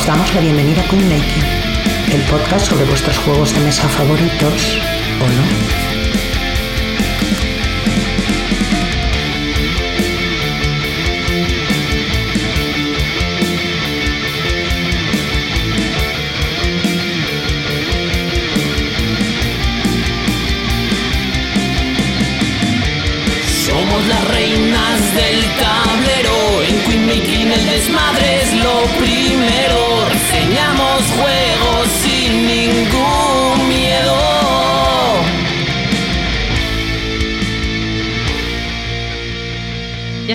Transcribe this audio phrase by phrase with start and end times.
[0.00, 1.44] Os damos la bienvenida a Coin Making,
[2.14, 4.78] el podcast sobre vuestros juegos de mesa favoritos
[5.20, 5.89] o no.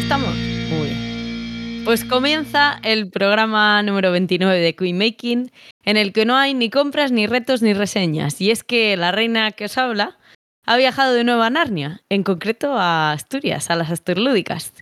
[0.06, 0.36] Estamos?
[0.70, 1.82] Muy bien.
[1.84, 5.52] Pues comienza el programa número 29 de Queen Making,
[5.84, 8.40] en el que no hay ni compras, ni retos, ni reseñas.
[8.40, 10.20] Y es que la reina que os habla
[10.68, 14.74] ha viajado de nuevo a Narnia, en concreto a Asturias, a las Asturlúdicas.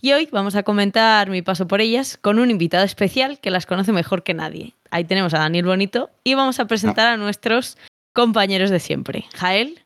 [0.00, 3.66] Y hoy vamos a comentar mi paso por ellas con un invitado especial que las
[3.66, 4.74] conoce mejor que nadie.
[4.90, 7.78] Ahí tenemos a Daniel Bonito y vamos a presentar a nuestros
[8.12, 9.26] compañeros de siempre.
[9.36, 9.81] Jael.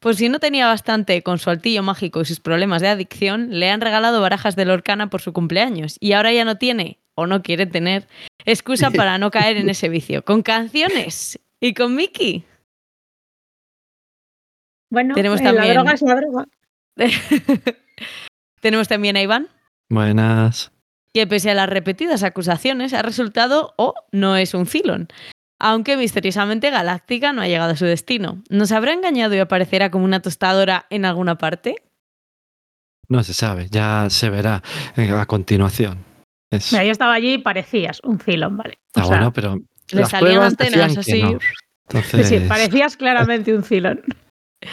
[0.00, 3.70] Pues si no tenía bastante con su altillo mágico y sus problemas de adicción, le
[3.70, 7.42] han regalado barajas de Lorcana por su cumpleaños y ahora ya no tiene, o no
[7.42, 8.08] quiere tener,
[8.46, 10.24] excusa para no caer en ese vicio.
[10.24, 12.44] Con canciones y con Mickey.
[14.90, 16.46] Bueno, Tenemos eh, también- la droga es la droga.
[18.60, 19.48] Tenemos también a Iván,
[19.90, 20.72] Buenas.
[21.14, 25.08] que pese a las repetidas acusaciones ha resultado o no es un Cylon.
[25.60, 28.42] Aunque misteriosamente Galáctica no ha llegado a su destino.
[28.48, 31.76] ¿Nos habrá engañado y aparecerá como una tostadora en alguna parte?
[33.08, 34.62] No se sabe, ya se verá
[34.96, 35.98] eh, a continuación.
[36.50, 38.78] Es- Mira, yo estaba allí y parecías un filón, ¿vale?
[38.94, 39.56] sea, bueno, pero
[39.90, 41.22] Le las salían pruebas antenas así.
[41.22, 41.38] no.
[42.24, 44.02] Sí, parecías claramente un filón.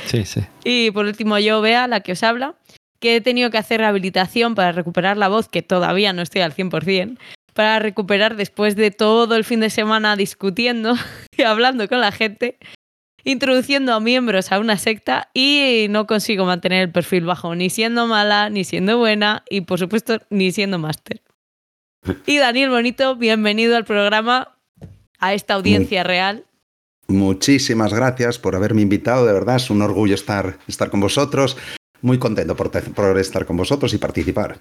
[0.05, 0.41] sí, sí.
[0.63, 2.55] Y por último yo, Bea, la que os habla,
[2.99, 6.53] que he tenido que hacer rehabilitación para recuperar la voz, que todavía no estoy al
[6.53, 7.17] 100%,
[7.57, 10.93] para recuperar después de todo el fin de semana discutiendo
[11.35, 12.59] y hablando con la gente,
[13.23, 18.05] introduciendo a miembros a una secta y no consigo mantener el perfil bajo, ni siendo
[18.05, 21.23] mala, ni siendo buena y por supuesto ni siendo máster.
[22.27, 24.55] Y Daniel Bonito, bienvenido al programa,
[25.17, 26.45] a esta audiencia real.
[27.07, 31.57] Muchísimas gracias por haberme invitado, de verdad es un orgullo estar, estar con vosotros.
[32.03, 32.69] Muy contento por,
[33.17, 34.59] estar con vosotros y participar.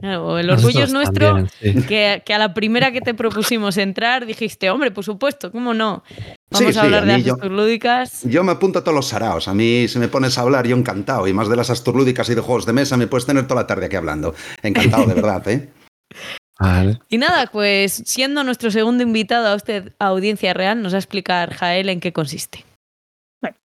[0.00, 1.26] Claro, El orgullo es nuestro.
[1.26, 1.82] también, sí.
[1.86, 6.02] que, que a la primera que te propusimos entrar dijiste, hombre, por supuesto, ¿cómo no?
[6.50, 8.22] Vamos Sí, a sí, hablar a de yo- asuntos lúdicas.
[8.24, 9.46] Yo me apunto a todos los saraos.
[9.48, 11.28] A mí, si me pones a hablar, yo encantado.
[11.28, 13.66] Y más de las asturlúdicas y de juegos de mesa, me puedes tener toda la
[13.66, 14.34] tarde aquí hablando.
[14.62, 15.68] Encantado, de verdad, ¿eh?
[16.58, 16.98] Vale.
[17.08, 21.00] Y nada, pues siendo nuestro segundo invitado a usted a Audiencia Real, nos va a
[21.00, 22.64] explicar Jael en qué consiste.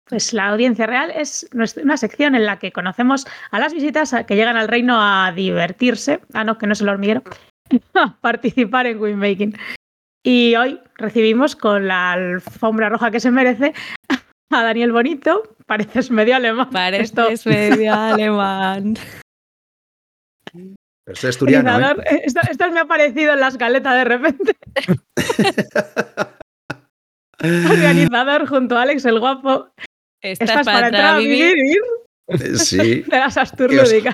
[0.09, 4.13] Pues la audiencia real es nuestra- una sección en la que conocemos a las visitas
[4.13, 6.21] a- que llegan al reino a divertirse.
[6.35, 7.23] Ah, no, que no es el hormiguero.
[7.95, 9.57] A participar en Winmaking.
[10.25, 13.73] Y hoy recibimos con la alfombra roja que se merece
[14.51, 15.57] a Daniel Bonito.
[15.67, 16.69] Pareces medio alemán.
[16.95, 18.95] Esto- Pareces medio alemán.
[20.53, 21.97] Pero soy asturiano, ¿eh?
[22.11, 24.57] Eh, Esto, esto me ha parecido en la escaleta de repente.
[27.43, 29.71] Organizador junto a Alex el guapo.
[30.23, 31.55] Estás, Estás para, entrar a vivir.
[32.29, 32.77] Eh, Sí.
[33.09, 33.53] de las os,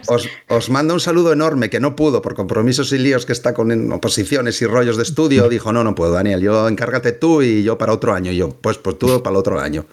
[0.08, 3.52] os, os mando un saludo enorme, que no pudo por compromisos y líos que está
[3.54, 5.48] con oposiciones y rollos de estudio.
[5.48, 8.32] Dijo, no, no puedo, Daniel, yo encárgate tú y yo para otro año.
[8.32, 9.84] Y yo, pues, pues tú para el otro año.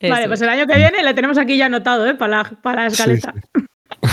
[0.00, 2.14] Vale, pues el año que viene le tenemos aquí ya anotado, ¿eh?
[2.14, 3.34] Para la, para la escaleta.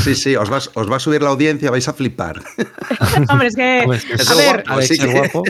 [0.03, 2.41] Sí, sí, os, vas, os va a subir la audiencia, vais a flipar.
[3.29, 5.43] Hombre, es que, Pues, Es a ver, guapo, así el que- guapo.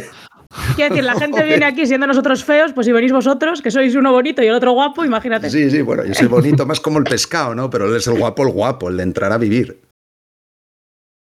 [0.75, 3.95] Quiero decir, la gente viene aquí siendo nosotros feos, pues si venís vosotros, que sois
[3.95, 5.49] uno bonito y el otro guapo, imagínate.
[5.49, 7.69] Sí, sí, bueno, yo soy bonito más como el pescado, ¿no?
[7.69, 9.81] Pero él es el guapo, el guapo, el de entrar a vivir.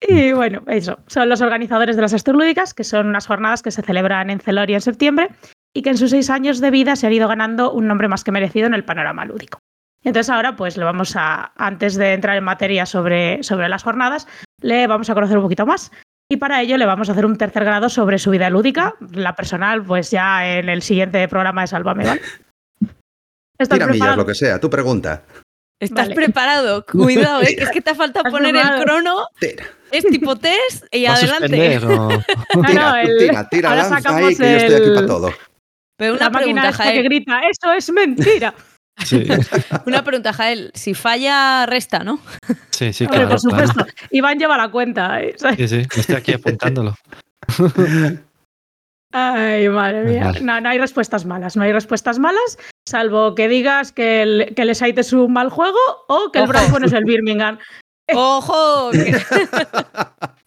[0.01, 0.99] Y bueno, eso.
[1.07, 4.77] Son los organizadores de las Asturlúdicas, que son unas jornadas que se celebran en Celoria
[4.77, 5.29] en septiembre
[5.73, 8.23] y que en sus seis años de vida se han ido ganando un nombre más
[8.23, 9.59] que merecido en el panorama lúdico.
[10.03, 13.83] Y Entonces ahora, pues le vamos a, antes de entrar en materia sobre, sobre las
[13.83, 14.27] jornadas,
[14.61, 15.91] le vamos a conocer un poquito más.
[16.29, 18.95] Y para ello le vamos a hacer un tercer grado sobre su vida lúdica.
[19.11, 22.21] La personal, pues ya en el siguiente programa de Sálvame, ¿vale?
[23.59, 24.17] ¿Estás Tira millas, preparado?
[24.17, 25.23] lo que sea, tú pregunta.
[25.79, 26.15] ¿Estás Vale.
[26.15, 26.85] preparado?
[26.91, 27.55] Cuidado, ¿eh?
[27.55, 29.27] que es que te ha faltado ¿Estás poner el crono.
[29.39, 31.47] Tira, Es tipo test y ¿Va a adelante.
[31.47, 32.09] suspender o-
[32.55, 35.07] No, tira, el- tira, tira, ahora lanza sacamos ahí, que yo estoy aquí el- para
[35.07, 35.31] todo.
[35.97, 38.53] Pero la una máquina esta que grita, eso es mentira.
[39.03, 39.27] Sí,
[39.85, 40.71] Una pregunta, Jael.
[40.73, 42.19] Si falla, resta, ¿no?
[42.71, 43.35] sí, sí, Hombre, claro.
[43.35, 43.67] por claro.
[43.67, 43.85] supuesto.
[44.11, 45.21] Iván lleva la cuenta.
[45.21, 45.35] ¿eh?
[45.57, 46.95] Sí, sí, estoy aquí apuntándolo.
[49.11, 50.23] Ay, madre mía.
[50.25, 50.41] Vale.
[50.41, 51.55] No, no hay respuestas malas.
[51.55, 52.57] No hay respuestas malas,
[52.87, 56.45] salvo que digas que el, que el Site es un mal juego o que el
[56.45, 56.53] Ojo.
[56.53, 57.57] Brighton es el Birmingham.
[58.13, 58.91] ¡Ojo!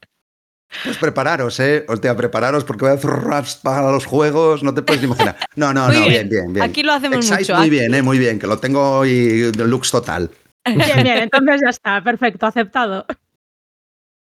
[0.85, 1.85] Pues prepararos, ¿eh?
[1.89, 5.37] Hostia, prepararos porque voy a hacer raps para los juegos, no te puedes ni imaginar.
[5.57, 6.29] No, no, Muy no, bien.
[6.29, 6.65] bien, bien, bien.
[6.65, 7.57] Aquí lo hacemos Excite mucho.
[7.57, 8.03] muy bien, ¿eh?
[8.03, 10.31] Muy bien, que lo tengo y looks total.
[10.65, 13.07] Bien, bien, entonces ya está, perfecto, aceptado.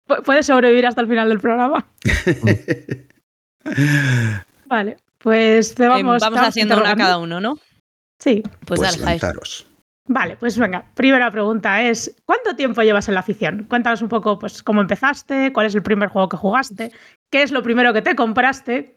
[0.08, 1.87] Pu- Puedes sobrevivir hasta el final del programa.
[4.67, 7.58] Vale, pues te Eh, vamos, vamos te vamos haciendo una cada uno, ¿no?
[8.19, 9.67] Sí, Pues, Pues lanzaros.
[10.06, 10.85] Vale, pues venga.
[10.95, 13.67] Primera pregunta es: ¿cuánto tiempo llevas en la afición?
[13.69, 16.93] Cuéntanos un poco, pues, cómo empezaste, cuál es el primer juego que jugaste,
[17.31, 18.97] qué es lo primero que te compraste.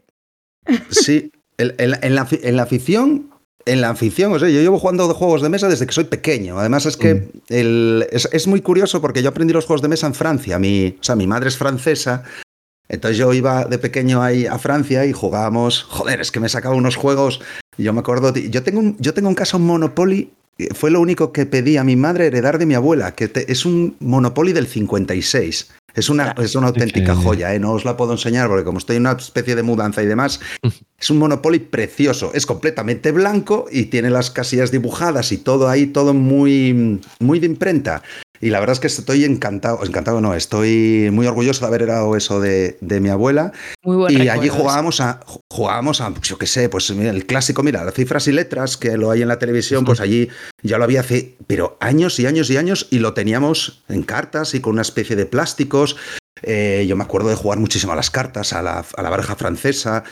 [0.90, 3.30] Sí, en, en- en la, afi- en la afición,
[3.66, 6.04] en la afición, o sea, yo llevo jugando de juegos de mesa desde que soy
[6.06, 6.60] pequeño.
[6.60, 10.08] Además es que el- es, es muy curioso porque yo aprendí los juegos de mesa
[10.08, 10.60] en Francia.
[10.60, 12.24] Mi, o sea, mi madre es francesa.
[12.90, 15.84] Entonces yo iba de pequeño ahí a Francia y jugábamos.
[15.84, 17.42] Joder, es que me sacaba unos juegos.
[17.78, 18.34] Yo me acuerdo.
[18.34, 20.32] Yo tengo un, yo tengo un Monopoly.
[20.74, 23.66] Fue lo único que pedí a mi madre heredar de mi abuela, que te- es
[23.66, 25.70] un Monopoly del 56.
[25.94, 27.60] Es una, es una auténtica joya, ¿eh?
[27.60, 30.40] no os la puedo enseñar porque como estoy en una especie de mudanza y demás,
[31.00, 35.88] es un Monopoly precioso, es completamente blanco y tiene las casillas dibujadas y todo ahí,
[35.88, 38.04] todo muy, muy de imprenta.
[38.42, 42.16] Y la verdad es que estoy encantado, encantado no, estoy muy orgulloso de haber heredado
[42.16, 43.52] eso de, de mi abuela.
[43.84, 45.20] Muy buen Y recuerdo allí jugábamos a,
[45.50, 48.98] jugábamos a, pues yo qué sé, pues el clásico, mira, las cifras y letras, que
[48.98, 50.30] lo hay en la televisión, pues allí
[50.62, 54.54] ya lo había hace, pero años y años y años, y lo teníamos en cartas
[54.56, 55.96] y con una especie de plásticos.
[56.44, 59.36] Eh, yo me acuerdo de jugar muchísimo a las cartas, a la, a la baraja
[59.36, 60.04] francesa.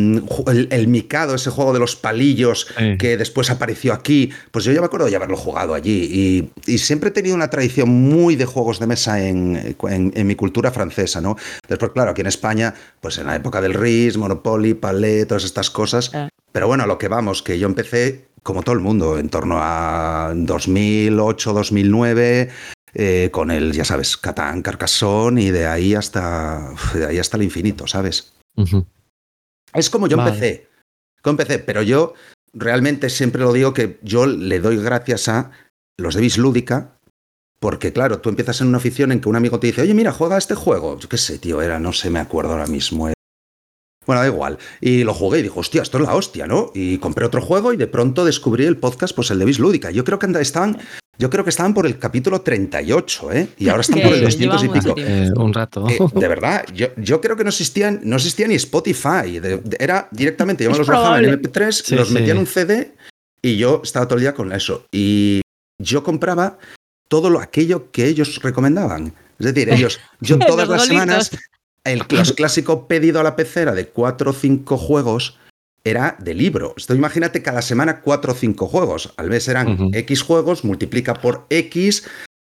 [0.00, 0.18] Mm,
[0.48, 2.96] El, el Mikado, ese juego de los palillos Sí.
[2.98, 6.50] que después apareció aquí, pues yo ya me acuerdo de haberlo jugado allí.
[6.66, 10.26] Y, y siempre he tenido una tradición muy de juegos de mesa en, en- en
[10.26, 11.36] mi cultura francesa, ¿no?
[11.68, 15.70] Después, claro, aquí en España, pues en la época del RIS, Monopoly, Palais, todas estas
[15.70, 16.10] cosas.
[16.14, 16.28] Ah.
[16.52, 19.58] Pero bueno, a lo que vamos, que yo empecé, como todo el mundo, en torno
[19.60, 22.48] a 2008, 2009.
[22.92, 27.44] eh, con el, ya sabes, Catán, Carcassonne y de ahí hasta de ahí hasta el
[27.44, 28.32] infinito, ¿sabes?
[28.56, 28.84] Ujú.
[29.74, 30.30] Es como yo Vale.
[30.30, 30.68] empecé.
[31.22, 32.14] Como empecé, pero yo
[32.52, 35.50] realmente siempre lo digo que yo le doy gracias a
[35.98, 36.96] los de Bislúdica,
[37.60, 40.12] porque claro, tú empiezas en una afición en que un amigo te dice, oye, mira,
[40.12, 40.98] juega este juego.
[40.98, 43.08] Yo qué sé, tío, era, no sé, me acuerdo ahora mismo.
[43.08, 43.12] eh.
[44.06, 44.58] Bueno, da igual.
[44.80, 46.70] Y lo jugué y digo, hostia, esto es la hostia, ¿no?
[46.74, 49.90] Y compré otro juego y de pronto descubrí el podcast, pues el de Bislúdica.
[49.90, 50.78] Yo creo que anda- estaban,
[51.20, 53.48] yo creo que estaban por el capítulo 38, ¿eh?
[53.58, 54.94] Y ahora están por el lleva 200 y pico.
[54.96, 55.86] Eh, un rato.
[55.88, 59.38] Eh, de verdad, yo, yo creo que no existían, no existía ni Spotify.
[59.38, 61.48] de- de- era directamente, yo me los bajaba en probable.
[61.48, 62.14] MP3, Sí, los sí.
[62.14, 62.94] metía en un CD
[63.42, 64.86] y yo estaba todo el día con eso.
[64.92, 65.42] Y
[65.78, 66.58] yo compraba
[67.08, 69.12] todo lo, aquello que ellos recomendaban.
[69.38, 71.30] Es decir, ellos, yo todas las semanas,
[71.84, 75.36] el los clásico pedido a la pecera de cuatro o cinco juegos
[75.84, 76.74] era de libro.
[76.76, 79.12] Esto imagínate cada semana cuatro o cinco juegos.
[79.16, 79.90] Al mes eran.
[79.94, 82.06] X juegos, multiplica por X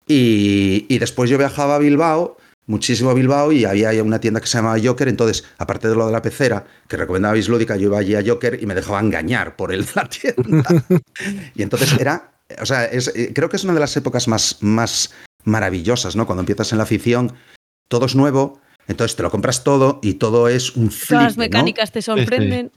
[0.06, 2.36] y, y después yo viajaba a Bilbao,
[2.66, 5.08] muchísimo a Bilbao, y había una tienda que se llamaba Joker.
[5.08, 8.58] Entonces, aparte de lo de la pecera, que recomendaba Bislúdica, yo iba allí a Joker
[8.62, 10.84] y me dejaba engañar por el, la tienda.
[11.54, 14.58] y entonces era, o sea, es- eh, creo que es una de las épocas más,
[14.60, 15.12] más
[15.44, 16.26] maravillosas, ¿no?
[16.26, 17.32] Cuando empiezas en la afición,
[17.88, 18.60] todo es nuevo.
[18.88, 21.08] Entonces te lo compras todo y todo es un flip.
[21.08, 21.40] Todas las ¿no?
[21.40, 22.70] mecánicas te sorprenden.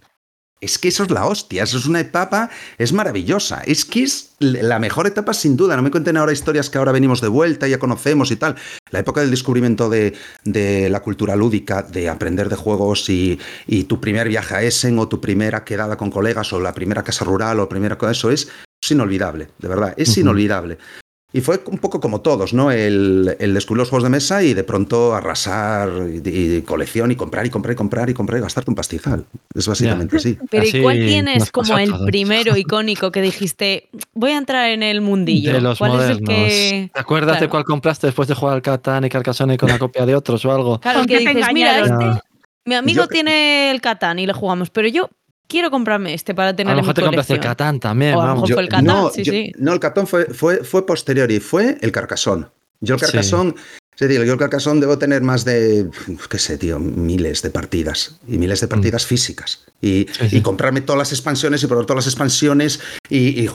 [0.62, 3.62] Es que eso es la hostia, eso es una etapa, es maravillosa.
[3.66, 5.78] Es que es la mejor etapa sin duda.
[5.78, 8.56] No me cuenten ahora historias que ahora venimos de vuelta, ya conocemos y tal.
[8.92, 13.86] La época del descubrimiento de, de la cultura lúdica, de aprender de juegos y, y
[13.86, 17.24] tu primer viaje a Essen o tu primera quedada con colegas o la primera casa
[17.24, 18.50] rural o primera cosa, eso es,
[18.82, 20.78] es inolvidable, de verdad, es inolvidable.
[21.32, 22.72] Y fue un poco como todos, ¿no?
[22.72, 27.16] El, el descubrir los juegos de mesa y de pronto arrasar y, y colección y
[27.16, 29.26] comprar y comprar y comprar y comprar y gastarte un pastizal.
[29.54, 30.40] Es básicamente así.
[30.50, 32.06] Pero ¿y Así cuál tienes como el todos.
[32.08, 35.54] primero icónico que dijiste, voy a entrar en el mundillo?
[35.54, 36.18] De los ¿Cuál modernos.
[36.18, 36.92] es el que...?
[36.96, 37.52] ¿Te acuerdas de Claro.
[37.52, 40.52] cuál compraste después de jugar al Catán y Carcassonne con la copia de otros o
[40.52, 40.80] algo?
[40.80, 42.22] Claro, el ¿Con que dices, mira, este,
[42.66, 45.12] mi amigo Yo- tiene el Catán y le jugamos, pero yo
[45.50, 47.40] quiero comprarme este para A tener lo en mi mejor te compraste el.
[47.42, 49.52] Catán también, O a lo mejor fue el Catán, no, sí, yo- sí.
[49.58, 52.50] no, el Catón fue, fue, fue posterior y fue el Carcasón.
[52.80, 53.56] Yo el Sí.
[54.00, 55.88] Decir, yo el Carcasón debo tener más de,
[56.30, 59.66] qué sé, tío, miles de partidas y miles de partidas físicas.
[59.82, 60.14] Y, Mm.
[60.14, 60.38] Sí, sí.
[60.38, 62.80] y comprarme todas las expansiones y probar todas las expansiones
[63.10, 63.48] y,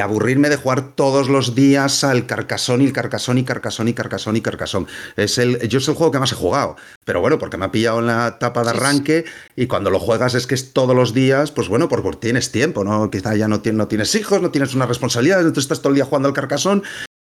[0.00, 4.36] aburrirme de jugar todos los días al Carcasón y el Carcasón y Carcasón y Carcasón
[4.36, 4.86] y Carcasón.
[5.16, 6.76] Es el, yo es el juego que más he jugado.
[7.04, 9.24] Pero bueno, porque me ha pillado en la etapa de arranque
[9.56, 12.84] y cuando lo juegas es que es todos los días, pues bueno, porque tienes tiempo,
[12.84, 13.10] ¿no?
[13.10, 15.96] Quizá ya no, tienes, no tienes hijos, no tienes una responsabilidad, entonces estás todo el
[15.96, 16.82] día jugando al Carcasón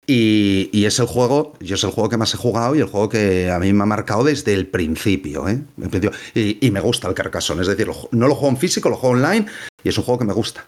[0.07, 2.87] y, y es el juego, yo es el juego que más he jugado y el
[2.87, 5.61] juego que a mí me ha marcado desde el principio, ¿eh?
[5.81, 6.11] El principio.
[6.33, 8.97] Y, y me gusta el Carcassonne, es decir, lo no lo juego en físico, lo
[8.97, 9.45] juego online
[9.83, 10.65] y es un juego que me gusta.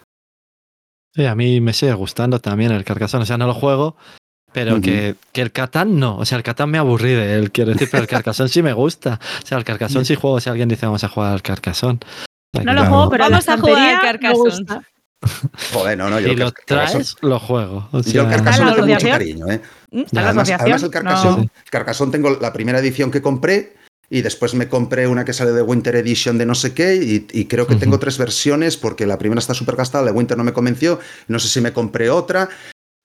[1.14, 3.22] Sí, a mí me sigue gustando también el Carcassonne.
[3.22, 3.96] O sea, no lo juego,
[4.52, 6.16] Pero que, que el Catán no.
[6.18, 8.72] O sea, el Catán me aburrí de él, quiero decir, pero el Carcassonne sí me
[8.72, 9.20] gusta.
[9.42, 11.98] O sea, el Carcassonne sí juego si alguien dice vamos a jugar al Carcassonne.
[12.54, 12.88] No lo Claro.
[12.88, 14.82] juego, pero Vamos a jugar al Carcassonne.
[15.72, 17.88] Joder, no, no, yo si lo Carcassonne- traes, lo juego.
[17.92, 19.60] O Yo el ¿A Carcassonne la le tengo mucho cariño, ¿eh?
[19.90, 20.00] ¿Mm?
[20.00, 21.50] ¿A la Además, el Carcassonne, No.
[21.70, 23.74] Carcassonne tengo la primera edición que compré
[24.10, 27.26] y después me compré una que sale de Winter Edition de no sé qué y,
[27.32, 30.36] y creo que tengo tres versiones porque la primera está súper gastada, la de Winter
[30.36, 32.48] no me convenció, no sé si me compré otra.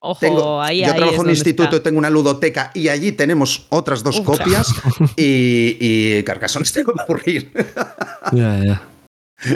[0.01, 1.83] Ojo, Tengo, ahí, yo ahí trabajo en un instituto, está.
[1.83, 4.25] tengo una ludoteca y allí tenemos otras dos Uf.
[4.25, 4.73] copias
[5.17, 7.51] y, y Carcassonne se va a aburrir.
[8.31, 8.81] ya, ya.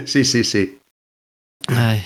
[0.06, 0.80] sí, sí, sí.
[1.68, 2.04] Ay,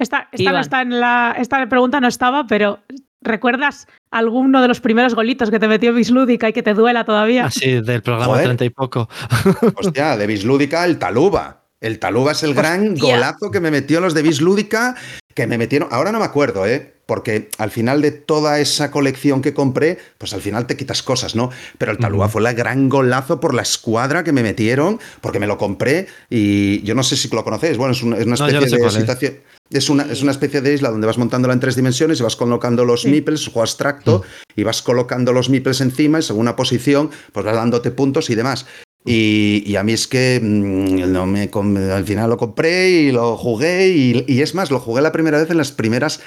[0.00, 2.80] Esta, esta, no está en la, esta pregunta no estaba, pero
[3.20, 7.44] ¿recuerdas alguno de los primeros golitos que te metió Bislúdica y que te duela todavía?
[7.46, 8.44] así del programa Joder.
[8.46, 9.08] 30 y poco.
[9.76, 11.64] Hostia, de Bislúdica, el Taluba.
[11.80, 14.96] El Taluba es el gran golazo que me metió los de Bislúdica,
[15.34, 15.88] que me metieron.
[15.92, 16.94] Ahora no me acuerdo, ¿eh?
[17.06, 21.34] Porque al final de toda esa colección que compré, pues al final te quitas cosas,
[21.34, 21.50] ¿no?
[21.78, 22.32] Pero el Taluba Ujú.
[22.38, 26.82] fue el gran golazo por la escuadra que me metieron, porque me lo compré y
[26.82, 27.78] yo no sé si lo conocéis.
[27.78, 29.32] Bueno, es una, No, especie no sé de es.
[29.70, 32.34] Es una, es una especie de isla donde vas montándola en tres dimensiones y vas
[32.36, 33.08] colocando los Sí.
[33.08, 34.22] meeples, juego abstracto,
[34.56, 38.34] y vas colocando los meeples encima y según una posición, pues vas dándote puntos y
[38.34, 38.66] demás.
[39.04, 41.48] Y, y a mí es que mm, no me,
[41.92, 45.38] al final lo compré y lo jugué y, y es más, lo jugué la primera
[45.38, 46.20] vez en las primeras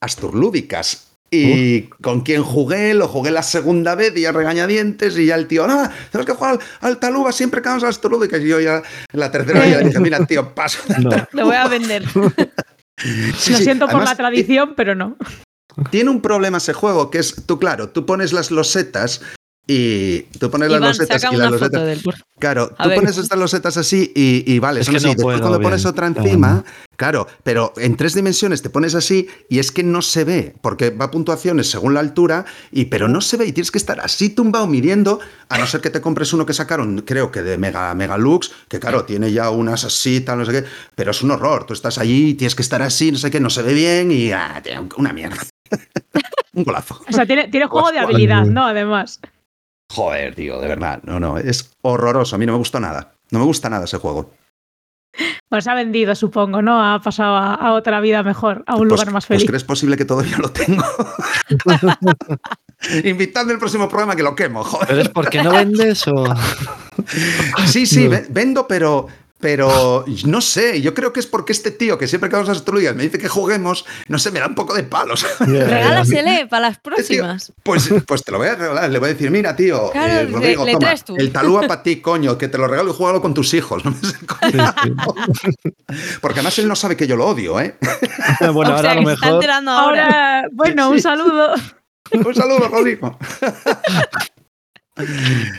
[0.00, 1.08] Asturlúdicas.
[1.34, 5.46] Y con quien jugué, lo jugué la segunda vez y ya regañadientes y ya el
[5.46, 8.42] tío, no, tenemos que jugar al, al Taluba siempre que vamos a las Asturlúdicas.
[8.42, 10.80] Y yo ya en la tercera ya le dije, mira, tío, paso.
[10.98, 11.08] No.
[11.32, 12.04] Lo voy a vender.
[12.98, 13.64] Sí, Lo sí.
[13.64, 15.16] siento por Además, la tradición, pero no.
[15.90, 19.22] Tiene un problema ese juego, que es, tú claro, tú pones las losetas
[19.66, 21.80] y tú pones las Iván, losetas saca y las una losetas...
[21.80, 22.02] foto del
[22.38, 22.98] Claro, A tú ver.
[22.98, 25.06] pones estas losetas así y, y vale, Es son que así.
[25.06, 26.64] no Después puedo cuando pones otra encima,
[26.96, 30.90] claro, pero en tres dimensiones te pones así y es que no se ve, porque
[30.90, 34.00] va a puntuaciones según la altura, y pero no se ve y tienes que estar
[34.00, 37.58] así tumbado midiendo, a no ser que te compres uno que sacaron, creo que de
[37.58, 40.64] Mega Megalux, que claro, tiene ya unas así, tal, no sé qué,
[40.96, 41.64] pero es un horror.
[41.64, 44.10] Tú estás allí y tienes que estar así, no sé qué, no se ve bien
[44.10, 44.60] y ah,
[44.96, 45.36] una mierda.
[46.54, 47.00] un golazo.
[47.08, 48.66] O sea, tiene, tiene juego de habilidad, ¿no?
[48.66, 49.20] Además.
[49.94, 51.00] Joder, tío, de verdad.
[51.04, 52.36] No, no, es horroroso.
[52.36, 53.12] A mí no me gustó nada.
[53.30, 54.30] No me gusta nada ese juego.
[55.50, 56.82] Pues se ha vendido, supongo, ¿no?
[56.82, 59.50] Ha pasado a, a otra vida mejor, a un Pues- lugar más Pues feliz.
[59.50, 60.82] crees posible que todavía lo tengo.
[63.04, 64.88] Invitadme el próximo programa que lo quemo, joder.
[64.88, 66.24] ¿Pero es porque no vendes o...?
[67.66, 68.18] Sí, sí, No.
[68.30, 69.06] vendo, pero.
[69.42, 72.92] Pero no sé, yo creo que es porque este tío que siempre que vamos a
[72.94, 75.26] me dice que juguemos, no sé, me da un poco de palos.
[75.40, 77.52] Regálasele para las Tío, próximas.
[77.64, 80.26] Pues, pues te lo voy a regalar, le voy a decir, mira, tío, Claro, eh,
[80.32, 81.16] Rodrigo, le toma, traes tú.
[81.16, 83.84] el talúa para ti, coño, que te lo regalo y juégalo con tus hijos.
[83.84, 84.74] No me sé, coño.
[86.20, 87.74] Porque además él no sabe que yo lo odio, ¿eh?
[88.52, 89.28] bueno, o ahora sea, a lo mejor...
[89.28, 89.58] ahora.
[89.66, 91.54] Ahora, bueno, un saludo.
[92.12, 93.18] Un saludo, Rodrigo.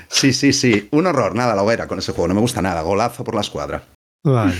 [0.09, 0.87] Sí, sí, sí.
[0.91, 2.27] Un horror, nada, la hoguera con ese juego.
[2.27, 2.81] No me gusta nada.
[2.81, 3.83] Golazo por la escuadra.
[4.23, 4.53] Vale.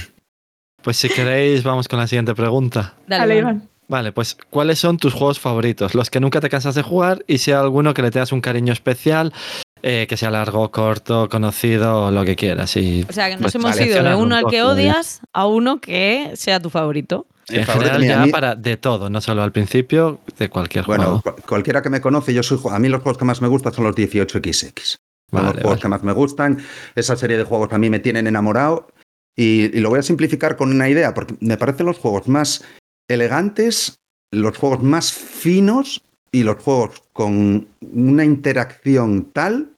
[0.82, 2.96] Pues si queréis, vamos con la siguiente pregunta.
[3.08, 3.70] Dale, Dale, Iván.
[3.88, 5.94] Vale, pues ¿cuáles son tus juegos favoritos?
[5.94, 8.42] Los que nunca te cansas de jugar y si hay alguno que le tengas un
[8.42, 9.34] cariño especial,
[9.82, 12.76] eh, que sea largo, corto, conocido, lo que quieras.
[12.78, 15.22] Y O sea, que nos Pues hemos vale, ido de uno un al que odias
[15.34, 17.28] a uno que sea tu favorito.
[17.60, 21.38] En general ya mí- para de todo, no solo al principio, de cualquier Bueno, juego.
[21.38, 22.60] cu- cualquiera que me conoce, yo soy.
[22.72, 24.98] A mí los juegos que más me gustan son los 18XX.
[25.32, 26.64] Son Vale, los juegos que más me gustan.
[26.96, 28.88] Esa serie de juegos a mí me tienen enamorado.
[29.36, 32.64] Y, y lo voy a simplificar con una idea, porque me parecen los juegos más
[33.08, 33.96] elegantes,
[34.32, 39.70] los juegos más finos y los juegos con una interacción tal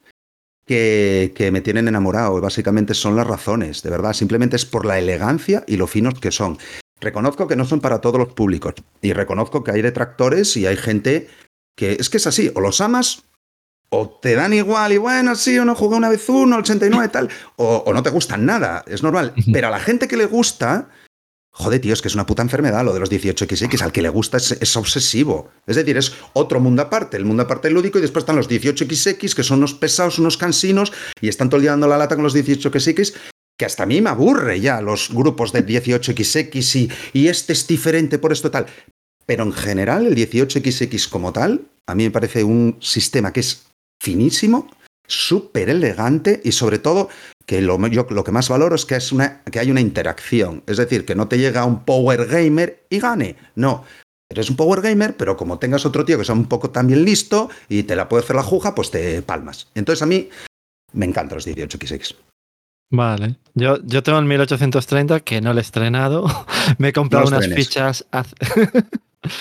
[0.65, 2.39] que, que me tienen enamorado.
[2.41, 4.13] Básicamente son las razones, de verdad.
[4.13, 6.57] Simplemente es por la elegancia y lo finos que son.
[6.99, 8.73] Reconozco que no son para todos los públicos.
[9.01, 11.27] Y reconozco que hay detractores y hay gente
[11.75, 12.51] que es que es así.
[12.55, 13.23] O los amas
[13.89, 17.29] o te dan igual y bueno, sí, o no jugué una vez uno, 89 tal,
[17.55, 19.33] o, o no te gustan nada, es normal.
[19.51, 20.89] Pero a la gente que le gusta,
[21.51, 24.09] joder, tío, es que es una puta enfermedad lo de los 18XX, al que le
[24.09, 25.51] gusta es, es obsesivo.
[25.67, 29.33] Es decir, es otro mundo aparte, el mundo aparte lúdico, y después están los 18XX,
[29.33, 32.23] que son unos pesados, unos cansinos, y están todo el día dando la lata con
[32.23, 33.13] los 18XX,
[33.57, 36.75] que hasta a mí me aburre ya los grupos de 18XX
[37.13, 38.65] y, y este es diferente por esto tal.
[39.25, 43.65] Pero en general, el 18XX como tal, a mí me parece un sistema que es
[44.01, 44.69] finísimo,
[45.07, 47.09] súper elegante y sobre todo
[47.45, 50.63] que lo, yo lo que más valoro es que, es una, que hay una interacción.
[50.67, 53.35] Es decir, que no te llega un power gamer y gane.
[53.55, 53.83] No.
[54.29, 57.49] Eres un power gamer, pero como tengas otro tío que sea un poco también listo
[57.69, 59.67] y te la puede hacer la juja, pues te palmas.
[59.75, 60.29] Entonces a mí
[60.93, 62.15] me encantan los 18XX.
[62.91, 63.35] Vale.
[63.55, 66.25] Yo, yo tengo el 1830 que no lo he estrenado.
[66.77, 68.35] Me he comprado No unas fichas hace,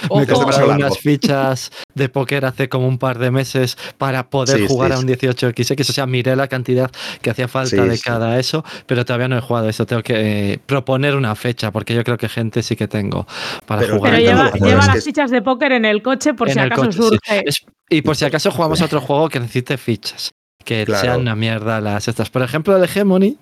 [0.08, 0.20] Ojo.
[0.20, 4.66] Me compré unas fichas de póker hace como un par de meses para poder Sí,
[4.66, 5.80] jugar sí, a un 18XX.
[5.90, 8.02] O sea, miré la cantidad que hacía falta Sí, de sí.
[8.02, 9.84] cada eso, pero todavía no he jugado eso.
[9.84, 13.26] Tengo que eh, proponer una fecha, porque yo creo que gente sí que tengo
[13.66, 14.14] para Pero- jugar.
[14.14, 14.24] Pero
[14.64, 17.42] lleva, las fichas de póker en el coche por En si acaso coche, surge.
[17.46, 20.32] Es- y por si acaso jugamos a otro juego que necesite fichas.
[20.64, 21.02] Que Claro.
[21.02, 22.30] sean una mierda las estas.
[22.30, 23.38] Por ejemplo, el Hegemony.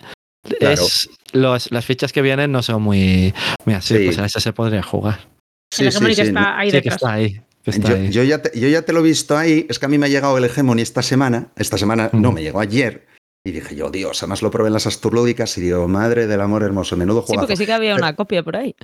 [0.59, 0.75] Claro.
[0.75, 3.33] Es los, las fichas que vienen no son muy,
[3.65, 4.05] muy así, Sí.
[4.07, 5.29] pues a ese se podría jugar.
[5.73, 6.97] Sí, el sí, Hegemony que sí, está ahí sí, que detrás.
[6.97, 7.41] está ahí.
[7.65, 8.11] que está Yo, ahí.
[8.11, 9.67] yo ya te, yo ya te lo he visto ahí.
[9.71, 11.53] Es que a mí me ha llegado el Hegemony esta semana.
[11.57, 12.35] Esta semana, no, Mm.
[12.35, 13.07] me llegó ayer.
[13.45, 16.63] Y dije yo, Dios, además lo probé en las astrolúdicas y digo, madre del amor
[16.65, 17.43] hermoso, menudo Sí, juego.
[17.43, 18.75] porque sí que había una copia por ahí.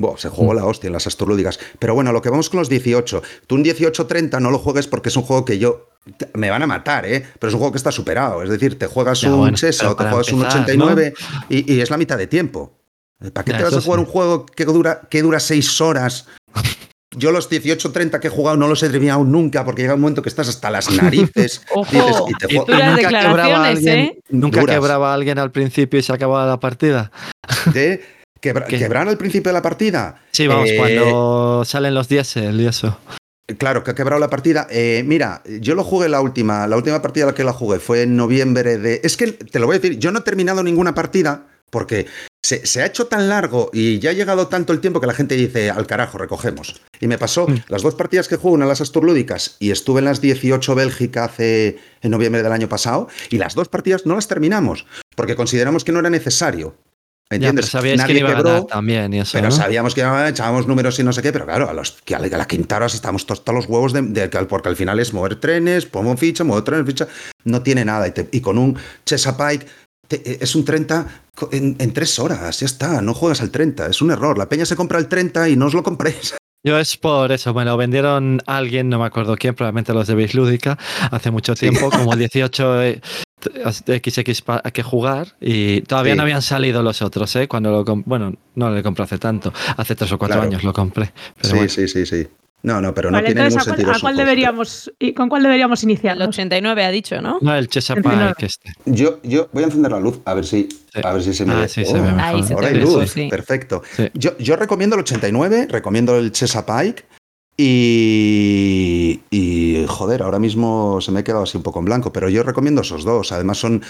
[0.00, 1.60] Buah, se jugó la hostia en las astrolúdicas.
[1.78, 3.22] Pero bueno, lo que vamos con los 18.
[3.46, 5.90] Tú un 18-30 no lo juegues porque es un juego que yo.
[6.32, 7.22] Me van a matar, ¿eh?
[7.38, 8.42] Pero es un juego que está superado.
[8.42, 11.14] Es decir, te juegas Ya, un bueno, Chesa o te juegas un empezar, 89
[11.50, 12.72] y, y es la mitad de tiempo.
[13.34, 14.06] ¿Para qué Ya, te vas a jugar sí.
[14.06, 16.26] un juego que dura, que dura seis horas?
[17.14, 20.22] Yo los 18-30 que he jugado no los he terminado nunca porque llega un momento
[20.22, 21.60] que estás hasta las narices.
[21.74, 24.18] Ojo, dices, y te nunca quebraba a alguien, ¿eh?
[24.30, 24.76] Nunca Duras.
[24.76, 27.10] quebraba a alguien al principio y se acababa la partida.
[27.74, 28.00] ¿eh?
[28.40, 28.78] Quebra- ¿Qué?
[28.78, 30.22] ¿Quebraron al principio de la partida?
[30.32, 32.98] Sí, vamos, Eh, cuando salen los diésel y eso.
[33.58, 34.66] Claro, que ha quebrado la partida.
[34.70, 38.02] Eh, mira, yo lo jugué la última, la última partida la que la jugué fue
[38.02, 39.00] en noviembre de.
[39.02, 42.06] Es que te lo voy a decir, yo no he terminado ninguna partida porque
[42.42, 45.14] se, se ha hecho tan largo y ya ha llegado tanto el tiempo que la
[45.14, 46.80] gente dice al carajo, recogemos.
[47.00, 47.56] Y me pasó Mm.
[47.68, 51.78] las dos partidas que jugué, una las Asturlúdicas y estuve en las 18 Bélgica hace
[52.02, 55.92] en noviembre del año pasado y las dos partidas no las terminamos porque consideramos que
[55.92, 56.76] no era necesario.
[57.32, 57.66] Ya, ¿Entiendes?
[57.66, 58.48] pero sabíais Nadie que iba a quebró.
[58.50, 59.30] ganar también y eso.
[59.34, 59.54] Pero ¿no?
[59.54, 62.42] sabíamos que echábamos números y no sé qué, pero claro, a, los, que a la,
[62.42, 65.36] a quinta hora estamos todos, todos los huevos de, de- porque al final es mover
[65.36, 67.06] trenes, pongo ficha, muevo trenes, ficha,
[67.44, 68.08] no tiene nada.
[68.08, 69.64] Y, te- y con un Chesapeake
[70.08, 71.06] te- es un 30
[71.36, 74.36] co- en, en tres horas, ya está, no juegas al 30, es un error.
[74.36, 76.34] La peña se compra el 30 y no os lo compréis.
[76.66, 80.14] Yo es por eso, bueno, vendieron a alguien, no me acuerdo quién, probablemente los de
[80.16, 80.76] Base Lúdica,
[81.12, 81.70] hace mucho Sí.
[81.70, 83.02] tiempo, como 18 eh, de
[83.40, 86.16] XX pa- que jugar y todavía Sí.
[86.16, 87.48] no habían salido los otros, ¿eh?
[87.48, 90.48] Cuando lo bueno, no le compré hace tanto, hace tres o cuatro Claro.
[90.50, 91.12] años lo compré.
[91.36, 91.68] Pero sí, bueno.
[91.70, 92.26] sí, sí, sí.
[92.62, 93.96] No, no, pero no Vale, tiene entonces, ningún ¿a cuál, sentido.
[93.96, 96.16] a cuál deberíamos, y ¿con cuál deberíamos iniciar?
[96.18, 97.38] El 89 ha dicho, ¿no?
[97.40, 98.34] No, el Chesapeake 39.
[98.38, 98.72] este.
[98.84, 101.00] Yo, yo voy a encender la luz, a ver si, Sí.
[101.02, 101.68] a ver si se me Ah, ve.
[101.68, 102.20] sí, se ve mejor.
[102.20, 103.28] Ahí se Ahora hay luz, sí.
[103.30, 103.82] perfecto.
[103.96, 104.10] Sí.
[104.12, 107.06] Yo, yo recomiendo el 89, recomiendo el Chesapeake
[107.56, 112.28] y, y, joder, ahora mismo se me ha quedado así un poco en blanco, pero
[112.28, 113.32] yo recomiendo esos dos.
[113.32, 113.82] Además, son,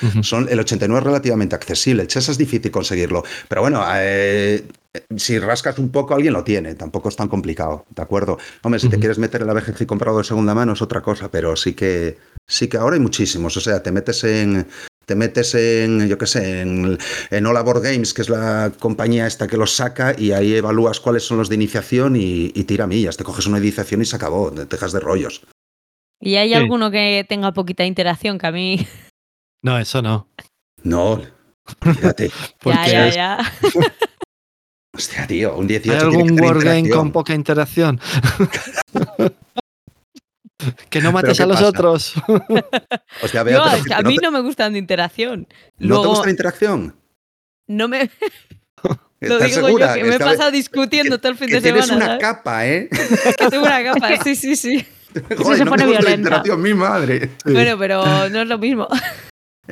[0.49, 2.03] el 89 es relativamente accesible.
[2.03, 4.65] El Chesa es difícil conseguirlo, pero bueno, eh,
[5.17, 6.75] si rascas un poco, alguien lo tiene.
[6.75, 8.39] Tampoco es tan complicado, ¿de acuerdo?
[8.63, 11.31] Hombre, si te quieres meter en la BGG comprado de segunda mano es otra cosa,
[11.31, 13.57] pero sí que, sí que ahora hay muchísimos.
[13.57, 14.67] O sea, te metes en,
[15.07, 16.99] te metes en, yo qué sé, en,
[17.31, 21.25] en Board Games, que es la compañía esta que los saca, y ahí evalúas cuáles
[21.25, 23.17] son los de iniciación y, y tira millas.
[23.17, 25.43] Te coges una iniciación y se acabó, te dejas de rollos.
[26.21, 26.55] ¿Y hay Sí.
[26.55, 28.87] alguno que tenga poquita interacción que a mí?
[29.63, 30.27] No, eso no.
[30.83, 31.21] No,
[31.83, 32.31] fíjate.
[32.63, 33.39] Porque ya, ya, es- ya.
[34.95, 38.01] Hostia, tío, un 18 ¿Hay algún wargame con poca interacción?
[40.91, 41.69] que no ¿Pero mates a los pasa?
[41.69, 42.15] otros.
[43.23, 45.47] Hostia, Bea, No, pero a no mí te- no me gustan de interacción.
[45.79, 46.97] ¿No te gusta la interacción?
[47.67, 48.11] no me.
[49.21, 49.97] Lo ¿Estás digo segura?
[49.97, 52.05] yo, que me he pasado discutiendo que- todo el fin que de tienes semana.
[52.07, 52.23] una ¿sabes?
[52.23, 52.89] capa, ¿eh?
[53.39, 54.87] Que tengo una capa, sí, sí, sí.
[55.39, 56.43] Joder, se no pone la violenta.
[56.57, 57.31] mi madre.
[57.45, 58.89] Bueno, pero no es lo mismo.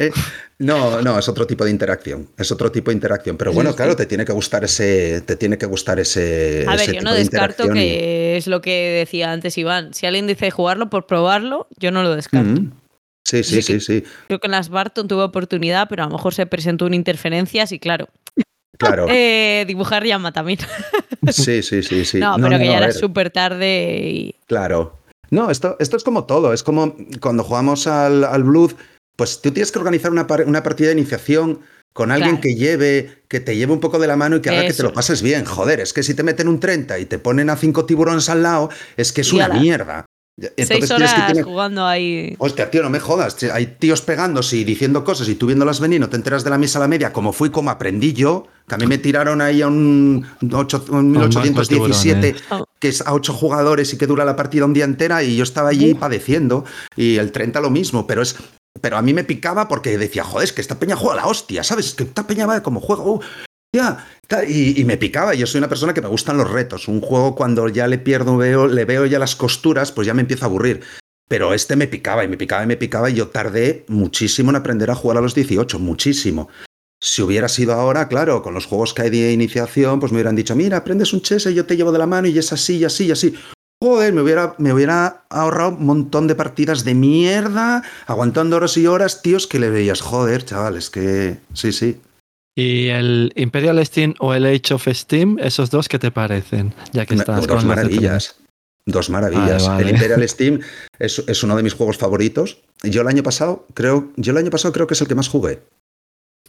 [0.01, 0.13] Eh,
[0.61, 2.29] no, no, es otro tipo de interacción.
[2.37, 3.37] Es otro tipo de interacción.
[3.37, 3.77] Pero bueno, Sí, sí.
[3.79, 5.23] claro, te tiene que gustar ese.
[5.23, 6.65] Te tiene que gustar ese.
[6.69, 9.93] A ver, ese yo no de descarto que es lo que decía antes Iván.
[9.95, 12.61] Si alguien dice jugarlo por probarlo, yo no lo descarto.
[12.61, 12.73] Mm.
[13.25, 14.05] Sí, sí, Sí, sí, sí.
[14.29, 17.67] Creo que en las Barton tuve oportunidad, pero a lo mejor se presentó una interferencia,
[17.69, 18.09] y claro.
[18.79, 19.07] Claro.
[19.11, 20.61] Eh, dibujar llama también.
[21.31, 22.21] Sí, sí, sí, sí.
[22.21, 24.35] no, pero que no, ya era súper tarde y.
[24.47, 24.98] Claro.
[25.31, 26.53] No, esto, esto es como todo.
[26.53, 28.73] Es como cuando jugamos al, al Blood,
[29.17, 31.61] pues tú tienes que organizar una, par- una partida de iniciación
[31.93, 32.43] con alguien Claro.
[32.43, 34.83] que lleve, que te lleve un poco de la mano y que haga que te
[34.85, 35.45] lo pases bien.
[35.45, 38.43] Joder, es que si te meten un 30 y te ponen a cinco tiburones al
[38.43, 39.55] lado, es que es Y una ala.
[39.61, 40.05] mierda.
[40.41, 42.37] Entonces seis tienes que horas tener- jugando ahí.
[42.39, 43.37] Hostia, tío, no me jodas.
[43.53, 46.59] Hay tíos pegándose y diciendo cosas y tú viéndolas venir, no te enteras de la
[46.59, 49.63] misa a la media, como fui, como aprendí yo, que a mí me tiraron ahí
[49.63, 52.45] a un, ocho- un bancos 1817, tiburones.
[52.53, 52.65] Oh.
[52.81, 55.43] Que es a ocho jugadores y que dura la partida un día entera, y yo
[55.43, 56.65] estaba allí padeciendo,
[56.97, 58.37] y el 30 lo mismo, pero es.
[58.81, 61.65] Pero a mí me picaba porque decía, joder, es que esta peña juega la hostia,
[61.65, 61.95] ¿sabes?
[61.95, 63.15] Que esta peña va como juego.
[63.15, 63.21] uh,
[63.75, 64.07] ya,
[64.47, 65.35] y, y me picaba.
[65.35, 66.87] Yo soy una persona que me gustan los retos.
[66.87, 70.23] Un juego cuando ya le pierdo, veo, le veo ya las costuras, pues ya me
[70.23, 70.83] empieza a aburrir.
[71.29, 74.57] Pero este me picaba y me picaba y me picaba y yo tardé muchísimo en
[74.57, 76.49] aprender a jugar a los 18, muchísimo.
[77.01, 80.35] Si hubiera sido ahora, claro, con los juegos que hay de iniciación, pues me hubieran
[80.35, 82.79] dicho, mira, aprendes un chess y yo te llevo de la mano y es así,
[82.79, 83.35] y así, y así.
[83.81, 88.89] Joder, me hubiera, me hubiera ahorrado un montón de partidas de mierda, aguantando horas y
[88.89, 92.01] horas, tíos, que le veías, joder, chavales, que sí, sí.
[92.57, 96.75] ¿Y el Imperial Steam o el Age of Steam, esos dos, qué te parecen?
[96.93, 98.35] Ya que estás dos con maravillas.
[98.85, 99.65] Dos maravillas.
[99.65, 99.83] Vale, vale.
[99.83, 100.61] El Imperial Steam
[100.99, 102.59] es, es uno de mis juegos favoritos.
[102.83, 105.29] Yo el año pasado creo, yo el año pasado creo que es el que más
[105.29, 105.61] jugué.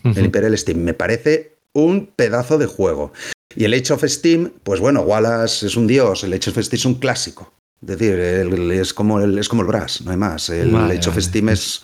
[0.04, 0.80] El Imperial Steam.
[0.80, 3.12] Me parece un pedazo de juego.
[3.56, 6.78] Y el Age of Steam, pues bueno, Wallace es un dios, el Age of Steam
[6.80, 7.52] es un clásico.
[7.82, 10.50] Es decir, el- es, como el, es como el Brass, no hay más.
[10.50, 11.22] El Vale, Age of vale.
[11.22, 11.82] Steam es.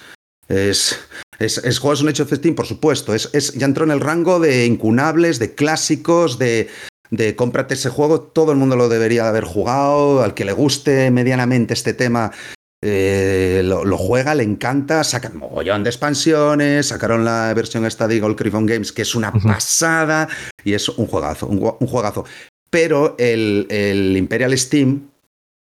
[0.47, 0.99] Es,
[1.39, 3.15] es, es juegos un Age of Steam, por supuesto.
[3.15, 6.67] Es, es, ya entró en el rango de incunables, de clásicos, de,
[7.09, 8.21] de cómprate ese juego.
[8.21, 10.21] Todo el mundo lo debería de haber jugado.
[10.21, 12.31] Al que le guste medianamente este tema,
[12.81, 18.17] eh, lo, lo juega, le encanta, sacan mogollón de expansiones, sacaron la versión esta de
[18.17, 20.27] Eagle Griffon Games, que es una pasada,
[20.63, 22.25] y es un juegazo, un, juegazo.
[22.69, 25.09] Pero el, el Imperial Steam,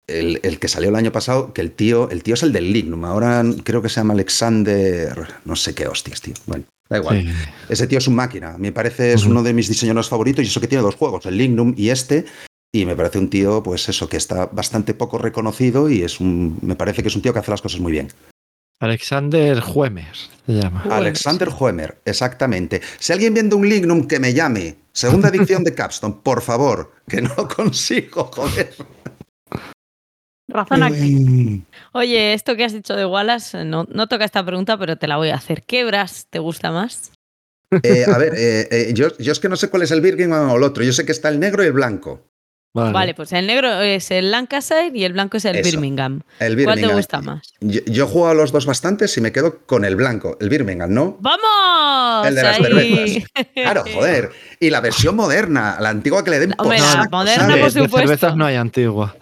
[0.07, 2.71] el, el que salió el año pasado, que el tío, el tío es el del
[2.71, 6.35] Lignum, ahora creo que se llama Alexander, no sé qué hostias, tío.
[6.45, 7.21] Bueno, da igual.
[7.21, 7.29] Sí.
[7.69, 8.57] Ese tío es un máquina.
[8.59, 11.37] Me parece es uno de mis diseñadores favoritos y eso que tiene dos juegos, el
[11.37, 12.25] Lignum y este.
[12.75, 16.59] Y me parece un tío, pues eso, que está bastante poco reconocido y es un.
[16.61, 18.09] Me parece que es un tío que hace las cosas muy bien.
[18.81, 20.13] Alexander Huemer
[20.45, 20.83] se llama.
[20.91, 22.81] Alexander Huemer, exactamente.
[22.99, 27.21] Si alguien viendo un Lignum que me llame, segunda edición de Capstone, por favor, que
[27.21, 28.75] no consigo, joder.
[30.49, 31.63] Razón aquí.
[31.93, 35.15] Oye, esto que has dicho de Wallace, no, no toca esta pregunta, pero te la
[35.15, 35.63] voy a hacer.
[35.63, 37.13] ¿Qué Brass te gusta más?
[37.83, 40.49] Eh, a ver, eh, eh, yo, yo es que no sé cuál es el Birmingham
[40.49, 40.83] o el otro.
[40.83, 42.34] Yo sé que está el negro y el blanco.
[42.75, 42.91] Vale.
[42.91, 46.21] Vale, pues el negro es el Lancashire y el blanco es el Eso, Birmingham.
[46.39, 46.97] El ¿Cuál te Birmingham.
[46.97, 47.53] gusta más?
[47.61, 50.49] Yo, yo he jugado a los dos bastantes y me quedo con el blanco, el
[50.49, 51.17] Birmingham, ¿no?
[51.21, 52.27] ¡Vamos!
[52.27, 53.23] El de las cervezas.
[53.55, 54.29] Claro, joder.
[54.59, 57.55] Y la versión moderna, la antigua que le den Hombre, por la saco, moderna, ¿sabes?
[57.55, 57.97] De- por de supuesto.
[58.09, 59.15] cervezas no hay antigua.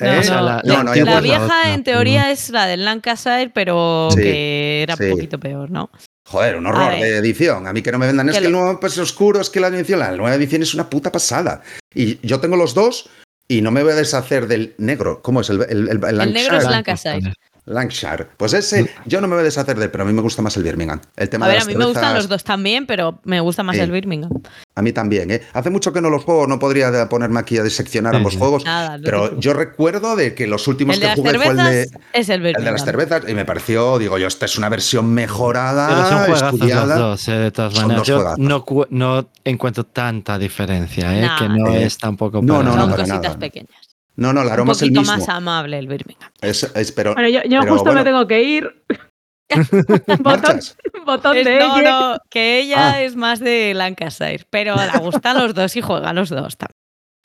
[0.00, 0.22] No, ¿Eh?
[0.28, 1.84] No, la- no, vieja en No.
[1.84, 5.04] teoría es la del Lancashire, pero Sí, que era sí.
[5.04, 5.90] un poquito peor, ¿no?
[6.26, 7.66] Joder, un horror de edición.
[7.66, 9.58] A mí que no me vendan es Que el nuevo pues, es oscuro, es que
[9.60, 11.62] la edición, la nueva edición es una puta pasada.
[11.94, 13.08] Y yo tengo los dos
[13.48, 15.22] y no me voy a deshacer del negro.
[15.22, 15.50] ¿Cómo es?
[15.50, 17.32] El, el, el- el El negro es Lancashire.
[17.70, 18.26] Lancashire.
[18.36, 20.42] Pues ese, yo no me voy a deshacer de él, pero a mí me gusta
[20.42, 21.00] más el Birmingham.
[21.16, 23.62] El tema A de ver, a mí me gustan los dos también, pero me gusta
[23.62, 23.82] más Sí.
[23.82, 24.30] el Birmingham.
[24.74, 25.42] A mí también, ¿eh?
[25.52, 28.38] Hace mucho que no los juego, no podría ponerme aquí a diseccionar Sí, ambos sí.
[28.38, 28.64] juegos.
[28.64, 31.90] Nada, no Pero yo recuerdo de que los últimos el que jugué fue el de,
[32.12, 35.28] es el de las cervezas y me pareció, digo yo, esta es una versión Pero
[35.28, 36.86] son mejorada, juegazos estudiada.
[36.86, 38.00] los dos, eh, de todas Son maneras.
[38.00, 38.38] dos Yo juegazos.
[38.38, 41.22] no, cu- no encuentro tanta diferencia, ¿eh?
[41.22, 41.38] Nah.
[41.38, 43.38] que no Eh, es tampoco no, no, Son no, para cositas nada.
[43.38, 43.89] pequeñas.
[44.20, 45.16] No, no, el Un aroma es el poquito mismo.
[45.16, 46.30] más amable el Birmingham.
[46.42, 48.00] Es, es- pero, Bueno, yo, yo Pero justo bueno.
[48.00, 48.84] me tengo que ir.
[50.20, 50.60] botón,
[51.04, 51.90] botón Es- de no, ella.
[51.90, 53.02] no, que ella Ah.
[53.02, 56.76] es más de Lancashire, pero le gustan los dos y juega los dos también.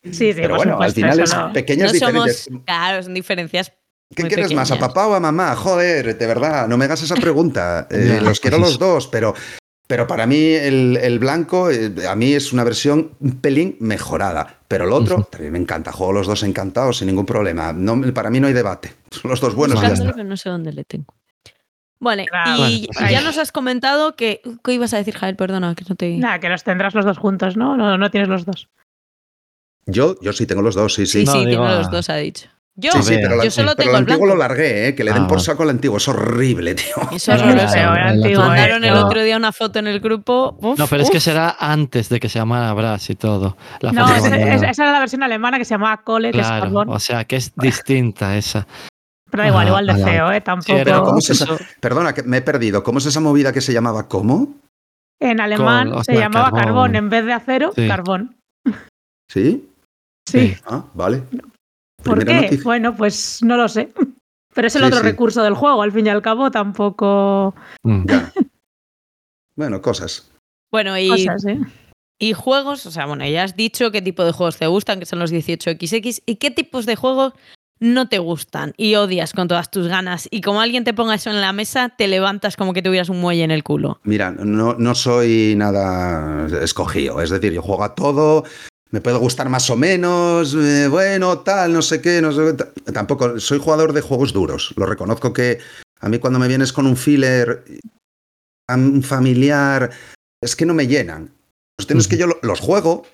[0.06, 1.54] Sí, sí, Pero bueno, al supuesto, final es no.
[1.54, 2.64] pequeñas No somos, diferencias.
[2.66, 3.74] claro, son diferencias.
[4.16, 5.56] ¿Qué muy quieres más, a papá o a mamá?
[5.56, 7.88] Joder, de verdad, no me hagas esa pregunta.
[7.92, 9.34] Eh, los quiero los dos, pero,
[9.88, 14.60] pero para mí el, el blanco, eh, a mí es una versión un pelín mejorada.
[14.68, 15.92] Pero el otro, también me encanta.
[15.92, 17.72] Juego los dos encantados sin ningún problema.
[17.72, 18.94] No, para mí no hay debate.
[19.12, 20.12] Son los dos buenos y ya está.
[20.12, 21.14] pero no sé dónde le tengo.
[22.00, 22.68] Vale, Claro.
[22.68, 24.42] y Bueno, ya nos has comentado que.
[24.64, 25.36] ¿Qué ibas a decir, Jael?
[25.36, 26.18] Perdona, que no te.
[26.18, 27.78] Nada, que los tendrás los dos juntos, ¿no?
[27.78, 28.68] No, no tienes los dos.
[29.86, 31.20] Yo, yo sí tengo los dos, sí, sí.
[31.22, 31.78] sí, No, sí, digo, tiene ah.
[31.78, 32.50] los dos, ha dicho.
[32.78, 34.36] Yo, Sí, sí, Yo pero, la- yo solo pero tengo el antiguo blanco.
[34.36, 34.96] lo largué, ¿eh?
[34.96, 35.96] que le den Ah, por saco al antiguo.
[35.96, 36.86] Es horrible, tío.
[37.14, 38.40] Eso Es es horroroso.
[38.42, 40.58] Mandaron el otro día una foto en el grupo.
[40.60, 43.56] uf, No, pero es que será antes de que se llamara Brass y todo.
[43.80, 46.48] La No, esa, esa- esa era la versión alemana que se llamaba Cole, que es
[46.48, 46.90] Claro, carbón.
[46.90, 48.68] o sea que es distinta esa.
[49.32, 50.42] Pero da igual, Ajá, igual de feo, ¿eh?
[50.42, 50.80] Tampoco.
[50.84, 52.84] Pero ¿cómo se eso- Perdona, que me he perdido.
[52.84, 54.54] ¿Cómo es esa movida que se llamaba cómo?
[55.22, 56.64] En alemán Col- o se sea, llamaba carbón.
[56.66, 56.96] carbón.
[56.98, 57.88] en vez de acero, Sí.
[57.88, 58.36] carbón.
[59.32, 59.70] ¿Sí?
[60.28, 60.50] Sí.
[60.56, 60.58] Sí.
[60.68, 61.24] Ah, vale.
[62.06, 62.34] ¿Por qué?
[62.34, 62.64] noticia.
[62.64, 63.92] Bueno, pues no lo sé.
[64.54, 65.06] Pero es el Sí, otro sí.
[65.06, 68.06] recurso del juego, al fin y al cabo tampoco Mm.
[68.08, 68.32] Ya.
[69.58, 70.30] Bueno, cosas.
[70.72, 71.60] Bueno, y, cosas, ¿eh?
[72.20, 75.06] y juegos, o sea, bueno, ya has dicho qué tipo de juegos te gustan, que
[75.06, 77.34] son los 18XX, y qué tipos de juegos
[77.80, 80.28] no te gustan y odias con todas tus ganas.
[80.32, 83.22] Y como alguien te ponga eso en la mesa, te levantas como que tuvieras un
[83.22, 84.00] muelle en el culo.
[84.04, 87.22] Mira, no, no soy nada escogido.
[87.22, 88.44] Es decir, yo juego a todo.
[88.92, 92.54] Me puede gustar más o menos, eh, bueno, tal, no sé qué, no sé qué,
[92.54, 94.74] ta- Tampoco, soy jugador de juegos duros.
[94.78, 95.60] Lo reconozco que
[96.00, 97.64] a mí cuando me vienes con un filler,
[98.70, 99.90] un familiar,
[100.42, 101.34] es que no me llenan.
[101.78, 103.06] Los temas es que yo lo- los juego,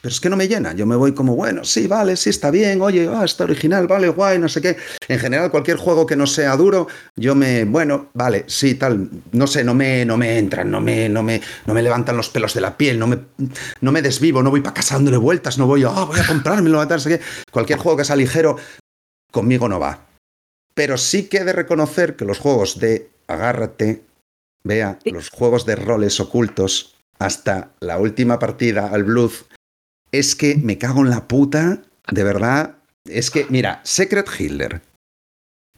[0.00, 0.72] pero es que no me llena.
[0.72, 4.08] Yo me voy como, bueno, sí, vale, sí, está bien, oye, ah, está original, vale,
[4.08, 4.76] guay, no sé qué.
[5.08, 9.46] En general, cualquier juego que no sea duro, yo me, bueno, vale, sí, tal, no
[9.46, 12.54] sé, no me, no me entran, no me, no me, no me levantan los pelos
[12.54, 13.18] de la piel, no me,
[13.80, 16.84] no me desvivo, no voy para casa dándole vueltas, no voy, ah, voy a comprármelo,
[16.84, 17.24] no sé qué.
[17.50, 18.56] Cualquier juego que sea ligero,
[19.30, 20.06] conmigo no va.
[20.74, 24.02] Pero sí que he de reconocer que los juegos de agárrate,
[24.64, 29.44] vea, los juegos de roles ocultos, hasta la última partida al Blues,
[30.12, 32.76] es que me cago en la puta, de verdad.
[33.04, 34.82] Es que, mira, Secret Hitler.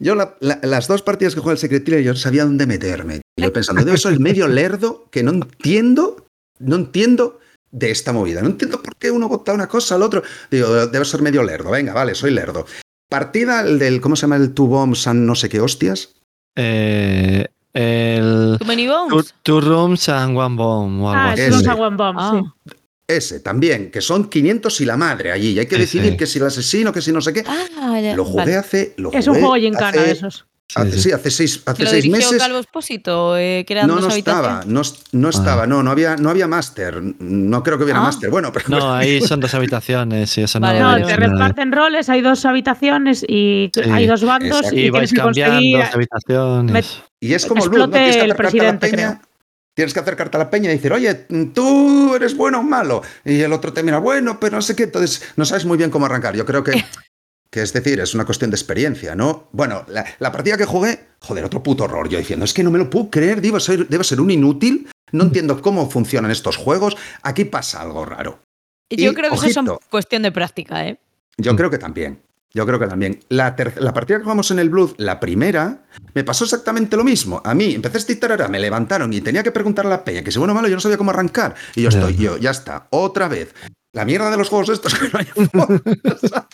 [0.01, 3.21] Yo la- la- las dos partidas que jugué al Secret Hitler yo sabía dónde meterme.
[3.37, 6.27] Y Yo pensando, debe ser el medio lerdo que no entiendo,
[6.59, 7.39] no entiendo
[7.71, 8.43] de esta movida.
[8.43, 10.23] No entiendo por qué uno vota una cosa al otro.
[10.51, 11.71] Digo, debe ser medio lerdo.
[11.71, 12.67] Venga, vale, soy lerdo.
[13.09, 14.37] Partida el del, ¿cómo se llama?
[14.37, 16.15] El Two Bombs and no sé qué hostias.
[16.57, 19.35] Eh, el Too Many two, Bones.
[19.43, 21.71] two Rooms and One Bomb Ah, es un Ese.
[21.71, 22.43] One Bomb, Ah.
[22.67, 22.73] sí.
[23.07, 25.51] Ese también, que son 500 y la madre allí.
[25.51, 26.17] Y hay que Sí, decidir sí.
[26.17, 27.45] que si el asesino, que si no sé qué.
[27.47, 28.15] Ah, ya.
[28.17, 28.57] Lo jugué vale.
[28.57, 28.95] hace.
[28.97, 30.47] Lo Es un jugué juego gincana hace- de esos.
[30.75, 31.03] hace- Sí, sí.
[31.03, 32.39] sí, hace seis, hace ¿Que lo seis meses.
[32.39, 33.37] Calvo Espósito?
[33.37, 34.81] Eh, que eran No, no estaba, no,
[35.13, 35.31] no Ah.
[35.31, 37.03] estaba, no, no había, no había máster.
[37.03, 38.05] No creo que hubiera Ah.
[38.05, 38.31] máster.
[38.31, 40.99] Bueno, pero No, ahí son dos habitaciones y eso Vale, no.
[40.99, 44.77] No, te reparten roles, hay dos habitaciones y Sí, hay dos bandos exacto.
[44.79, 45.79] y Y vais tienes que cambiando conseguir.
[45.79, 46.73] las habitaciones.
[46.75, 47.93] met- Y es como el Explote Blood, ¿no?
[47.93, 49.21] Que el acercarte presidente, peña.
[49.75, 51.15] Tienes que acercarte a la peña y decir, oye,
[51.55, 53.03] tú eres bueno o malo.
[53.25, 54.83] Y el otro te mira, bueno, pero no sé qué.
[54.85, 56.37] Entonces, no sabes muy bien cómo arrancar.
[56.37, 56.73] Yo creo que,
[57.51, 59.49] que es decir, es una cuestión de experiencia, ¿no?
[59.53, 62.09] Bueno, la, la partida que jugué, joder, otro puto horror.
[62.11, 64.89] Yo diciendo, es que no me lo puedo creer, debo ser, debo ser un inútil.
[65.13, 66.97] No entiendo cómo funcionan estos juegos.
[67.23, 68.41] Aquí pasa algo raro.
[68.91, 69.79] Yo Y, creo que eso ojito.
[69.81, 70.99] es cuestión de práctica, ¿eh?
[71.39, 72.21] Yo creo que también.
[72.55, 73.21] Yo creo que también.
[73.31, 75.85] La, la partida que jugamos en el Blood, la primera,
[76.15, 77.41] me pasó exactamente lo mismo.
[77.45, 80.31] A mí, empecé a estirar, me levantaron y tenía que preguntar a la peña que
[80.31, 81.55] si bueno o malo, yo no sabía cómo arrancar.
[81.75, 83.55] Y yo estoy, yo, ya está, otra vez.
[83.95, 85.27] La mierda de los juegos estos que no hay.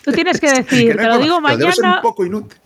[0.03, 2.01] Tú tienes que decir, no te lo digo debe ser un mañana.
[2.01, 2.59] poco inútil.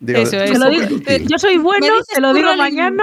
[0.00, 0.52] Digo, Eso un es.
[0.52, 1.28] te lo poco digo- inútil.
[1.28, 3.02] yo soy bueno, te lo digo mañana.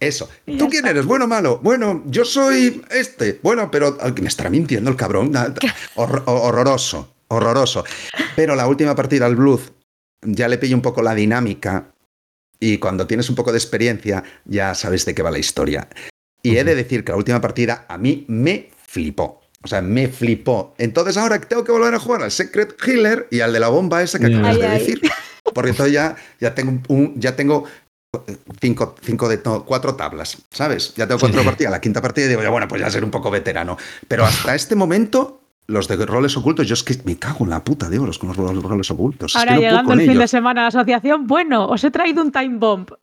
[0.00, 0.28] Eso.
[0.58, 1.04] ¿Tú quién eres?
[1.06, 1.60] ¿Bueno o malo?
[1.62, 3.38] Bueno, yo soy este.
[3.42, 5.32] Bueno, pero al que me estará mintiendo el cabrón.
[5.94, 7.84] Hor- horroroso, horroroso.
[8.36, 9.72] Pero la última partida al Blues
[10.22, 11.86] ya le pillo un poco la dinámica
[12.60, 15.88] y cuando tienes un poco de experiencia ya sabes de qué va la historia.
[16.42, 19.40] Y he de decir que la última partida a mí me flipó.
[19.64, 20.74] O sea, me flipó.
[20.78, 24.02] Entonces ahora tengo que volver a jugar al Secret Healer y al de la bomba
[24.02, 25.00] esa que acabas de Ay, decir.
[25.54, 27.64] Porque entonces ya, ya tengo un, ya tengo
[28.60, 30.94] cinco, cinco de no, cuatro tablas, ¿sabes?
[30.94, 31.46] Ya tengo cuatro Sí.
[31.46, 33.76] partidas, la quinta partida digo, ya bueno, pues ya ser un poco veterano.
[34.08, 37.62] Pero hasta este momento, los de roles ocultos, yo es que me cago en la
[37.64, 39.36] puta, digo, los con los roles, ocultos.
[39.36, 41.66] Ahora es que no puedo llegando con el fin de semana a la asociación, bueno,
[41.66, 42.88] os he traído un time bomb.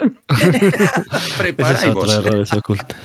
[1.40, 2.98] De roles ocultos.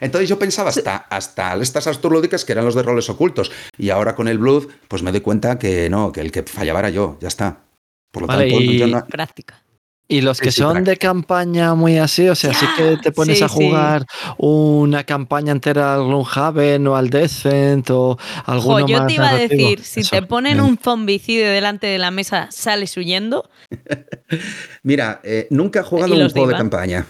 [0.00, 3.52] Entonces yo pensaba hasta, hasta estas astrológicas que eran los de roles ocultos.
[3.78, 6.80] Y ahora con el Blood, pues me doy cuenta que no, que el que fallaba
[6.80, 7.58] era yo, ya está.
[8.10, 9.61] Por lo Vale, tanto, y- yo no- Práctica.
[10.12, 13.12] Y los Sí, que sí, son de campaña muy así, o sea, sí que te
[13.12, 13.54] pones sí, a sí.
[13.54, 14.04] jugar
[14.36, 19.30] una campaña entera al Gloomhaven o al Descent o Jo, alguno yo más te iba
[19.30, 20.64] a decir, si Eso, te ponen bien.
[20.66, 23.48] un zombicidio delante de la mesa, sales huyendo.
[24.82, 26.60] Mira, eh, nunca he jugado ¿Y un de juego de Iván?
[26.68, 27.06] campaña.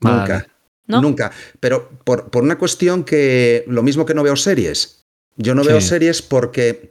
[0.00, 0.18] Vale.
[0.18, 0.46] Nunca.
[0.86, 1.00] ¿No?
[1.00, 1.32] Nunca.
[1.60, 3.64] Pero por, por una cuestión que.
[3.68, 5.06] Lo mismo que no veo series.
[5.36, 5.68] Yo no Sí.
[5.68, 6.90] veo series porque.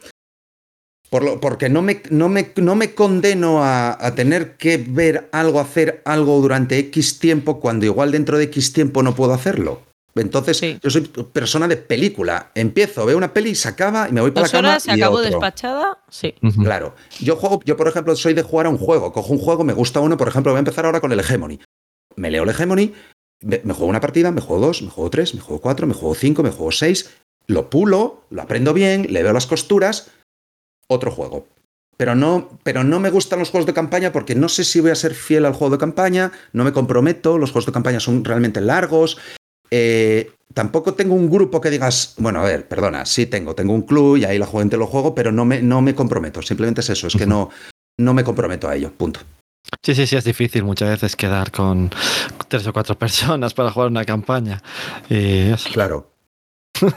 [1.13, 5.29] Por lo- porque no me, no me, no me condeno a, a tener que ver
[5.31, 9.83] algo, hacer algo durante X tiempo, cuando igual dentro de X tiempo no puedo hacerlo.
[10.15, 10.79] Entonces, Sí.
[10.81, 12.49] yo soy persona de película.
[12.55, 14.69] Empiezo, veo una peli y se acaba y me voy para la cama.
[14.69, 15.29] horas, se y acabó otro.
[15.29, 15.99] despachada.
[16.09, 16.33] Sí.
[16.63, 16.95] Claro.
[17.19, 19.13] Yo juego, yo por ejemplo soy de jugar a un juego.
[19.13, 21.59] Cojo un juego, me gusta uno, por ejemplo, voy a empezar ahora con el Hegemony.
[22.15, 22.91] Me leo el Hegemony,
[23.41, 25.93] me, me juego una partida, me juego dos, me juego tres, me juego cuatro, me
[25.93, 27.11] juego cinco, me juego seis,
[27.45, 30.09] lo pulo, lo aprendo bien, le veo las costuras,
[30.93, 31.47] otro juego.
[31.97, 34.91] Pero no, pero no me gustan los juegos de campaña porque no sé si voy
[34.91, 38.25] a ser fiel al juego de campaña, no me comprometo, los juegos de campaña son
[38.25, 39.17] realmente largos.
[39.69, 43.83] eh, tampoco tengo un grupo que digas, bueno, a ver, perdona, sí tengo, tengo un
[43.83, 46.89] club y ahí la gente lo juego, pero no me, no me comprometo, simplemente es
[46.89, 47.49] eso, es que no,
[47.97, 49.19] no me comprometo a ello, punto.
[49.81, 51.89] Sí, sí, sí, es difícil muchas veces quedar con
[52.47, 54.61] tres o cuatro personas para jugar una campaña.
[55.09, 55.69] Y eso.
[55.71, 56.12] Claro.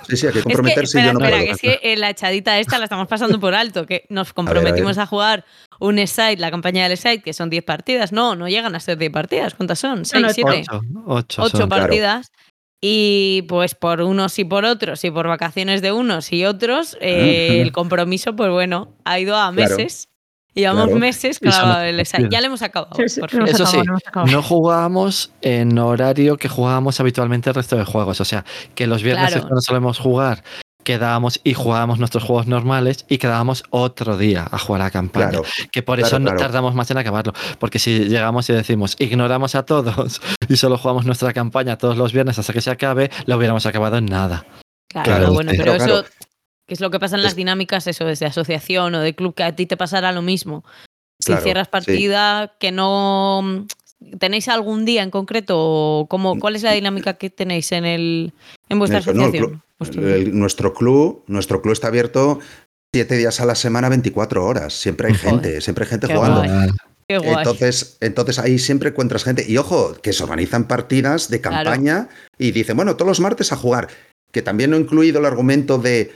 [0.08, 1.58] Sí, sí, hay que Es que, comprometerse y espera, yo no espera, puedo.
[1.58, 4.98] que es que en la echadita esta la estamos pasando por alto, que nos comprometimos
[4.98, 5.44] a, jugar
[5.80, 8.12] un site, la campaña del site, que son 10 partidas.
[8.12, 9.54] No, no llegan a ser 10 partidas.
[9.54, 10.04] ¿Cuántas son?
[10.04, 10.64] ¿6, no, 7?
[10.68, 11.68] Ocho, ocho, 8 son.
[11.68, 11.82] claro.
[11.82, 12.32] partidas.
[12.80, 17.48] Y pues por unos y por otros, y por vacaciones de unos y otros, eh,
[17.50, 17.62] Ujú.
[17.62, 19.76] el compromiso, pues bueno, ha ido a Claro.
[20.56, 20.98] Llevamos Claro.
[20.98, 21.94] meses la- site.
[22.04, 22.30] partidas.
[22.30, 22.96] Ya le hemos acabado.
[22.96, 23.54] Sí, sí, por hemos fin.
[23.54, 24.32] Eso acabado, sí, acabado.
[24.32, 28.20] No jugábamos en horario que jugábamos habitualmente el resto de juegos.
[28.20, 29.42] O sea, que los viernes Claro.
[29.42, 30.42] cuando solemos jugar
[30.82, 35.30] quedábamos y jugábamos nuestros juegos normales y quedábamos otro día a jugar a la campaña.
[35.30, 36.38] Claro, que por claro, eso no claro.
[36.38, 37.32] tardamos más en acabarlo.
[37.58, 42.12] Porque si llegamos y decimos ignoramos a todos y solo jugamos nuestra campaña todos los
[42.12, 44.46] viernes hasta que se acabe, lo hubiéramos acabado en nada.
[44.88, 46.06] Claro, Claro, bueno, pero pero eso, claro.
[46.66, 49.42] Que es lo que pasa en las dinámicas, eso, desde asociación o de club, que
[49.44, 50.64] a ti te pasará lo mismo.
[51.20, 51.70] Si Claro, cierras sí.
[51.72, 53.66] partida, que no.
[54.18, 56.06] ¿Tenéis algún día en concreto?
[56.10, 58.32] cómo, ¿Cuál es la dinámica que tenéis en el
[58.68, 59.62] en vuestra Eso, no, el asociación?
[59.78, 62.40] club- el- nuestro club, nuestro club está abierto
[62.92, 64.74] siete días a la semana, 24 horas.
[64.74, 66.42] Siempre hay Joder, gente, siempre hay gente jugando.
[66.44, 66.70] guay.
[67.08, 67.36] Qué guay.
[67.38, 69.44] Entonces, entonces ahí siempre encuentras gente.
[69.48, 71.64] Y ojo, que se organizan partidas de Claro.
[71.70, 73.88] campaña y dicen, bueno, todos los martes a jugar.
[74.32, 76.12] Que también no he incluido el argumento de.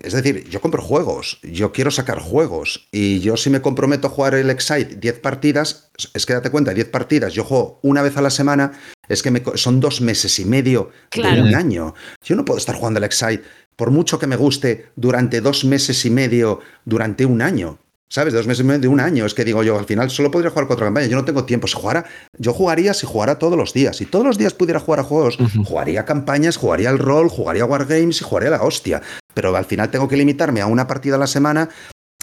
[0.00, 2.88] Es decir, yo compro juegos, yo quiero sacar juegos.
[2.92, 6.74] Y yo, si me comprometo a jugar el Excite 10 partidas, es que date cuenta,
[6.74, 8.72] 10 partidas, yo juego una vez a la semana,
[9.08, 11.36] es que me son dos meses y medio Claro.
[11.36, 11.94] de un año.
[12.24, 13.44] Yo no puedo estar jugando el Excite,
[13.76, 17.78] por mucho que me guste, durante dos meses y medio, durante un año.
[18.06, 18.32] ¿Sabes?
[18.34, 19.26] Dos meses y medio de un año.
[19.26, 21.10] Es que digo yo, al final solo podría jugar cuatro campañas.
[21.10, 21.66] Yo no tengo tiempo.
[21.66, 22.04] Si jugara,
[22.38, 23.96] yo jugaría si jugara todos los días.
[23.96, 28.20] Si todos los días pudiera jugar a juegos, jugaría campañas, jugaría el rol, jugaría Wargames
[28.20, 29.02] y jugaría la hostia.
[29.34, 31.68] Pero al final tengo que limitarme a una partida a la semana.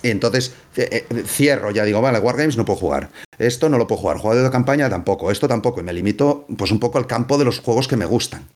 [0.03, 3.09] Y entonces eh, eh, cierro, ya digo, vale, Wargames no puedo jugar.
[3.37, 4.17] Esto no lo puedo jugar.
[4.17, 5.29] Juego de campaña tampoco.
[5.29, 5.79] Esto tampoco.
[5.79, 8.47] Y me limito pues un poco al campo de los juegos que me gustan.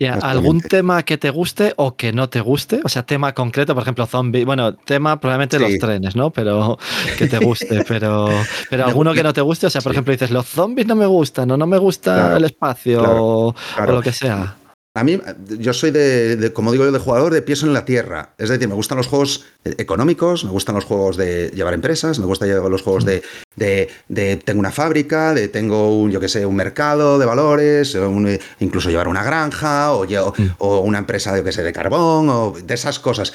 [0.00, 0.26] Exactamente.
[0.38, 2.80] ¿Algún tema que te guste o que no te guste?
[2.84, 4.44] O sea, tema concreto, por ejemplo, zombie.
[4.44, 5.62] Bueno, tema probablemente Sí.
[5.64, 6.30] los trenes, ¿no?
[6.30, 6.78] Pero
[7.18, 8.28] que te guste, pero,
[8.70, 9.66] pero alguno gu- que no te guste.
[9.66, 9.96] O sea, por Sí.
[9.96, 13.24] ejemplo, dices, los zombies no me gustan o no me gusta Claro, el espacio claro,
[13.26, 13.92] o, claro.
[13.92, 14.56] o lo que sea.
[14.98, 15.20] A mí,
[15.58, 18.34] yo soy de, de, como digo yo, de jugador de pies en la tierra.
[18.36, 22.26] Es decir, me gustan los juegos económicos, me gustan los juegos de llevar empresas, me
[22.26, 23.22] gustan llevar los juegos de,
[23.56, 27.94] de, de tengo una fábrica, de tengo un, yo qué sé, un mercado de valores,
[27.94, 30.46] un- eh, incluso llevar una granja o, yo- Mm.
[30.58, 33.32] o una empresa, yo qué sé, de carbón o de esas cosas.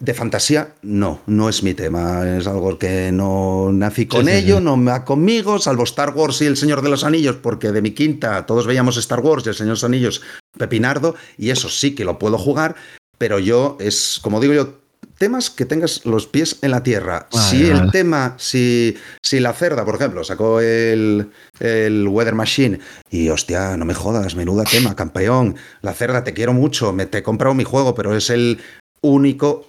[0.00, 2.24] De fantasía, no, no es mi tema.
[2.38, 4.64] Es algo que no nací con Sí, sí, ello, sí.
[4.64, 7.82] no me va conmigo, salvo Star Wars y El Señor de los Anillos, porque de
[7.82, 10.22] mi quinta todos veíamos Star Wars y El Señor de los Anillos
[10.56, 12.76] pepinardo, y eso sí que lo puedo jugar,
[13.18, 14.74] pero yo es, como digo yo,
[15.18, 17.28] temas que tengas los pies en la tierra.
[17.32, 17.90] Vale, si el vale.
[17.90, 22.78] tema, si, si la cerda, por ejemplo, sacó el, el Weather Machine
[23.10, 27.18] y hostia, no me jodas, menuda tema, campeón, la cerda, te quiero mucho, me te
[27.18, 28.60] he comprado mi juego, pero es el
[29.00, 29.67] único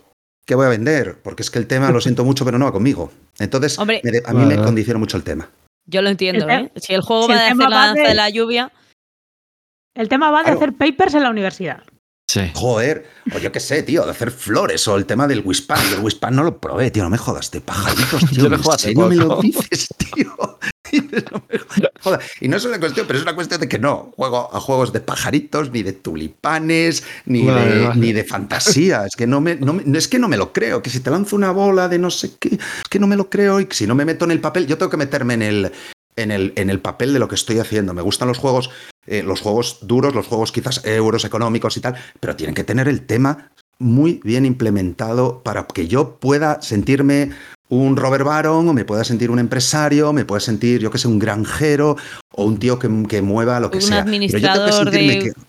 [0.50, 2.72] que voy a vender, porque es que el tema lo siento mucho, pero no va
[2.72, 3.12] conmigo.
[3.38, 4.02] Entonces, Hombre.
[4.04, 5.48] me de- a mí me condiciona mucho el tema.
[5.86, 6.72] Yo lo entiendo, El ¿eh?
[6.76, 8.72] Si el juego si va el de hacer la de- de la lluvia,
[9.96, 10.58] El tema va de Claro.
[10.60, 11.84] hacer papers en la universidad.
[12.32, 12.42] Sí.
[12.54, 15.80] Joder, o yo qué sé, tío, de hacer flores o el tema del Wispan.
[15.89, 18.44] Yo el Wispan no lo probé, tío, no me jodas, de pajaritos, tío.
[18.44, 20.36] Yo lo ¿en jugué hace serio me lo dices, tío?
[20.92, 21.60] No me
[22.02, 22.24] jodas.
[22.42, 24.92] Y no es una cuestión, pero es una cuestión de que no juego a juegos
[24.92, 28.00] de pajaritos, ni de tulipanes, ni, Vale, de, vale.
[28.00, 29.06] ni de fantasía.
[29.06, 31.12] Es que no me, no me- es que no me lo creo, que si te
[31.12, 33.76] lanzo una bola de no sé qué, es que no me lo creo y que
[33.76, 35.72] si no me meto en el papel, yo tengo que meterme en el,
[36.22, 37.94] en el, en el papel de lo que estoy haciendo.
[37.94, 38.70] Me gustan los juegos,
[39.08, 42.88] eh, los juegos duros, los juegos quizás euros económicos y tal, pero tienen que tener
[42.88, 47.32] el tema muy bien implementado para que yo pueda sentirme
[47.70, 51.08] un Robert Baron o me pueda sentir un empresario, me pueda sentir, yo que sé,
[51.08, 51.96] un granjero
[52.34, 54.04] o un tío que, que mueva lo que Un sea.
[54.06, 55.49] Pero yo tengo que administrador sentirme de- que-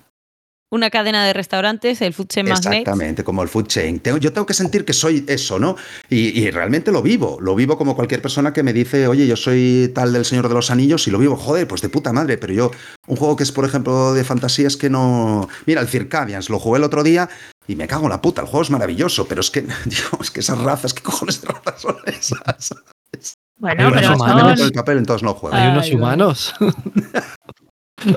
[0.71, 2.79] una cadena de restaurantes, el Food Chain Magnate.
[2.79, 3.99] Exactamente, como el food chain.
[4.01, 5.77] Tengo- yo tengo que sentir que soy eso, ¿no?
[6.09, 7.39] Y, y realmente lo vivo.
[7.41, 10.55] Lo vivo como cualquier persona que me dice, oye, yo soy tal del Señor de
[10.55, 11.37] los Anillos y lo vivo.
[11.37, 12.39] Joder, pues de puta madre.
[12.39, 12.71] Pero yo,
[13.09, 15.49] un juego que es, por ejemplo, de fantasía es que no.
[15.67, 17.29] Mira, el Circadians, lo jugué el otro día
[17.67, 18.43] y me cago en la puta.
[18.43, 21.49] El juego es maravilloso, pero es que, Dios, es que esas razas, ¿qué cojones de
[21.49, 22.75] razas son esas?
[23.59, 24.37] Bueno, Hay pero unos me humanos.
[24.37, 24.67] meto en son...
[24.67, 25.57] el papel, entonces no juego.
[25.57, 26.55] Hay Ay, unos humanos.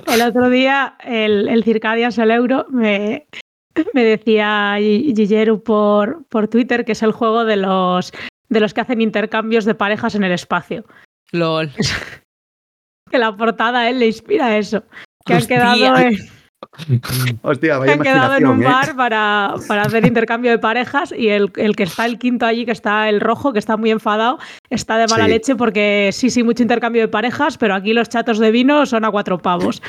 [0.08, 3.28] El otro día, el, el Circadians, el euro, me,
[3.94, 8.14] me decía Gi- Gigeru por, por Twitter que es el juego de los,
[8.50, 10.86] de los que hacen intercambios de parejas en el espacio.
[11.32, 11.72] LOL.
[13.12, 14.84] Que la portada a él le inspira eso.
[15.24, 16.16] Que han quedado en,
[17.42, 18.66] Hostia, que vaya han quedado en un imaginación, ¿eh?
[18.66, 22.66] bar para, para hacer intercambio de parejas y el, el que está el quinto allí,
[22.66, 25.32] que está el rojo, que está muy enfadado, está de mala Sí.
[25.32, 29.06] leche porque sí, sí, mucho intercambio de parejas, pero aquí los chatos de vino son
[29.06, 29.82] a cuatro pavos.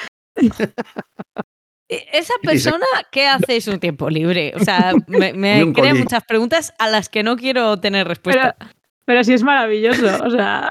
[1.88, 4.52] E- Esa persona, ¿qué hace en su tiempo libre?
[4.56, 8.56] O sea, me, me crea muchas preguntas a las que no quiero tener respuesta.
[9.04, 10.06] Pero sí es maravilloso.
[10.24, 10.70] O sea,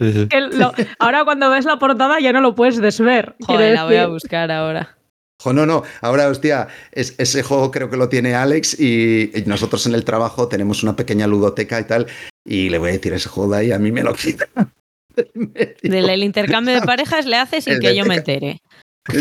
[0.00, 3.36] que lo- ahora cuando ves la portada ya no lo puedes desver.
[3.46, 4.97] Joder, la voy a buscar ahora.
[5.40, 5.82] Jo, no, no.
[6.00, 10.04] Ahora, hostia, es- ese juego creo que lo tiene Alex y, y nosotros en el
[10.04, 12.06] trabajo tenemos una pequeña ludoteca y tal.
[12.44, 14.46] Y le voy a decir, ese juego de ahí a mí me lo quita.
[15.82, 18.60] del el intercambio de parejas le hace sin El que yo me entere.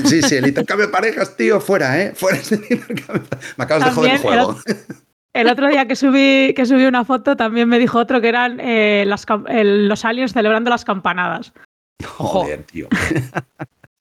[0.06, 2.14] Sí, sí, el intercambio de parejas, tío, fuera, ¿eh?
[2.16, 3.28] Fuera ese intercambio.
[3.56, 4.58] Me acabas de joder el juego.
[5.34, 8.60] El otro día que subí, que subí una foto también me dijo otro que eran
[8.60, 11.54] eh, las cam- el- los aliens celebrando las campanadas.
[12.04, 12.88] Joder, tío.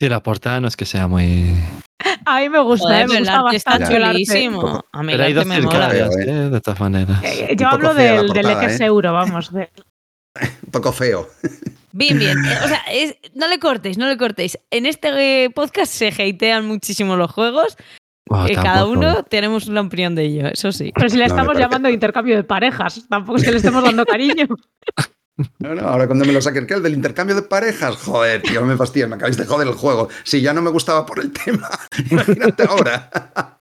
[0.00, 1.54] Sí, la portada no es que sea muy.
[2.26, 4.12] A mí me gusta, Joder, eh, me gusta arte está bastante arte.
[4.12, 4.84] chulísimo.
[4.92, 5.90] A mí Pero hay arte dos me mola.
[5.96, 6.50] ¿eh?
[6.50, 7.22] de todas maneras.
[7.24, 8.84] Eh, Un yo hablo del, del portada, X ¿eh?
[8.84, 9.52] euro, vamos.
[9.52, 9.70] de-
[10.64, 11.28] Un poco feo.
[11.92, 12.36] Bien, bien.
[12.44, 14.58] Eh, O sea, es- no le cortéis, no le cortéis.
[14.70, 17.76] En este eh, podcast se hatean muchísimo los juegos.
[18.48, 20.92] Eh, cada uno tenemos una opinión de ello, eso sí.
[20.94, 24.04] Pero si le No, estamos llamando intercambio de parejas, tampoco es que le estemos dando
[24.04, 24.46] cariño.
[25.58, 26.74] No, no, ahora cuando me lo saquen, ¿qué?
[26.74, 27.96] El del intercambio de parejas.
[27.96, 30.08] Joder, tío, no me fastidies, me acabáis de joder el juego.
[30.24, 31.68] Si ya no me gustaba por el tema,
[32.10, 33.10] imagínate ahora.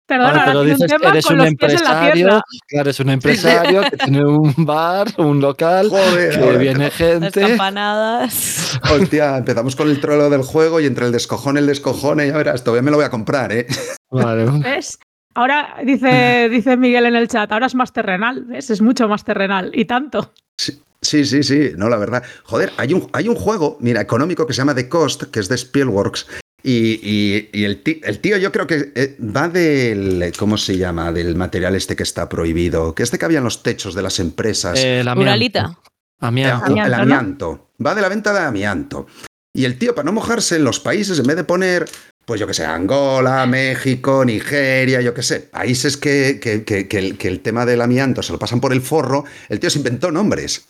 [0.06, 2.90] Perdona, Ahora, ahora un dices, tema eres con un los pies en la empresario, claro,
[2.90, 7.40] es un empresario que tiene un bar, un local, Joder, que viene Las gente.
[7.42, 8.80] campanadas.
[8.92, 12.36] Hostia, empezamos con el trolo del juego y entre el descojone y el descojone, ya
[12.36, 13.66] verás, todavía me lo voy a comprar, ¿eh?
[14.12, 14.46] Vale.
[14.64, 15.00] ¿Ves?
[15.36, 18.70] Ahora dice, dice Miguel en el chat, ahora es más terrenal, ¿ves?
[18.70, 19.72] Es mucho más terrenal.
[19.74, 20.34] Y tanto.
[20.58, 20.80] Sí,
[21.26, 22.24] sí, sí, no, la verdad.
[22.44, 25.50] Joder, hay un, hay un juego, mira, económico que se llama The Cost, que es
[25.50, 26.28] de Spielworks.
[26.66, 30.32] Y, y- y el, tío, yo creo que eh, va del.
[30.40, 31.12] ¿Cómo se llama?
[31.12, 32.96] Del material este que está prohibido.
[32.96, 34.80] Que este que había en los techos de las empresas.
[34.80, 35.30] Eh, el amianto.
[35.30, 35.80] Uralita.
[36.22, 36.66] Amianto.
[36.86, 37.70] el Amianto.
[37.86, 39.08] Va de la venta de amianto.
[39.54, 41.86] Y el tío, para no mojarse en los países, en vez de poner,
[42.26, 46.98] pues yo que sé, Angola, México, Nigeria, yo que sé, países que, que- que- que
[46.98, 49.80] el, que el tema del amianto se lo pasan por el forro, el tío se
[49.80, 50.66] inventó nombres.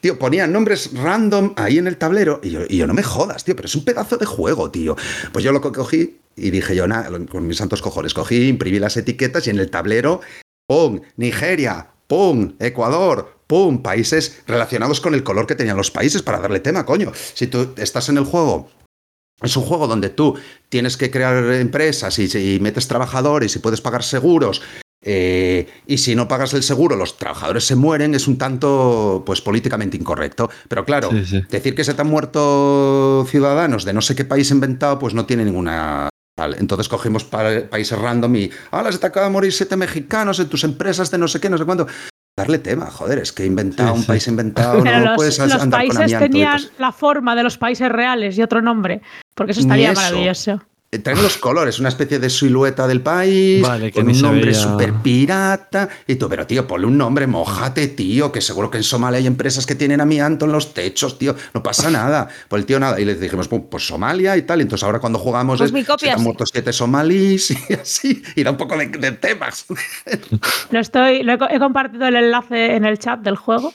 [0.00, 3.44] Tío, ponía nombres random ahí en el tablero y yo, y yo, no me jodas,
[3.44, 4.96] tío, pero es un pedazo de juego, tío.
[5.32, 8.78] Pues yo lo co- cogí y dije yo, nada, con mis santos cojones, cogí, imprimí
[8.78, 10.20] las etiquetas y en el tablero,
[10.66, 11.00] ¡pum!
[11.16, 12.54] Nigeria, ¡pum!
[12.58, 13.82] Ecuador, ¡pum!
[13.82, 17.12] Países relacionados con el color que tenían los países para darle tema, coño.
[17.34, 18.70] Si tú estás en el juego
[19.42, 20.36] es un juego donde tú
[20.68, 24.60] tienes que crear empresas y, y metes trabajadores y puedes pagar seguros.
[25.02, 29.40] Eh, y si no pagas el seguro, los trabajadores se mueren, es un tanto pues
[29.40, 30.50] políticamente incorrecto.
[30.68, 31.42] Pero claro, Sí, sí.
[31.48, 35.26] decir que se te han muerto ciudadanos de no sé qué país inventado, pues no
[35.26, 36.08] tiene ninguna.
[36.36, 36.54] tal.
[36.58, 38.50] Entonces cogimos pa- países random y.
[38.70, 41.50] ¡Hala, se te acaba de morir siete mexicanos en tus empresas de no sé qué,
[41.50, 41.86] no sé cuánto!
[42.36, 44.06] Darle tema, joder, es que inventado, Sí, un sí.
[44.06, 47.42] país inventado, Pero no los, puedes los andar con países y tenían la forma de
[47.42, 49.02] los países reales y otro nombre.
[49.34, 50.00] Porque eso estaría eso.
[50.00, 50.62] maravilloso.
[50.92, 54.52] Eh, Traen los colores, una especie de silueta del país, Vale, que con un nombre
[54.54, 55.88] súper pirata.
[56.08, 59.26] Y tú, pero tío, ponle un nombre, mojate, tío, que seguro que en Somalia hay
[59.28, 61.36] empresas que tienen amianto en los techos, tío.
[61.54, 62.28] No pasa nada.
[62.48, 62.98] Pues el tío nada.
[63.00, 64.58] Y les dijimos, pues, pues Somalia y tal.
[64.58, 66.24] Y entonces ahora cuando jugamos Pues es, mi se copia te han sí.
[66.24, 68.22] muerto siete somalíes y así.
[68.34, 69.66] Y da un poco de, de temas.
[70.70, 73.72] Lo estoy, lo he, co- he compartido el enlace en el chat del juego.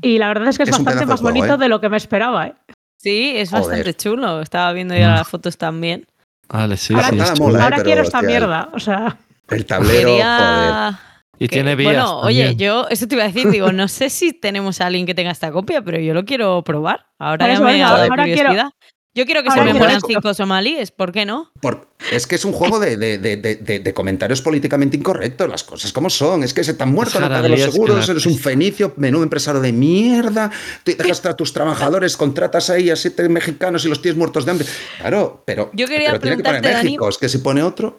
[0.00, 1.58] Y la verdad es que es, bastante más juego, bonito ¿eh?
[1.58, 2.46] de lo que me esperaba.
[2.46, 2.54] ¿eh?
[2.98, 3.66] Sí, es Joder.
[3.66, 4.40] bastante chulo.
[4.42, 6.06] Estaba viendo ya las fotos también.
[6.48, 7.40] Vale, sí, Ahora- sí.
[7.40, 7.68] Mola.
[7.68, 7.82] ¿eh?
[7.82, 8.68] Quiero esta hostia, mierda.
[8.72, 9.16] O sea,
[9.48, 10.94] El tablero, joder.
[11.38, 11.92] Y que- tiene vías.
[11.92, 12.58] Bueno, oye, también.
[12.58, 15.30] yo eso te iba a decir, digo, no sé si tenemos a alguien que tenga
[15.30, 17.06] esta copia, pero yo lo quiero probar.
[17.18, 18.70] Ahora ya eso, me venga, ha dado ahora quiero- curiosidad.
[19.14, 21.50] Yo quiero que ahora se me mueran cinco somalíes, ¿por qué no?
[21.60, 25.48] Por- es que es un juego de, de- de- de- de- de comentarios políticamente incorrectos,
[25.50, 26.42] las cosas como son.
[26.44, 29.60] Es que se te han muerto, no pagas los seguros, eres un fenicio, menudo empresario
[29.60, 30.50] de mierda.
[30.82, 34.50] Te dejas a tus trabajadores, contratas ahí a siete mexicanos y los tienes muertos de
[34.52, 34.66] hambre.
[34.98, 37.98] Claro, pero, Yo quería pero tiene que poner Dani- México, es que si pone otro.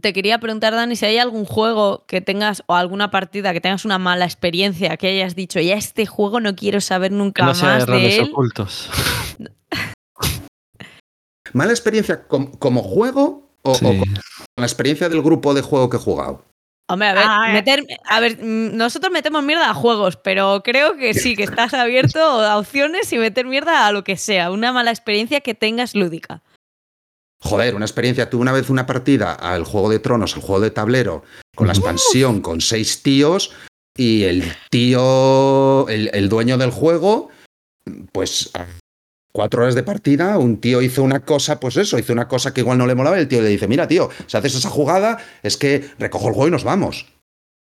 [0.00, 3.84] Te quería preguntar, Dani, si hay algún juego que tengas o alguna partida que tengas
[3.84, 7.72] una mala experiencia, que hayas dicho, ya este juego no quiero saber nunca no sea
[7.74, 8.30] de más de él.
[8.32, 8.88] ocultos.
[11.52, 13.84] ¿Mala experiencia com- como juego o, Sí.
[13.84, 14.08] o con
[14.56, 16.44] la experiencia del grupo de juego que he jugado?
[16.88, 17.52] Hombre, a ver, Ah, eh.
[17.54, 21.72] meter, a ver, mm, nosotros metemos mierda a juegos, pero creo que sí, que estás
[21.74, 24.50] abierto a opciones y meter mierda a lo que sea.
[24.50, 26.42] Una mala experiencia que tengas lúdica.
[27.40, 28.30] Joder, una experiencia.
[28.30, 31.24] Tuve una vez una partida al Juego de Tronos, al juego de tablero,
[31.56, 33.52] con la expansión, con seis tíos,
[33.96, 37.30] y el tío, el, el dueño del juego,
[38.12, 38.50] pues
[39.34, 42.60] cuatro horas de partida, un tío hizo una cosa, pues eso, hizo una cosa que
[42.60, 45.18] igual no le molaba, y el tío le dice, mira, tío, si haces esa jugada,
[45.42, 47.06] es que recojo el juego y nos vamos.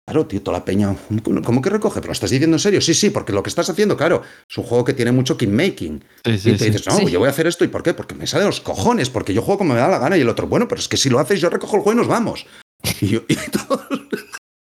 [0.07, 0.97] Claro, tío, toda la peña.
[1.45, 2.01] ¿Cómo que recoge?
[2.01, 2.81] ¿Pero lo estás diciendo en serio?
[2.81, 6.03] Sí, sí, porque lo que estás haciendo, claro, es un juego que tiene mucho kingmaking.
[6.25, 6.65] Sí, Y sí, te sí.
[6.71, 7.07] dices, no, Sí.
[7.11, 7.65] yo voy a hacer esto.
[7.65, 7.95] ¿Y por qué?
[7.95, 10.17] Porque me sale de los cojones, porque yo juego como me da la gana.
[10.17, 12.01] Y el otro, bueno, pero es que si lo haces, yo recojo el juego y
[12.03, 12.45] nos vamos.
[13.01, 13.87] Y yo, y todo-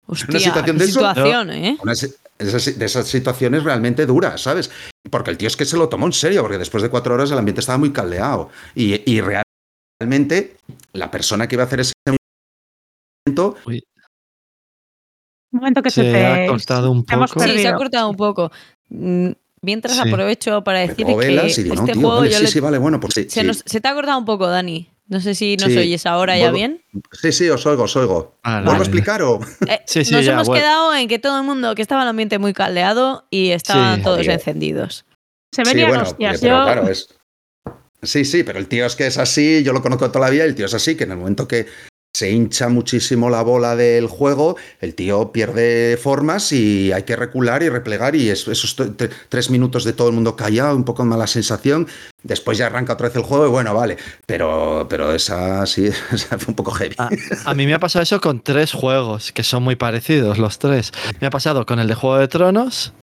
[0.05, 1.77] Hostia, situación qué de eso, situación, ¿eh?
[1.81, 4.69] una se- esas- de esas situaciones realmente duras, ¿sabes?
[5.09, 7.31] Porque el tío es que se lo tomó en serio, porque después de cuatro horas
[7.31, 8.49] el ambiente estaba muy caldeado.
[8.75, 10.57] Y, y realmente
[10.93, 11.93] la persona que iba a hacer ese
[13.25, 13.83] movimiento, Uy,
[15.51, 16.25] un momento que se, se te.
[16.25, 17.39] ha cortado un poco.
[17.39, 18.51] Sí, se ha cortado un poco.
[18.89, 19.29] Mm,
[19.65, 20.01] Mientras Sí.
[20.09, 22.99] aprovecho para decir que no, este tío, juego vale, yo sí, le- sí, vale, bueno,
[22.99, 23.29] pues sí.
[23.29, 24.89] se, nos- se te ha cortado un poco, Dani.
[25.07, 26.81] No sé si nos Sí, oyes ahora ya bien.
[27.11, 28.39] Sí, sí, os oigo, os oigo.
[28.43, 29.39] Vale, ¿Vuelvo a explicar o...?
[29.67, 30.61] Eh, Sí, sí, nos ya, hemos bueno.
[30.61, 34.03] quedado en que todo el mundo, que estaba el ambiente muy caldeado y estaban Sí.
[34.03, 35.05] todos encendidos.
[35.51, 36.39] Se Sí, venían bueno, hostias.
[36.41, 37.09] pero Yo, claro, es...
[38.01, 40.43] Sí, sí, pero el tío es que es así, yo lo conozco toda la vida,
[40.45, 41.67] el tío es así, que en el momento que
[42.15, 47.63] se hincha muchísimo la bola del juego, el tío pierde formas y hay que recular
[47.63, 48.75] y replegar y es- esos
[49.29, 51.87] tres minutos de todo el mundo callado, un poco mala sensación,
[52.21, 53.97] después ya arranca otra vez el juego y bueno, vale,
[54.27, 56.93] pero, pero esa sí, esa fue un poco heavy.
[56.99, 57.09] A,
[57.45, 60.91] a mí me ha pasado eso con tres juegos que son muy parecidos, los tres.
[61.19, 62.93] Me ha pasado con el de Juego de Tronos,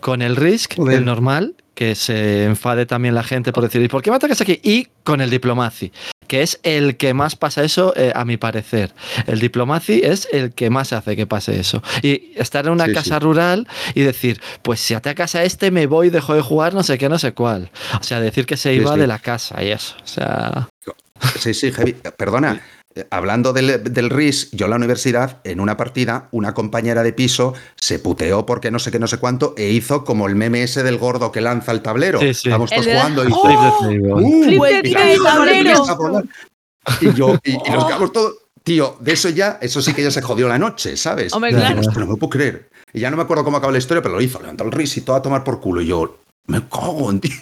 [0.00, 0.98] con el Risk, Joder.
[0.98, 4.40] el normal, que se enfade también la gente por decir, ¿y por qué me atacas
[4.40, 4.58] aquí?
[4.64, 5.92] Y con el Diplomacy,
[6.28, 8.92] que es el que más pasa eso, eh, a mi parecer.
[9.26, 11.82] El Diplomacy es el que más hace que pase eso.
[12.02, 13.20] Y estar en una Sí, casa sí.
[13.20, 16.98] rural y decir, pues si atacas a este, me voy, dejo de jugar, no sé
[16.98, 17.70] qué, no sé cuál.
[18.00, 19.96] O sea, decir que se Sí, iba de la casa y eso.
[20.04, 20.68] O sea,
[21.40, 21.94] Sí, sí, heavy.
[22.16, 22.62] Perdona,
[23.10, 27.54] hablando del, del RIS, yo en la universidad, en una partida, una compañera de piso
[27.76, 30.82] se puteó porque no sé qué, no sé cuánto, e hizo como el meme ese
[30.82, 32.20] del gordo que lanza el tablero.
[32.20, 32.48] Sí, sí.
[32.48, 34.12] Estábamos El todos de- jugando y table.
[34.12, 34.50] ¡Uh!
[37.00, 37.36] Y yo.
[37.44, 38.34] Y y, quedamos todos.
[38.62, 41.32] Tío, de eso ya, eso sí que ya se jodió la noche, ¿sabes?
[41.32, 41.64] Hombre, claro.
[41.64, 42.68] dijimos, "Hostia, no me puedo creer.
[42.92, 44.98] Y ya no me acuerdo cómo acabó la historia, pero lo hizo, levantó el RIS
[44.98, 45.80] y todo a tomar por culo.
[45.80, 47.32] Y yo, me cago en tío.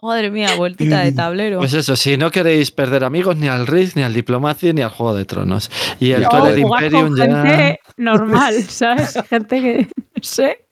[0.00, 1.58] Madre mía, vueltita de tablero.
[1.58, 4.90] Pues eso, si no queréis perder amigos ni al Risk, ni al Diplomacy, ni al
[4.90, 5.70] Juego de Tronos.
[5.98, 7.42] Y el No, Twilight jugar Imperium con ya.
[7.42, 9.14] gente normal, ¿sabes?
[9.28, 10.64] Gente que, no sé,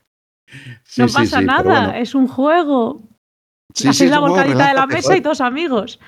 [0.84, 1.92] Sí, no sí, pasa sí, nada, bueno.
[1.94, 3.02] es un juego.
[3.74, 5.18] Sí, la volcadita de la mesa joder.
[5.18, 5.98] y todos amigos.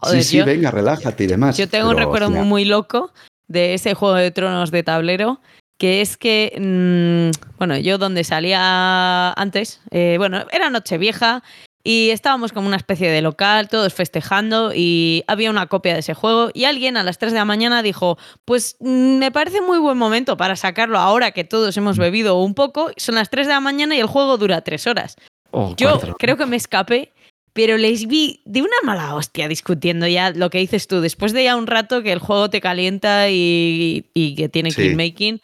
[0.00, 1.56] Joder, sí, sí, yo- venga, relájate y demás.
[1.56, 3.12] Yo tengo un recuerdo hostia, muy loco
[3.48, 5.40] de ese juego de tronos de tablero,
[5.78, 11.42] que es que, mm, bueno, yo donde salía antes, eh, bueno, era Nochevieja
[11.88, 16.14] y estábamos como una especie de local, todos festejando y había una copia de ese
[16.14, 19.78] juego y alguien a las 3 de la mañana dijo, pues mm, me parece muy
[19.78, 23.52] buen momento para sacarlo ahora que todos hemos bebido un poco, son las 3 de
[23.52, 25.14] la mañana y el juego dura 3 horas.
[25.52, 26.16] o Yo cuatro.
[26.18, 27.12] creo que me escapé,
[27.52, 31.44] pero les vi de una mala hostia discutiendo ya lo que dices tú, después de
[31.44, 34.76] ya un rato que el juego te calienta y, y que tiene Sí.
[34.82, 35.40] clickmaking.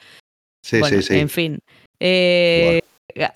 [0.64, 1.18] Sí, bueno, sí, sí.
[1.20, 1.58] en fin.
[2.00, 2.80] Eh,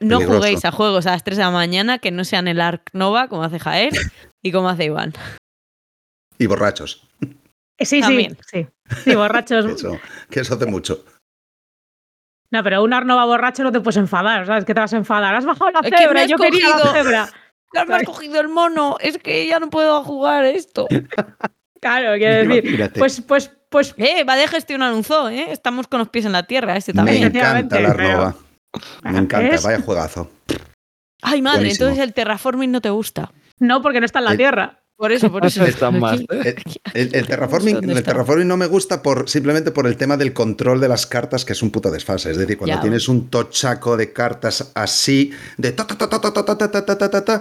[0.00, 0.38] no peligroso.
[0.38, 3.28] juguéis a juegos a las 3 de la mañana que no sean el Ark Nova,
[3.28, 3.92] como hace Jaer
[4.42, 5.12] y como hace Iván.
[6.38, 7.06] Y borrachos.
[7.78, 8.36] Eh, Sí, También.
[8.50, 8.94] sí, sí.
[9.04, 9.64] Sí, borrachos.
[9.76, 9.98] Eso,
[10.30, 11.04] que eso hace mucho.
[12.50, 14.64] No, pero un Arnova borracho no te puedes enfadar, ¿sabes?
[14.64, 15.34] que te vas a enfadar?
[15.34, 16.92] Has bajado la me cebra, has yo quería la cogido.
[16.94, 17.28] cebra.
[17.72, 20.86] Claro, me has cogido el mono, es que ya no puedo jugar esto.
[21.80, 22.64] Claro, quiero decir.
[22.64, 22.98] Imagínate.
[22.98, 25.46] Pues, pues, pues, Eh, va de gestión anunzó, ¿eh?
[25.50, 27.24] Estamos con los pies en la tierra, este Me también.
[27.36, 28.36] encanta la Arnova.
[29.02, 30.30] Me encanta, es- vaya juegazo.
[31.22, 31.86] Ay, madre, Buenísimo.
[31.88, 33.32] entonces el terraforming no te gusta.
[33.58, 34.82] no, porque no está en la Eh, tierra.
[34.98, 35.62] Por eso, por eso.
[35.64, 36.56] Están más, ¿eh?
[36.94, 38.12] El, el- el terraforming, ¿Dónde el está?
[38.12, 41.52] terraforming no me gusta por, simplemente por el tema del control de las cartas, que
[41.52, 42.30] es un puto desfase.
[42.30, 42.80] Es decir, cuando Ya.
[42.82, 47.40] tienes un tochaco de cartas así, de ta ta ta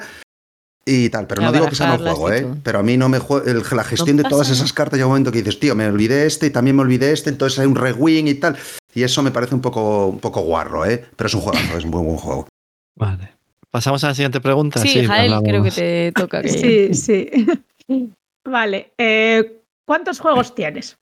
[0.85, 1.27] y tal.
[1.27, 2.47] Pero no digo que sea mal juego, ¿eh?
[2.63, 5.39] Pero a mí no me la gestión de todas esas cartas llega un momento que
[5.39, 8.35] dices, tío, me olvidé este y también me olvidé este, entonces hay un rewin y
[8.35, 8.55] tal.
[8.93, 11.03] Y eso me parece un poco, un poco guarro, ¿eh?
[11.15, 12.47] Pero es un juegazo, es un buen, buen juego.
[12.95, 13.33] Vale.
[13.71, 14.79] Pasamos a la siguiente pregunta.
[14.79, 15.49] Sí, Jael, hablamos.
[15.49, 16.41] creo que te toca.
[16.41, 16.49] Que...
[16.49, 17.47] Sí, sí.
[18.45, 18.93] Vale.
[18.97, 20.97] eh, ¿Cuántos juegos tienes?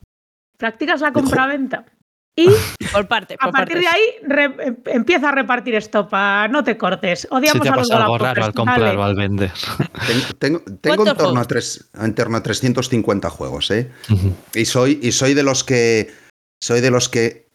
[0.58, 1.84] ¿Practicas la compraventa?
[2.36, 2.48] Y
[2.92, 4.02] Por parte, a por partir de partes.
[4.02, 7.20] ahí re- em- empieza a repartir estopa, no te cortes.
[7.22, 9.52] Si Odiamos te ha a los pasado algo raro al comprar o al vender.
[10.06, 13.90] Tengo, tengo, tengo en, ¿Cuántos torno a tres, en torno a 350 juegos, ¿eh?
[14.54, 16.12] Y soy, y soy de los que.
[16.62, 17.48] Soy de los que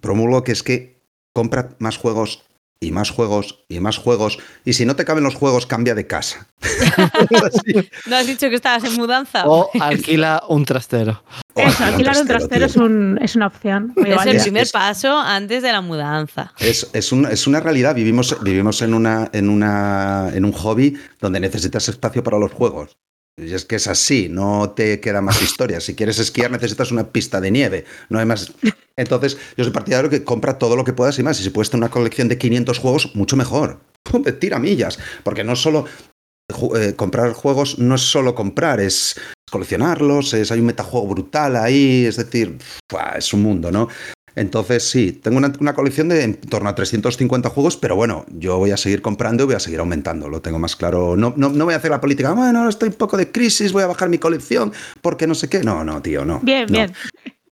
[0.00, 1.00] promulgo que es que
[1.34, 2.42] compra más juegos
[2.84, 4.38] y más juegos y más juegos.
[4.64, 6.46] Y si no te caben los juegos, cambia de casa.
[8.06, 9.46] ¿No has dicho que estabas en mudanza?
[9.46, 11.22] O alquila un trastero.
[11.54, 13.92] Eso, alquilar un trastero es, un- es una opción.
[13.96, 14.42] Muy es el válida.
[14.42, 16.52] Primer es- paso antes de la mudanza.
[16.58, 17.94] Es, es, un- es una realidad.
[17.94, 22.96] Vivimos, vivimos en, una, en, una, en un hobby donde necesitas espacio para los juegos.
[23.36, 25.80] Y es que es así, no te queda más historia.
[25.80, 27.84] Si quieres esquiar, necesitas una pista de nieve.
[28.08, 28.52] No hay más.
[28.96, 31.40] Entonces, yo soy partidario que compra todo lo que puedas y más.
[31.40, 33.80] Y si puedes tener una colección de 500 juegos, mucho mejor.
[34.04, 34.98] Pum, Tira millas.
[35.24, 35.86] Porque no solo.
[36.76, 39.18] eh, comprar juegos no es solo comprar, es
[39.50, 42.58] coleccionarlos, es, hay un metajuego brutal ahí, es decir,
[43.16, 43.88] es un mundo, ¿no?
[44.36, 48.58] Entonces, sí, tengo una, una colección de en torno a 350 juegos, pero bueno, yo
[48.58, 51.16] voy a seguir comprando y voy a seguir aumentando, lo tengo más claro.
[51.16, 53.72] No, no, no voy a hacer la política, bueno, ahora estoy un poco de crisis,
[53.72, 54.72] voy a bajar mi colección
[55.02, 55.60] porque no sé qué.
[55.62, 56.40] No, no, tío, no.
[56.42, 56.72] Bien, no.
[56.78, 56.92] bien.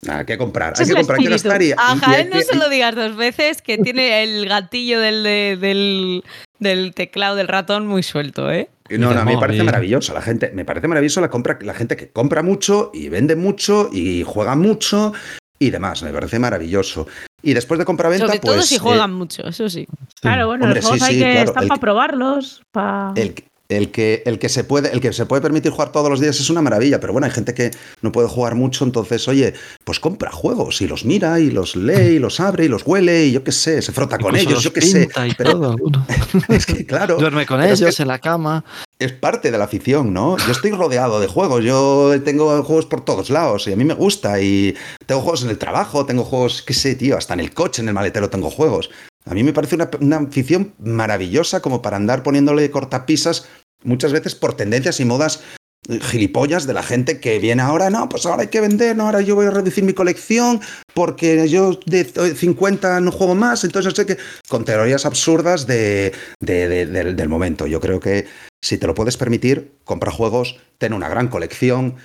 [0.07, 1.49] Hay que comprar, hay que comprar, hay que espíritu.
[1.49, 5.23] gastar y, A Jaén no se lo digas dos veces, que tiene el gatillo del,
[5.23, 6.23] de- del,
[6.59, 8.69] del teclado del ratón muy suelto, ¿eh?
[8.89, 10.13] No, no, a mí me parece maravilloso.
[10.13, 13.89] La gente, me parece maravilloso la compra, la gente que compra mucho y vende mucho
[13.91, 15.11] y juega mucho
[15.59, 16.03] y demás.
[16.03, 17.07] Me parece maravilloso.
[17.41, 18.65] Y después de compra-venta, Sobre todo pues.
[18.67, 19.87] si eh, juegan mucho, eso sí.
[20.21, 22.63] Claro, bueno, Hombre, los juegos sí, hay sí, que claro, están el para probarlos.
[22.71, 23.35] pa- el,
[23.69, 26.39] el que, el, que se puede, el que se puede permitir jugar todos los días
[26.39, 29.53] es una maravilla, pero bueno, hay gente que no puede jugar mucho, entonces, oye,
[29.83, 33.25] pues compra juegos y los mira y los lee y los abre y los huele
[33.25, 34.99] y yo qué sé, se frota con ellos, los yo qué sé.
[35.05, 35.75] pinta y Pero todo.
[35.81, 36.05] Uno
[36.49, 38.63] es que, claro, Duerme con es ellos que en la cama.
[38.99, 40.37] es parte de la afición, ¿no?
[40.37, 43.93] Yo estoy rodeado de juegos, yo tengo juegos por todos lados y a mí me
[43.95, 47.53] gusta y tengo juegos en el trabajo, tengo juegos, qué sé, tío, hasta en el
[47.53, 48.89] coche, en el maletero tengo juegos.
[49.25, 53.47] A mí me parece una, una afición maravillosa como para andar poniéndole cortapisas
[53.83, 55.41] muchas veces por tendencias y modas
[55.89, 59.05] eh, gilipollas de la gente que viene ahora, no, pues ahora hay que vender, no,
[59.05, 60.61] ahora yo voy a reducir mi colección
[60.93, 62.03] porque yo de
[62.35, 64.17] 50 no juego más, entonces sé qué,
[64.47, 67.67] con teorías absurdas de, de- de- del, del momento.
[67.67, 68.25] Yo creo que
[68.63, 71.95] si te lo puedes permitir, compra juegos, ten una gran colección,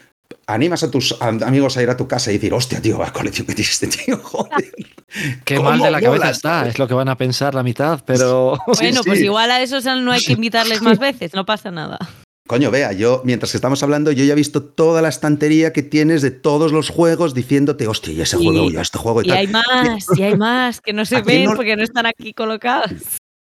[0.46, 3.12] animas a tus am- amigos a ir a tu casa y decir, hostia, tío, la
[3.12, 4.72] colección que tienes este tío, joder.
[5.44, 7.62] Qué ¿Cómo mal de la cabeza mola, está, es lo que van a pensar la
[7.62, 8.56] mitad, pero.
[8.74, 11.98] Sí, bueno, pues igual a esos no hay que invitarles más veces, no pasa nada.
[12.48, 15.84] Coño, vea, yo, mientras que estamos hablando, yo ya he visto toda la estantería que
[15.84, 19.26] tienes de todos los juegos diciéndote, hostia, y ese Y- juego, y este juego y,
[19.26, 19.38] Y tal.
[19.38, 22.06] hay más, y hay más que no se ¿A quién ven no- porque no están
[22.06, 22.90] aquí colocados.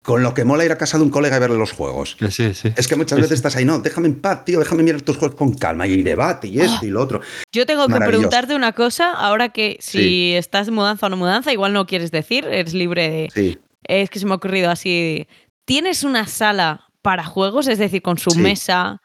[0.09, 2.17] Con lo que mola ir a casa de un colega y verle los juegos.
[2.31, 2.73] Sí, sí.
[2.77, 3.35] Es que muchas veces sí.
[3.35, 6.49] estás ahí, no, déjame en paz, tío, déjame mirar tus juegos con calma y debate
[6.49, 7.21] y esto y lo otro.
[7.53, 10.35] Yo tengo que preguntarte una cosa, ahora que si Sí.
[10.35, 13.29] estás mudanza o no mudanza, igual no quieres decir, eres libre de...
[13.35, 15.27] Sí, Es que se me ha ocurrido así.
[15.67, 17.67] ¿Tienes una sala para juegos?
[17.69, 18.39] Es decir, con su Sí.
[18.39, 19.03] mesa,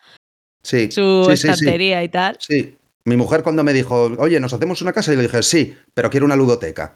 [0.64, 0.90] sí.
[0.90, 1.50] su sí, sí, sí.
[1.50, 2.38] estantería y tal.
[2.40, 2.78] Sí.
[3.04, 5.12] Mi mujer cuando me dijo, oye, ¿nos hacemos una casa?
[5.12, 6.96] Y le dije, sí, pero quiero una ludoteca.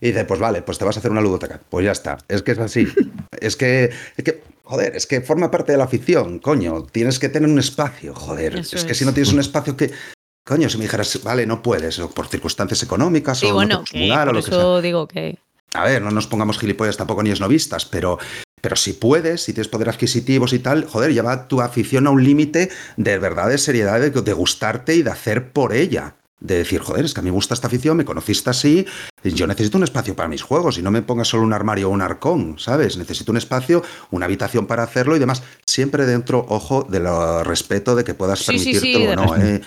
[0.00, 1.60] Y dice, pues vale, pues te vas a hacer una ludoteca.
[1.68, 2.18] Pues ya está.
[2.28, 2.86] Es que es así.
[3.40, 6.82] es que, es que, joder, es que forma parte de la afición, coño.
[6.84, 8.56] Tienes que tener un espacio, joder.
[8.56, 9.92] Es que si no tienes un espacio que.
[10.44, 13.82] Coño, si me dijeras, vale, no puedes, o por circunstancias económicas, Sí, o no bueno,
[13.84, 14.58] te puedes que mudar, o por lo que sea.
[14.60, 15.38] eso digo que...
[15.74, 18.18] A ver, no nos pongamos gilipollas tampoco ni esnovistas, pero,
[18.60, 22.22] pero si puedes, si tienes poder adquisitivos y tal, joder, lleva tu afición a un
[22.22, 26.14] límite de verdad, de seriedad, de, de gustarte y de hacer por ella.
[26.38, 28.86] De decir, joder, es que a mí me gusta esta afición, me conociste así,
[29.24, 31.92] yo necesito un espacio para mis juegos y no me pongas solo un armario o
[31.92, 32.96] un arcón, ¿sabes?
[32.96, 35.42] Necesito un espacio, una habitación para hacerlo y demás.
[35.64, 37.06] Siempre dentro, ojo, del
[37.44, 39.62] respeto de que puedas Sí, sí, sí, permitírtelo de o no, ¿eh?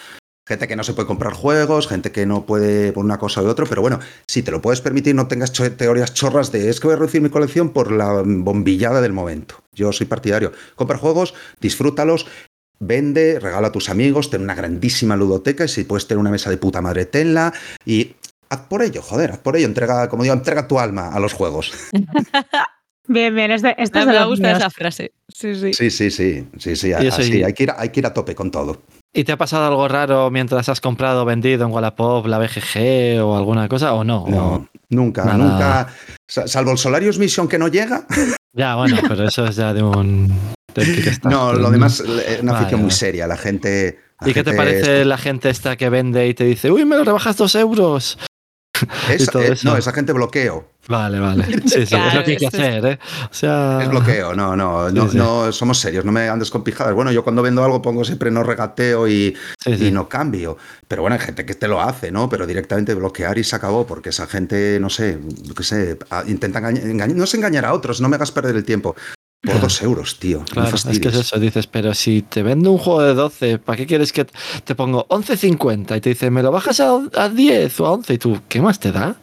[0.47, 3.47] Gente que no se puede comprar juegos, gente que no puede por una cosa u
[3.47, 6.87] otra, pero bueno, si te lo puedes permitir, no tengas teorías chorras de es que
[6.87, 9.61] voy a reducir mi colección por la bombillada del momento.
[9.73, 10.51] Yo soy partidario.
[10.75, 12.25] Compra juegos, disfrútalos,
[12.79, 16.49] vende, regala a tus amigos, ten una grandísima ludoteca y si puedes tener una mesa
[16.49, 17.53] de puta madre, tenla
[17.85, 18.15] y
[18.49, 21.33] haz por ello, joder, haz por ello, entrega, como digo, entrega tu alma a los
[21.33, 21.71] juegos.
[23.11, 24.59] Bien, bien, este, este Me, es de me los gusta míos.
[24.59, 25.13] esa frase.
[25.27, 25.73] Sí, sí.
[25.73, 28.51] Sí, sí, sí, sí, así, hay que, ir, a- hay que ir a tope con
[28.51, 28.83] todo.
[29.11, 33.19] ¿Y te ha pasado algo raro mientras has comprado o vendido en Wallapop la BGG
[33.23, 34.25] o alguna cosa o no?
[34.27, 35.37] No, O- nunca, Nada.
[35.39, 35.87] nunca,
[36.27, 38.05] sa- salvo el Solarius Mission que no llega,
[38.53, 40.31] Ya, bueno, pero eso es ya de un.
[41.23, 43.27] No, lo demás, es una Vale, afición muy seria.
[43.27, 43.99] La gente.
[44.21, 46.85] la ¿Y qué te parece es- la gente esta que vende y te dice, uy,
[46.85, 48.17] me lo rebajas dos euros?
[49.09, 49.67] es- y todo eh, eso?
[49.69, 50.69] no, esa gente bloqueo.
[50.87, 51.43] Vale, vale.
[51.67, 52.99] Sí, sí, es lo que hay que hacer, ¿eh?
[53.29, 53.79] O sea.
[53.83, 55.17] Es bloqueo, no, no, no, Sí, sí.
[55.17, 56.95] no, somos serios, no me andes con pijadas.
[56.95, 59.87] Bueno, yo cuando vendo algo pongo siempre no regateo y, Sí, sí.
[59.87, 60.57] y no cambio.
[60.87, 62.27] Pero bueno, hay gente que te lo hace, ¿no?
[62.27, 66.57] Pero directamente bloquear y se acabó, porque esa gente, no sé, yo qué sé, intenta
[66.59, 68.95] engañar, engañar- no es engañar a otros, no me hagas perder el tiempo.
[69.41, 69.59] Por Claro.
[69.61, 70.39] dos euros, tío.
[70.39, 73.57] no Claro, es que es eso, dices, pero si te vendo un juego de 12,
[73.59, 74.25] ¿para qué quieres que
[74.63, 75.95] te pongo 11.50?
[75.97, 78.13] Y te dice, ¿me lo bajas a, a 10 o a 11?
[78.13, 79.15] Y tú, ¿qué más te da?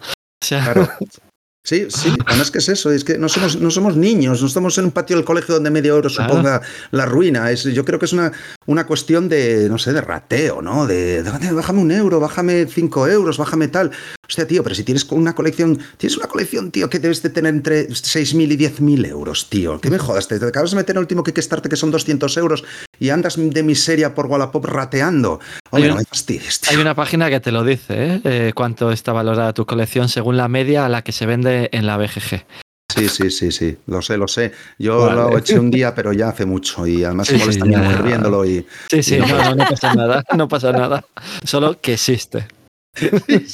[0.43, 0.89] O sea, Claro.
[1.67, 4.79] Sí, sí, además que es eso, es que no somos, no somos niños, no estamos
[4.79, 6.31] en un patio del colegio donde medio euro Claro.
[6.31, 6.61] suponga
[6.93, 7.51] la ruina.
[7.51, 8.31] Es, yo creo que es una,
[8.67, 10.87] una cuestión de, no sé, de rateo, ¿no?
[10.87, 13.91] De, de, bájame un euro, bájame cinco euros, bájame tal.
[14.29, 17.53] Hostia, tío, pero si tienes una colección, tienes una colección, tío, que debes de tener
[17.55, 19.81] entre 6.000 y 10.000 euros, tío.
[19.81, 20.27] ¿Qué me jodas?
[20.29, 22.65] Te, te acabas de meter en el último Kickstarter que son 200 euros
[22.99, 25.39] y andas de miseria por Wallapop rateando.
[25.71, 26.71] Oye, Hay no me fastidies, tío.
[26.73, 28.21] hay una página que te lo dice, ¿eh?
[28.25, 31.87] Eh, cuánto está valorada tu colección según la media a la que se vende en
[31.87, 32.45] la BGG.
[32.95, 34.53] Sí, sí, sí, sí, lo sé, lo sé.
[34.79, 35.15] Yo Vale.
[35.17, 37.75] lo eché un día, pero ya hace mucho y además Sí, se molesta sí, mi
[37.75, 38.03] ya, mujer ya.
[38.05, 41.05] viéndolo y Sí, sí, no, no, no pasa nada, no pasa nada.
[41.45, 42.47] Solo que existe.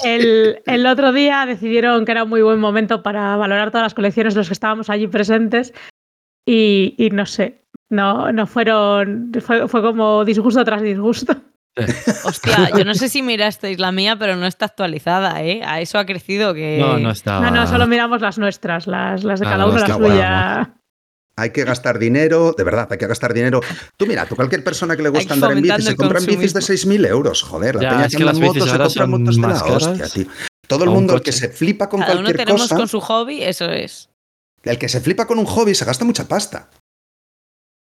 [0.05, 3.95] El, el otro día decidieron que era un muy buen momento para valorar todas las
[3.95, 5.73] colecciones de los que estábamos allí presentes
[6.47, 11.35] y, y no sé, no, no fueron, fue, fue como disgusto tras disgusto.
[12.25, 15.63] Hostia, yo no sé si mirasteis la mía, pero no está actualizada, ¿eh?
[15.65, 16.79] A eso ha crecido que...
[16.79, 17.41] No, no está.
[17.41, 20.75] No, no, solo miramos las nuestras, las, las de Ah, cada uno, las la suya.
[21.35, 23.61] Hay que gastar dinero, de verdad, hay que gastar dinero.
[23.97, 26.61] Tú mira, tú cualquier persona que le gusta andar en bici se compran bicis de
[26.61, 26.93] consumismo.
[26.93, 27.77] 6.000 euros, joder.
[27.77, 29.83] La Ya, peña es que las en moto bicis se compran motos de la caras.
[29.87, 30.27] hostia, tío.
[30.69, 33.01] Todo el mundo, el que se flipa con Cada uno cualquier tenemos cosa, con su
[33.01, 34.11] hobby, eso es.
[34.63, 36.69] el que se flipa con un hobby se gasta mucha pasta.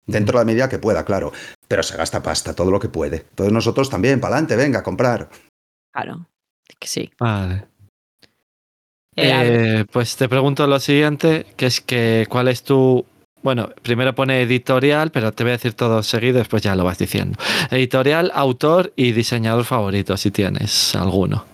[0.08, 1.34] Dentro de la medida que pueda, claro.
[1.68, 3.18] Pero se gasta pasta, todo lo que puede.
[3.18, 5.30] Entonces nosotros también, para adelante, venga, a comprar.
[5.94, 6.26] Claro.
[6.80, 7.12] Que sí.
[7.20, 7.66] Vale.
[9.16, 13.06] Eh, Eh, pues te pregunto lo siguiente, que es que cuál es tu...
[13.42, 16.98] Bueno, primero pone editorial, pero te voy a decir todo seguido, después ya lo vas
[16.98, 17.38] diciendo.
[17.72, 21.46] Editorial, autor y diseñador favorito, si tienes alguno.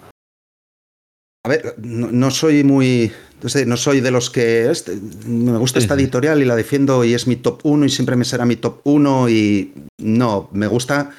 [1.46, 3.12] A ver, no, no soy muy.
[3.44, 4.72] No, sé, no soy de los que.
[4.72, 8.16] este, me gusta esta editorial y la defiendo y es mi top 1 y siempre
[8.16, 9.74] me será mi top 1 y.
[10.00, 11.12] No, me gusta.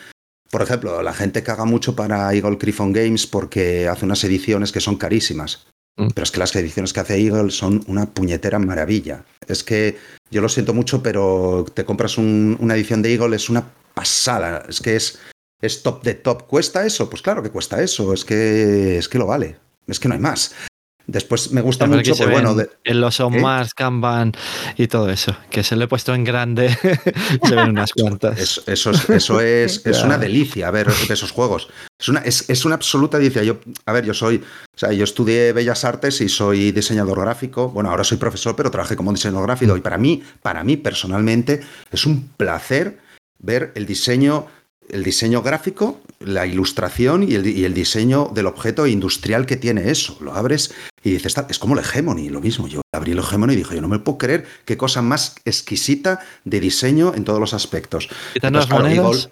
[0.51, 4.81] Por ejemplo, la gente caga mucho para Eagle Griffon Games porque hace unas ediciones que
[4.81, 5.67] son carísimas.
[5.97, 6.09] Mm.
[6.15, 9.25] Pero es que las ediciones que hace Eagle son una puñetera maravilla.
[9.47, 9.97] Es que
[10.31, 13.65] yo lo siento mucho, pero te compras un- una edición de Eagle, es una
[13.95, 14.65] pasada.
[14.69, 15.19] Es que es,
[15.61, 16.47] es top de top.
[16.47, 17.11] ¿Cuesta eso?
[17.11, 18.13] Pues claro que cuesta eso.
[18.15, 19.57] Es que, es que lo vale.
[19.87, 20.55] Es que no hay más.
[21.07, 23.41] Después me gusta Pero mucho, se pues bueno, de- en los On ¿Eh?
[23.41, 24.33] Mars, Kanban
[24.79, 26.71] y todo eso, que se lo he puesto en grande,
[27.47, 28.39] se ven unas cuantas.
[28.39, 31.69] Eso, eso es, eso es, una delicia ver esos juegos.
[32.01, 33.43] Es una, es, es una absoluta delicia.
[33.43, 37.69] Yo, a ver, yo soy, o sea, yo estudié Bellas Artes y soy diseñador gráfico.
[37.69, 39.77] Bueno, ahora soy profesor, pero trabajé como diseñador gráfico.
[39.77, 41.61] Y para mí, para mí personalmente,
[41.93, 42.99] es un placer
[43.39, 44.47] ver el diseño,
[44.89, 49.91] el diseño gráfico, la ilustración y el, y el diseño del objeto industrial que tiene
[49.91, 50.17] eso.
[50.21, 52.67] Lo abres y dices, es como el Hegemony, lo mismo.
[52.69, 56.21] Yo abrí el Hegemony y dije, yo no me puedo creer qué cosa más exquisita
[56.45, 58.09] de diseño en todos los aspectos.
[58.33, 59.31] Quitando las monedas,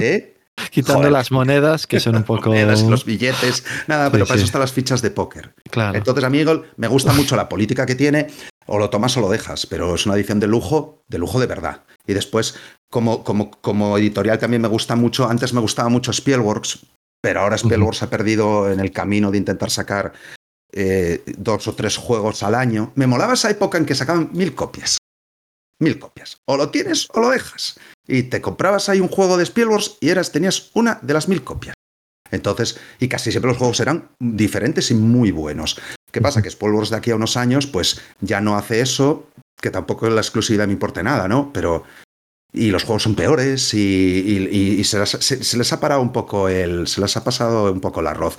[0.00, 0.34] ¿eh?
[0.70, 1.12] quitando Joder.
[1.12, 2.50] las monedas, que son un poco...
[2.50, 4.42] monedas, los billetes, nada, pero Sí, para sí.
[4.42, 5.54] eso están las fichas de póker.
[5.70, 5.96] Claro.
[5.98, 8.26] Entonces a mí Eagle me gusta mucho la política que tiene,
[8.68, 11.46] o lo tomas o lo dejas, pero es una edición de lujo, de lujo de
[11.46, 11.84] verdad.
[12.06, 12.54] Y después,
[12.90, 16.86] como, como, como editorial también me gusta mucho, antes me gustaba mucho Spielworks,
[17.20, 20.12] pero ahora Spielworks ha perdido en el camino de intentar sacar
[20.72, 22.92] eh, dos o tres juegos al año.
[22.94, 24.98] Me molaba esa época en que sacaban mil copias.
[25.80, 26.38] Mil copias.
[26.44, 27.78] O lo tienes o lo dejas.
[28.06, 31.42] Y te comprabas ahí un juego de Spielworks y eras, tenías una de las mil
[31.42, 31.74] copias.
[32.30, 35.80] Entonces, y casi siempre los juegos eran diferentes y muy buenos.
[36.10, 36.42] ¿Qué pasa?
[36.42, 39.28] Que Spielworks de aquí a unos años, pues ya no hace eso,
[39.60, 41.52] que tampoco la exclusividad me importe nada, ¿no?
[41.52, 41.84] Pero.
[42.50, 45.80] Y los juegos son peores y, y- y- y se, las- se- se les ha
[45.80, 46.86] parado un poco el.
[46.88, 48.38] Se les ha pasado un poco el arroz.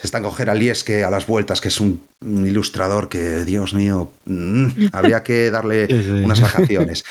[0.00, 3.74] Se están coger a Lieske a las vueltas, que es un, un ilustrador que, Dios
[3.74, 5.86] mío, mm, habría que darle
[6.24, 7.04] unas vacaciones.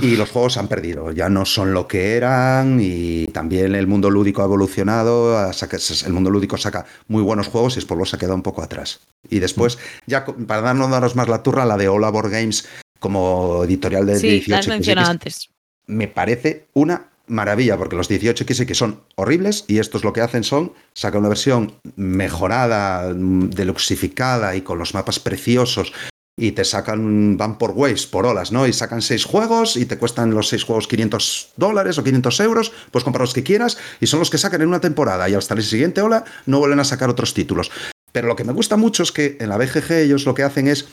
[0.00, 3.86] Y los juegos se han perdido, ya no son lo que eran y también el
[3.86, 8.18] mundo lúdico ha evolucionado, el mundo lúdico saca muy buenos juegos y Spolvo se ha
[8.18, 9.00] quedado un poco atrás.
[9.30, 12.68] Y después, ya co- para darnos daros más la turra, la de Ola Board Games
[13.00, 15.50] como editorial de sí, la has 18 mencionado antes.
[15.86, 20.72] me parece una maravilla, porque los 18XX son horribles y estos lo que hacen son
[20.94, 25.92] sacar una versión mejorada, mm, deluxificada y con los mapas preciosos
[26.38, 28.66] y te sacan, van por waves, por olas, ¿no?
[28.66, 32.72] Y sacan seis juegos y te cuestan los seis juegos 500 dólares o 500 euros,
[32.90, 35.54] puedes comprar los que quieras y son los que sacan en una temporada y hasta
[35.54, 37.70] la siguiente ola no vuelven a sacar otros títulos.
[38.12, 40.68] Pero lo que me gusta mucho es que en la BGG ellos lo que hacen
[40.68, 40.88] es,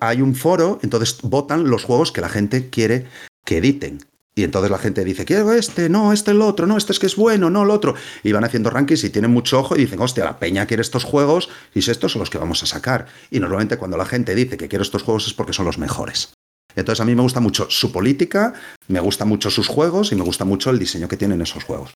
[0.00, 3.06] hay un foro, entonces votan los juegos que la gente quiere
[3.44, 3.98] que editen.
[4.34, 7.06] Y entonces la gente dice, quiero este, no, este el otro, no, este es que
[7.06, 7.94] es bueno, no el otro.
[8.22, 11.04] Y van haciendo rankings y tienen mucho ojo y dicen, hostia, la peña quiere estos
[11.04, 13.06] juegos y estos son los que vamos a sacar.
[13.30, 16.32] Y normalmente cuando la gente dice que quiere estos juegos es porque son los mejores.
[16.74, 18.54] Entonces a mí me gusta mucho su política,
[18.88, 21.92] me gusta mucho sus juegos y me gusta mucho el diseño que tienen esos juegos.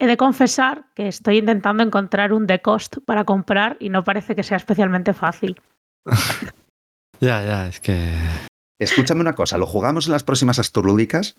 [0.00, 4.34] He de confesar que estoy intentando encontrar un The Cost para comprar y no parece
[4.34, 5.60] que sea especialmente fácil.
[7.20, 8.12] Ya, ya, es que...
[8.78, 11.36] Escúchame una cosa, lo jugamos en las próximas asturlúdicas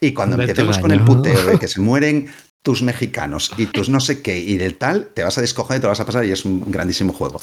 [0.00, 2.28] y cuando Vete empecemos con el puteo de que se mueren
[2.62, 5.80] tus mexicanos y tus no sé qué y del tal, te vas a descoger y
[5.80, 7.40] te lo vas a pasar y es un grandísimo juego.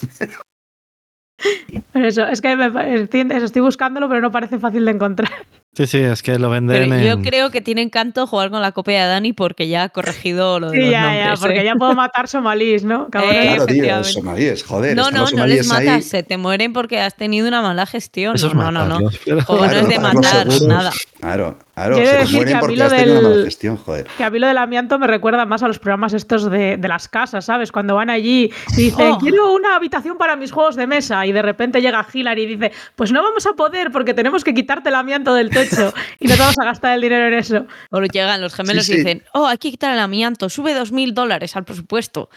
[1.93, 5.31] Pero eso, es que me, estoy buscándolo, pero no parece fácil de encontrar.
[5.75, 7.23] Sí, sí, es que lo venden Pero yo en...
[7.23, 10.69] creo que tiene encanto jugar con la copia de Dani porque ya ha corregido lo
[10.69, 11.25] de Sí, los ya, nombres.
[11.25, 11.65] ya, porque ¿eh?
[11.65, 13.05] ya puedo matar somalíes, ¿no?
[13.05, 14.95] Eh, claro, tío, somalíes, joder.
[14.95, 15.87] No, no, no les ahí.
[15.87, 18.35] matas, se te mueren porque has tenido una mala gestión.
[18.35, 18.99] Eso es no, no, no.
[19.45, 20.91] Juego no es de matar, nada.
[21.19, 21.57] Claro.
[21.75, 24.05] Claro, Yo se decir que a mí porque lo del- gestión, joder.
[24.15, 26.87] Que a mí lo del amianto me recuerda más a los programas estos de, de
[26.87, 27.71] las casas, ¿sabes?
[27.71, 29.17] Cuando van allí y dicen, Oh.
[29.17, 31.25] quiero una habitación para mis juegos de mesa.
[31.25, 34.53] Y de repente llega Hillary y dice, pues no vamos a poder porque tenemos que
[34.53, 37.65] quitarte el amianto del techo y no te vamos a gastar el dinero en eso.
[37.89, 40.91] O llegan los gemelos Sí, y dicen, oh, hay que quitar el amianto, sube dos
[40.91, 42.29] mil dólares al presupuesto.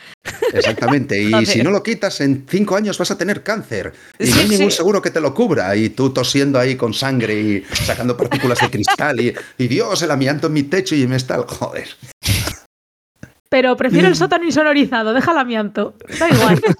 [0.52, 1.20] Exactamente.
[1.22, 3.92] Y si no lo quitas, en cinco años vas a tener cáncer.
[4.18, 5.74] Y no Sí, hay ningún seguro que te lo cubra.
[5.76, 9.20] Y tú tosiendo ahí con sangre y sacando partículas de cristal.
[9.20, 9.25] Y,
[9.58, 11.38] y Dios, el amianto en mi techo y me está.
[11.42, 11.88] Joder.
[13.48, 15.94] Pero prefiero el sótano insonorizado, deja el amianto.
[16.18, 16.60] Da igual.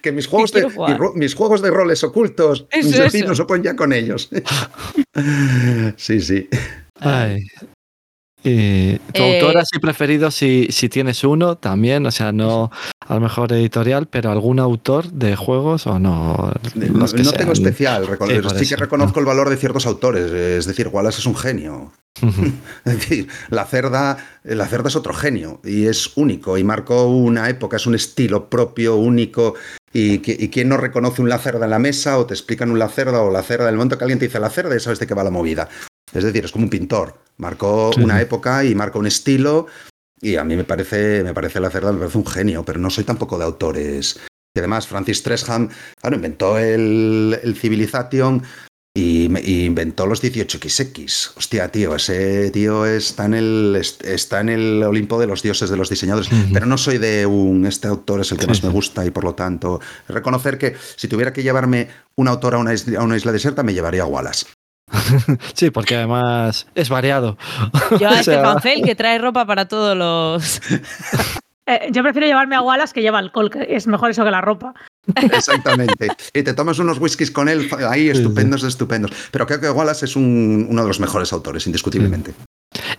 [0.00, 0.64] Que mis juegos, de,
[1.16, 3.02] mis juegos de roles ocultos, mis eso.
[3.02, 4.30] vecinos se ponen ya con ellos.
[5.96, 6.48] sí, sí.
[7.00, 7.44] Ay.
[8.48, 12.70] Y tu Eh, autor así preferido, si, si tienes uno también, o sea, no
[13.06, 16.52] a lo mejor editorial, pero algún autor de juegos o no.
[16.74, 18.26] No, los que no tengo especial, reco-
[18.58, 21.92] Sí, que reconozco el valor de ciertos autores, es decir, Wallace es un genio.
[22.84, 27.48] Es decir, la cerda, la cerda es otro genio y es único y marcó una
[27.48, 29.54] época, es un estilo propio, único.
[29.92, 33.22] Y, y quién no reconoce un lacerda en la mesa o te explican un lacerda
[33.22, 35.14] o la cerda, el momento que alguien te dice la cerda, ya sabes de qué
[35.14, 35.68] va la movida.
[36.14, 38.00] Es decir, es como un pintor, marcó Sí.
[38.02, 39.66] una época y marcó un estilo.
[40.20, 42.90] Y a mí me parece, me parece la cerda, me parece un genio, pero no
[42.90, 44.18] soy tampoco de autores.
[44.54, 45.68] Y además, Francis Tresham,
[46.00, 48.42] claro, inventó el, el Civilization
[48.96, 49.26] y,
[49.66, 51.32] inventó los 18XX.
[51.36, 55.70] Hostia, tío, ese tío está en el est- está en el Olimpo de los dioses
[55.70, 56.28] de los diseñadores.
[56.52, 59.22] Pero no soy de un este autor es el que más me gusta y por
[59.22, 63.16] lo tanto reconocer que si tuviera que llevarme un autor a una isla, a una
[63.16, 64.46] isla desierta me llevaría a Wallace.
[65.54, 67.36] Sí, porque además es variado.
[68.00, 70.60] Yo a O este sea- Pancel que trae ropa para todos los.
[71.70, 74.40] Eh, yo prefiero llevarme a Wallace que lleva alcohol, que es mejor eso que la
[74.40, 74.72] ropa.
[75.16, 76.08] Exactamente.
[76.32, 79.10] y te tomas unos whiskies con él, ahí estupendos, estupendos.
[79.30, 82.32] Pero creo que Wallace es un- uno de los mejores autores, indiscutiblemente.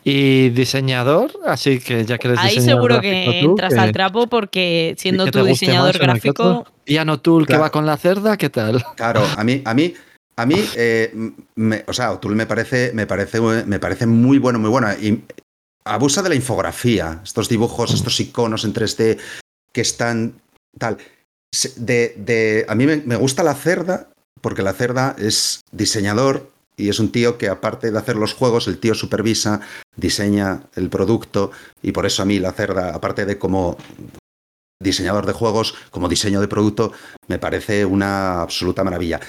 [0.04, 3.80] Y diseñador, así que ya que eres Ahí diseñador seguro gráfico que tú, entras que-
[3.80, 6.43] al trapo porque siendo tu diseñador gráfico.
[6.43, 6.74] otro.
[6.84, 7.62] Piano Tool que Claro.
[7.64, 8.84] va con la cerda, ¿qué tal?
[8.95, 9.95] Claro, a mí, a mí,
[10.42, 11.12] a mí, eh,
[11.56, 14.88] me- o sea, O'Toole me parece, me parece, me parece muy bueno, muy bueno.
[14.94, 15.24] Y
[15.84, 19.18] abusa de la infografía, estos dibujos, estos iconos en 3D
[19.74, 20.40] que están
[20.78, 20.98] tal.
[21.76, 24.08] De, de, a mí me, me gusta la cerda,
[24.40, 28.68] porque la cerda es diseñador y es un tío que aparte de hacer los juegos,
[28.70, 29.60] el tío supervisa,
[29.98, 33.76] diseña el producto y por eso a mí la cerda, aparte de como
[34.82, 36.94] diseñador de juegos, como diseño de producto,
[37.28, 39.20] me parece una absoluta maravilla.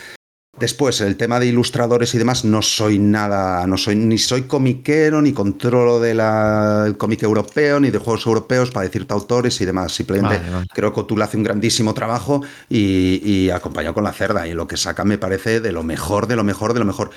[0.61, 5.23] Después, el tema de ilustradores y demás, no soy nada, no soy ni soy comiquero,
[5.23, 9.95] ni controlo del cómic europeo, ni de juegos europeos para decirte autores y demás.
[9.95, 10.67] Simplemente Vale, vale.
[10.73, 14.47] creo que O'Toole hace un grandísimo trabajo y, y acompañado con la cerda.
[14.47, 17.11] Y lo que saca me parece de lo mejor, de lo mejor, de lo mejor.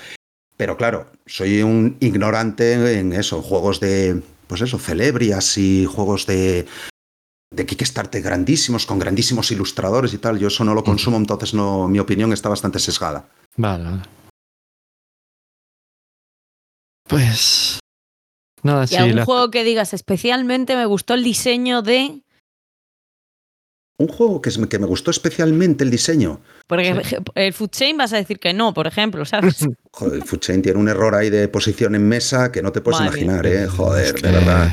[0.56, 6.66] Pero claro, soy un ignorante en eso, juegos de, pues eso, celebrias y juegos de,
[7.54, 10.38] de Kickstarter grandísimos, con grandísimos ilustradores y tal.
[10.38, 13.28] Yo eso no lo consumo, entonces no, mi opinión está bastante sesgada.
[13.56, 14.02] Vale, vale.
[17.08, 17.78] Pues.
[18.62, 18.96] Nada, Y sí.
[18.96, 22.20] algún la- juego que digas especialmente me gustó el diseño de.
[23.96, 26.40] Un juego que, es- que me gustó especialmente el diseño.
[26.66, 26.94] Porque
[27.36, 29.58] el Food Chain vas a decir que no, por ejemplo, ¿sabes?
[29.92, 33.00] Joder, Food Chain tiene un error ahí de posición en mesa que no te puedes
[33.00, 33.68] imaginar, ¿eh?
[33.68, 34.72] Joder, Es de verdad.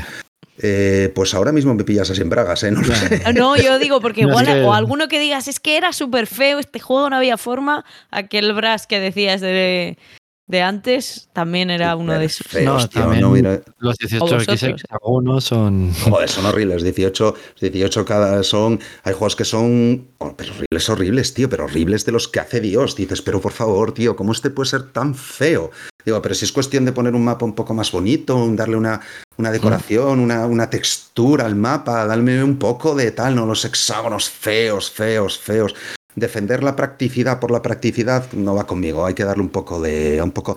[0.64, 2.70] Eh, pues ahora mismo me pillas así en bragas, ¿eh?
[2.70, 3.08] No lo Claro.
[3.08, 3.32] sé.
[3.34, 5.92] No, yo digo porque No, es igual, que- o alguno que digas, es que era
[5.92, 7.84] súper feo este juego, no había forma.
[8.10, 9.98] Aquel Brass que decías de,
[10.46, 12.46] de antes también era uno de esos.
[12.46, 13.60] Feos, No, tío, también- no, mira.
[13.78, 14.82] Los O 18X vosotros.
[14.90, 15.92] algunos son.
[15.94, 16.82] Joder, son horribles.
[16.82, 18.80] 18, 18 cada son.
[19.04, 20.08] Hay juegos que son.
[20.18, 21.48] oh, pero horribles, horribles, tío.
[21.48, 22.96] Pero horribles de los que hace Dios.
[22.96, 25.70] Dices, pero por favor, tío, ¿cómo este puede ser tan feo?
[26.04, 28.76] Digo, pero si es cuestión de poner un mapa un poco más bonito, un- darle
[28.76, 29.00] una,
[29.38, 34.28] una decoración, una, una textura al mapa, darme un poco de tal, no los hexágonos
[34.28, 35.74] feos, feos, feos.
[36.14, 39.06] Defender la practicidad por la practicidad no va conmigo.
[39.06, 40.20] Hay que darle un poco de.
[40.22, 40.56] Un poco,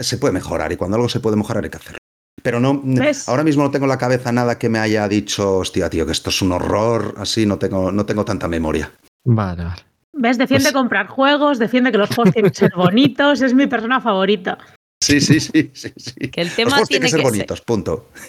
[0.00, 1.98] se puede mejorar y cuando algo se puede mejorar hay que hacerlo.
[2.42, 3.28] Pero no, ¿Ves?
[3.28, 6.12] ahora mismo no tengo en la cabeza nada que me haya dicho, hostia, tío, que
[6.12, 8.90] esto es un horror, así no tengo, no tengo tanta memoria.
[9.24, 9.82] Vale, vale.
[10.12, 10.38] ¿Ves?
[10.38, 14.00] Defiende Pues- comprar juegos, defiende que los juegos tienen que ser bonitos, es mi persona
[14.00, 14.58] favorita.
[15.02, 16.30] Sí, sí, sí, sí, sí.
[16.30, 18.08] Que el Los tema tiene tienen que ser que ser- bonitos, punto.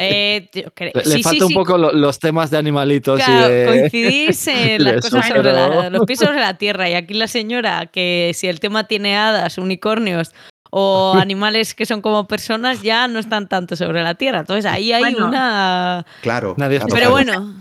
[0.00, 2.58] Eh, yo creo- Le, le sí, falta sí, un sí, poco lo- los temas de
[2.58, 3.66] animalitos Claro, y de.
[3.66, 6.90] coincidís en las cosas sobre pero- la- los pies sobre la tierra.
[6.90, 10.32] Y aquí la señora, que si el tema tiene hadas, unicornios
[10.70, 14.40] o animales que son como personas, ya no están tanto sobre la tierra.
[14.40, 15.28] Entonces ahí hay Bueno.
[15.28, 16.04] una.
[16.22, 16.54] Claro.
[16.58, 17.40] Nadie claro, Pero claro.
[17.42, 17.58] bueno,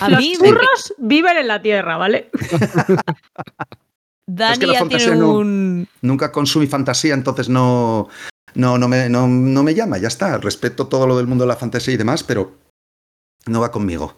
[0.00, 2.28] a los mí churros viven en la tierra, ¿vale?
[4.26, 5.88] Dani que la fantasía tiene no- un.
[6.02, 8.08] Nunca consumí fantasía, entonces no,
[8.54, 10.38] no, no, me, no, no me llama, ya está.
[10.38, 12.56] Respeto todo lo del mundo de la fantasía y demás, pero
[13.46, 14.16] no va conmigo.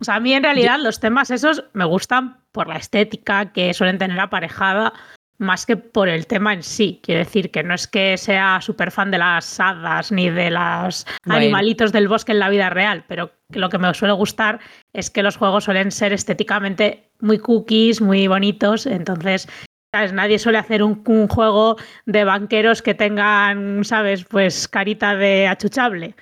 [0.00, 3.72] O sea, a mí en realidad los temas esos me gustan por la estética que
[3.72, 4.92] suelen tener aparejada,
[5.38, 7.00] más que por el tema en sí.
[7.02, 11.06] Quiero decir que no es que sea súper fan de las hadas ni de los
[11.24, 11.38] Bueno.
[11.40, 14.60] animalitos del bosque en la vida real, pero lo que me suele gustar
[14.92, 18.86] es que los juegos suelen ser estéticamente muy cookies, muy bonitos.
[18.86, 19.48] Entonces,
[19.92, 20.12] ¿sabes?
[20.12, 21.76] Nadie suele hacer un, un juego
[22.06, 24.24] de banqueros que tengan, ¿sabes?
[24.24, 26.14] Pues carita de achuchable.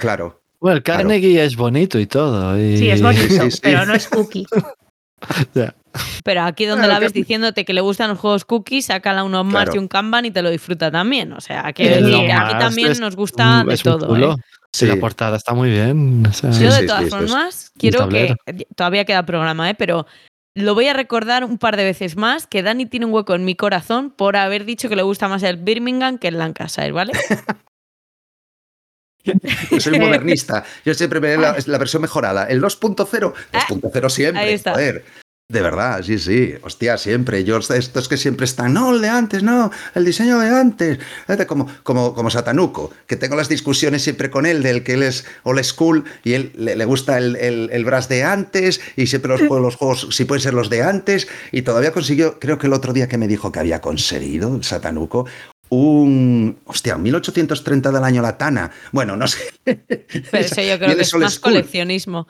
[0.00, 0.40] Claro.
[0.60, 0.98] Bueno, el Claro.
[1.00, 2.56] Carnegie es bonito y todo.
[2.56, 3.60] y- Sí, es bonito, Sí, sí.
[3.62, 4.46] pero no es cookie.
[5.54, 5.74] Ya.
[6.24, 9.44] Pero aquí donde la ves que- diciéndote que le gustan los juegos cookies, sácala unos
[9.44, 9.74] más Claro.
[9.74, 11.32] y un Kanban y te lo disfruta también.
[11.32, 14.16] O sea, que, Sí, que lo aquí más también es nos gusta un- de todo.
[14.34, 14.36] ¿eh?
[14.72, 16.26] Sí, la portada está muy bien.
[16.26, 18.34] o sea, Sí, Yo de sí, todas sí, sí, es- formas quiero que
[18.74, 19.74] todavía queda programa, ¿eh?
[19.74, 20.06] pero
[20.54, 23.44] lo voy a recordar un par de veces más que Dani tiene un hueco en
[23.44, 27.12] mi corazón por haber dicho que le gusta más el Birmingham que el Lancashire, ¿vale?
[29.24, 29.32] Yo
[29.80, 30.64] soy modernista.
[30.84, 32.44] Yo siempre veo la, la versión mejorada.
[32.48, 34.42] El 2.0, 2.0 siempre.
[34.42, 34.72] Ah, ahí está.
[34.72, 35.04] Joder.
[35.52, 36.54] De verdad, sí, sí.
[36.62, 37.44] Hostia, siempre.
[37.44, 40.98] Yo, estos que siempre están, no, el de antes, no, el diseño de antes.
[41.46, 45.26] Como, como, como Satanuco, que tengo las discusiones siempre con él, del que él es
[45.42, 49.30] old school y él le, le gusta el, el, el brass de antes y siempre
[49.30, 51.28] los juegos, los juegos, si pueden ser los de antes.
[51.50, 54.64] Y todavía consiguió, creo que el otro día que me dijo que había conseguido el
[54.64, 55.26] Satanuco,
[55.68, 56.58] un.
[56.64, 58.70] Hostia, 1830 del año Latana.
[58.90, 59.38] Bueno, no sé.
[59.64, 59.78] Pero
[60.32, 61.52] eso yo creo que es más school.
[61.52, 62.26] coleccionismo.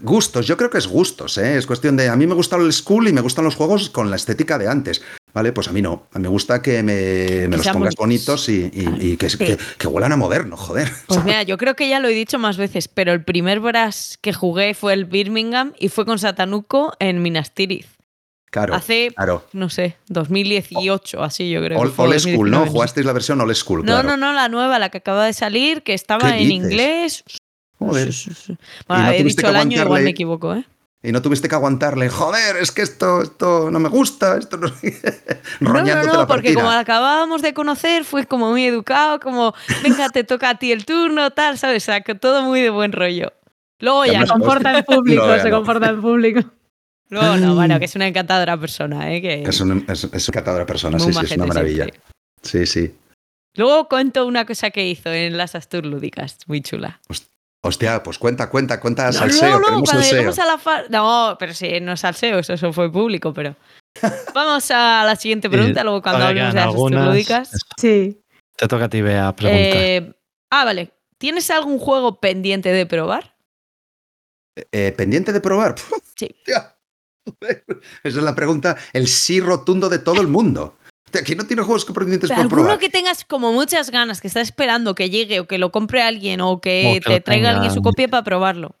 [0.00, 1.56] Gustos, yo creo que es gustos, ¿eh?
[1.58, 2.08] Es cuestión de.
[2.08, 4.68] A mí me gusta el school y me gustan los juegos con la estética de
[4.68, 5.02] antes,
[5.34, 5.52] ¿vale?
[5.52, 6.06] Pues a mí no.
[6.14, 8.46] Me gusta que me, me los pongas bonitos.
[8.46, 10.88] bonitos y, y- y que, que, que huelan a moderno, joder.
[11.08, 14.18] Pues mira, yo creo que ya lo he dicho más veces, pero el primer brass
[14.20, 17.86] que jugué fue el Birmingham y fue con Satanuco en Minas Tirith.
[18.50, 18.74] Claro.
[18.76, 19.44] Hace, Claro.
[19.52, 21.78] no sé, 2018, así yo creo.
[21.78, 22.60] Old, school, ¿no?
[22.60, 22.70] 2019, sé.
[22.72, 24.08] Jugasteis la versión old school, No, claro.
[24.10, 26.54] no, no, la nueva, la que acaba de salir, que estaba ¿Qué en dices?
[26.70, 27.24] inglés.
[27.78, 28.12] Joder.
[28.12, 28.58] Sí, sí, sí.
[28.86, 30.64] Bueno, no he dicho el año, igual me equivoco, ¿eh?
[31.00, 34.66] Y no tuviste que aguantarle, joder, es que esto, esto no me gusta, esto no.
[35.60, 39.54] No, no, no, la porque como acabábamos de conocer, fue como muy educado, como,
[39.84, 41.84] venga, te toca a ti el turno, tal, ¿sabes?
[41.84, 43.32] O sea, que todo muy de buen rollo.
[43.78, 46.40] Luego Ya Se comporta en público, No, se comporta en público.
[47.10, 49.22] luego no, bueno, que es una encantadora persona, ¿eh?
[49.22, 51.86] Que Es un, es, es un catador de personas, muy sí, sí, es una maravilla.
[52.42, 52.92] Sí, sí.
[53.54, 57.00] Luego cuento una cosa que hizo en las Astur Lúdicas, muy chula.
[57.08, 57.28] Hostia,
[57.60, 60.12] pues cuenta, cuenta, cuenta No, salseo, no, no, cuando salseo.
[60.18, 63.56] llegamos a la fa- No, pero sí, no es salseo, eso, eso fue público, pero.
[64.34, 67.06] Vamos a la siguiente pregunta, luego cuando hablemos de quedan las algunas.
[67.06, 67.50] Lúdicas.
[67.76, 68.22] Sí.
[68.56, 69.80] Te toca a ti, Bea, preguntar.
[69.82, 70.12] Eh,
[70.50, 70.92] ah, vale.
[71.18, 73.34] ¿Tienes algún juego pendiente de probar?
[74.72, 75.74] Eh, ¿Pendiente de probar?
[76.14, 76.26] Sí.
[76.46, 76.76] Hostia.
[77.42, 77.62] Esa
[78.02, 80.77] es la pregunta, el sí rotundo de todo el mundo.
[81.14, 82.78] Aquí no tiene juegos que pendientes por ¿Alguno probar.
[82.78, 86.40] que tengas como muchas ganas, que estás esperando que llegue o que lo compre alguien
[86.40, 88.74] o que O que te traiga alguien su copia para probarlo?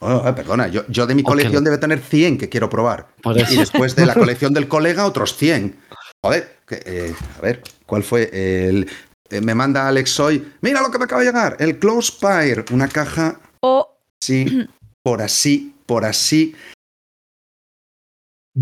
[0.00, 3.08] Oh, eh, perdona, yo, yo de mi colección debe tener 100 que quiero probar.
[3.22, 5.74] Por Y después de la colección del colega, otros 100.
[6.22, 8.28] Joder, que, eh, a ver, ¿cuál fue?
[8.32, 8.90] El,
[9.30, 10.52] eh, me manda Alex hoy.
[10.60, 11.56] Mira lo que me acaba de llegar.
[11.60, 12.64] El Close Fire.
[12.72, 14.68] Una caja O así,
[15.02, 16.54] por así, por así.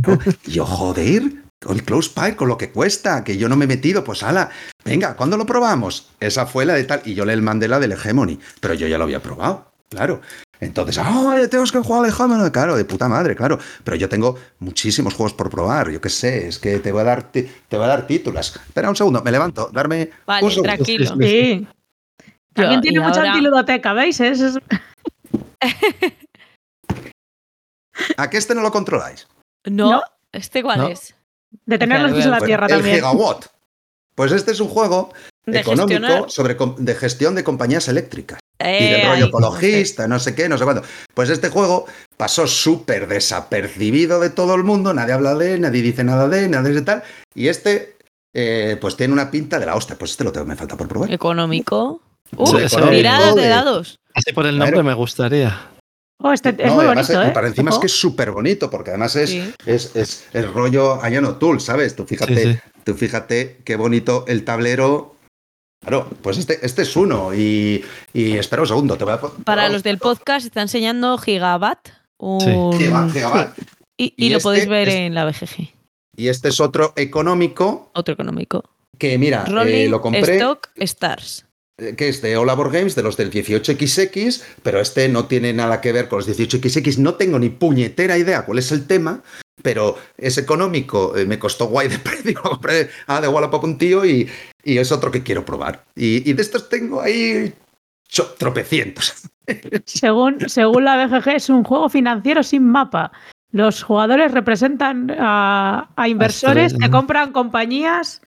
[0.06, 3.68] Oh, yo, joder, el Close Fire con lo que cuesta, que yo no me he
[3.68, 4.50] metido, pues ala,
[4.84, 6.10] venga, ¿cuándo lo probamos?
[6.20, 8.98] Esa fue la de tal, y yo le mandé la del Hegemony, pero yo ya
[8.98, 10.20] lo había probado, claro.
[10.60, 12.50] Entonces, ¡ah, ya tenemos que jugar al Hegemony!
[12.50, 13.58] Claro, de puta madre, claro.
[13.82, 17.04] Pero yo tengo muchísimos juegos por probar, yo qué sé, es que te voy a
[17.04, 18.54] dar, te voy a dar títulos.
[18.66, 20.72] Espera un segundo, me levanto, darme Vale, un segundo.
[20.74, 21.14] tranquilo.
[21.20, 21.66] Sí.
[22.56, 24.20] Yo- También tiene mucha ahora- antiludoteca, ¿veis?
[24.20, 24.58] Es-
[28.16, 29.26] ¿A que este no lo controláis?
[29.66, 30.02] no, No.
[30.32, 30.88] ¿este cuál No.
[30.88, 31.14] es?
[31.66, 32.96] De tener los pies en la tierra el también.
[32.96, 33.46] Gigawatt.
[34.14, 35.12] Pues este es un juego
[35.44, 36.30] De económico gestionar.
[36.30, 38.38] sobre de gestión de compañías eléctricas.
[38.60, 40.82] y Eh, del rollo ahí, ecologista, no sé qué, no sé cuándo.
[41.12, 41.86] Pues este juego
[42.16, 46.44] pasó súper desapercibido de todo el mundo, nadie habla de él, nadie dice nada de
[46.44, 47.02] él, nadie de tal.
[47.34, 47.96] Y este,
[48.32, 49.96] eh, pues tiene una pinta de la hostia.
[49.98, 51.12] Pues este lo tengo, me falta por probar.
[51.12, 52.00] Económico.
[52.36, 52.76] Uh, Sí, sí.
[52.90, 53.98] tiradas de De- dados.
[54.14, 54.70] Así por el Claro.
[54.70, 55.68] nombre me gustaría.
[56.18, 57.32] Oh, este es No, muy además, bonito, eh.
[57.32, 59.52] Para encima es que es súper bonito, porque además es, Sí.
[59.66, 61.96] es, es el rollo Ayano Tool, ¿sabes?
[61.96, 62.58] Tú fíjate, Sí, sí.
[62.84, 65.16] tú fíjate qué bonito el tablero.
[65.80, 67.34] Claro, pues este, este es uno.
[67.34, 67.84] Y,
[68.14, 71.88] y espera un segundo, te voy a Para los del podcast está enseñando Gigabat.
[72.18, 72.72] Un...
[72.78, 73.52] Giga- Gigabyte.
[73.96, 75.68] Y, y Y lo este podéis ver en la BGG.
[76.16, 78.64] Y este es otro económico Otro económico.
[78.98, 80.34] que, mira, eh, lo compré.
[80.36, 81.46] Stock Stars.
[81.78, 85.52] Eh, que es de All Board Games, de los del 18XX, pero este no tiene
[85.52, 86.98] nada que ver con los 18XX.
[86.98, 89.22] No tengo ni puñetera idea cuál es el tema,
[89.62, 93.78] pero es económico, eh, me costó guay de precio, lo compré ah, de Wallapop un
[93.78, 94.28] tío y,
[94.62, 95.84] y es otro que quiero probar.
[95.96, 97.52] Y, y de estos tengo ahí
[98.38, 99.28] tropecientos.
[99.84, 103.12] Según, según la BGG, es un juego financiero sin mapa.
[103.50, 108.22] Los jugadores representan a, a inversores que compran compañías,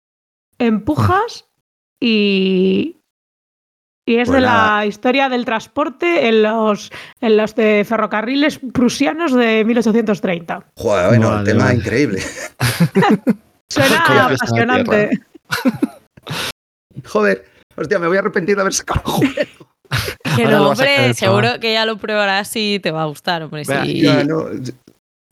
[0.57, 1.45] empujas
[1.99, 3.02] y,
[4.05, 4.85] y es de Pues la nada.
[4.85, 6.91] historia del transporte en los,
[7.21, 10.65] en los de ferrocarriles prusianos de 1830.
[10.75, 11.75] Joder, bueno, el Vale, tema vale.
[11.77, 12.21] increíble.
[13.69, 15.09] Suena la apasionante.
[17.05, 17.45] Joder,
[17.75, 19.69] hostia, me voy a arrepentir de haber sacado el juego.
[20.55, 23.63] A hombre, seguro que ya lo probarás y te va a gustar, hombre.
[23.67, 24.01] Vea, sí.
[24.01, 24.45] Ya, no,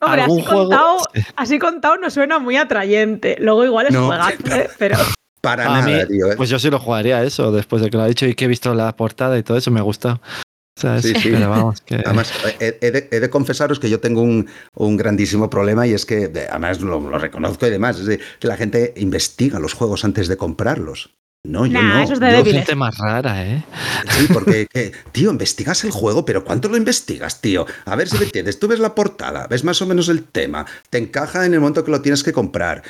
[0.04, 0.62] Hombre, ¿Algún así juego?
[0.70, 0.98] contado,
[1.36, 3.38] así contado no suena muy atrayente.
[3.40, 4.08] Luego igual es No.
[4.08, 4.70] juegazo, ¿eh?
[4.80, 4.98] pero
[5.42, 6.32] para A nada, mí, tío.
[6.32, 6.36] ¿eh?
[6.38, 8.48] Pues yo sí lo jugaría eso, después de que lo ha dicho y que he
[8.48, 10.22] visto la portada y todo eso, me ha gustado.
[10.80, 11.04] ¿Sabes?
[11.04, 11.30] Sí, sí.
[11.32, 11.96] Pero vamos, que...
[12.06, 15.94] Además, he, he de, he de confesaros que yo tengo un, un grandísimo problema y
[15.94, 19.60] es que, de- además lo, lo reconozco y demás, es de, que la gente investiga
[19.60, 21.12] los juegos antes de comprarlos.
[21.44, 22.04] No, yo Nah, no.
[22.04, 23.64] eso es de Yo- gente más rara, ¿eh?
[24.12, 27.66] Sí, porque, que, tío, investigas el juego, pero ¿cuánto lo investigas, tío?
[27.86, 28.58] A ver si me entiendes.
[28.60, 31.84] Tú ves la portada, ves más o menos el tema, te encaja en el momento
[31.84, 32.84] que lo tienes que comprar,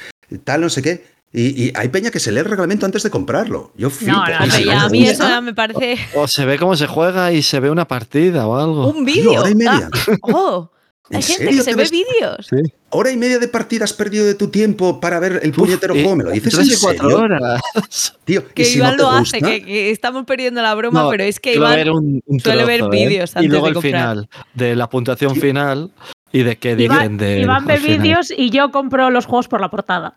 [0.43, 1.10] tal, no sé qué.
[1.33, 3.71] Y, y hay peña que se lee el reglamento antes de comprarlo.
[3.77, 4.17] Yo flipo.
[4.17, 6.45] no, Y Hombre, si ya no a mí gusta, eso ya me parece O se
[6.45, 8.87] ve cómo se juega y se ve una partida o algo.
[8.89, 9.39] un vídeo.
[9.39, 9.89] hora y media.
[9.93, 10.71] Ah, oh,
[11.09, 12.47] ¿En hay gente serio que se ve vídeos.
[12.49, 12.73] Sí.
[12.89, 16.01] Hora y media de partida has perdido de tu tiempo para ver el puñetero y
[16.03, 16.17] juego.
[16.17, 17.17] ¿Me lo dices en y cuatro serio?
[17.23, 17.61] horas.
[18.25, 21.03] Tío, Que y si Iván no lo gusta, hace, que, que estamos perdiendo la broma,
[21.03, 23.07] No, pero es que Iván ver un- un suele ver trozo, ¿eh?
[23.07, 23.93] vídeos Y antes luego de el comprar.
[23.93, 25.91] final, de la puntuación final
[26.33, 27.39] y de qué dicen de.
[27.39, 30.13] Iván ve vídeos y yo compro los juegos por la portada.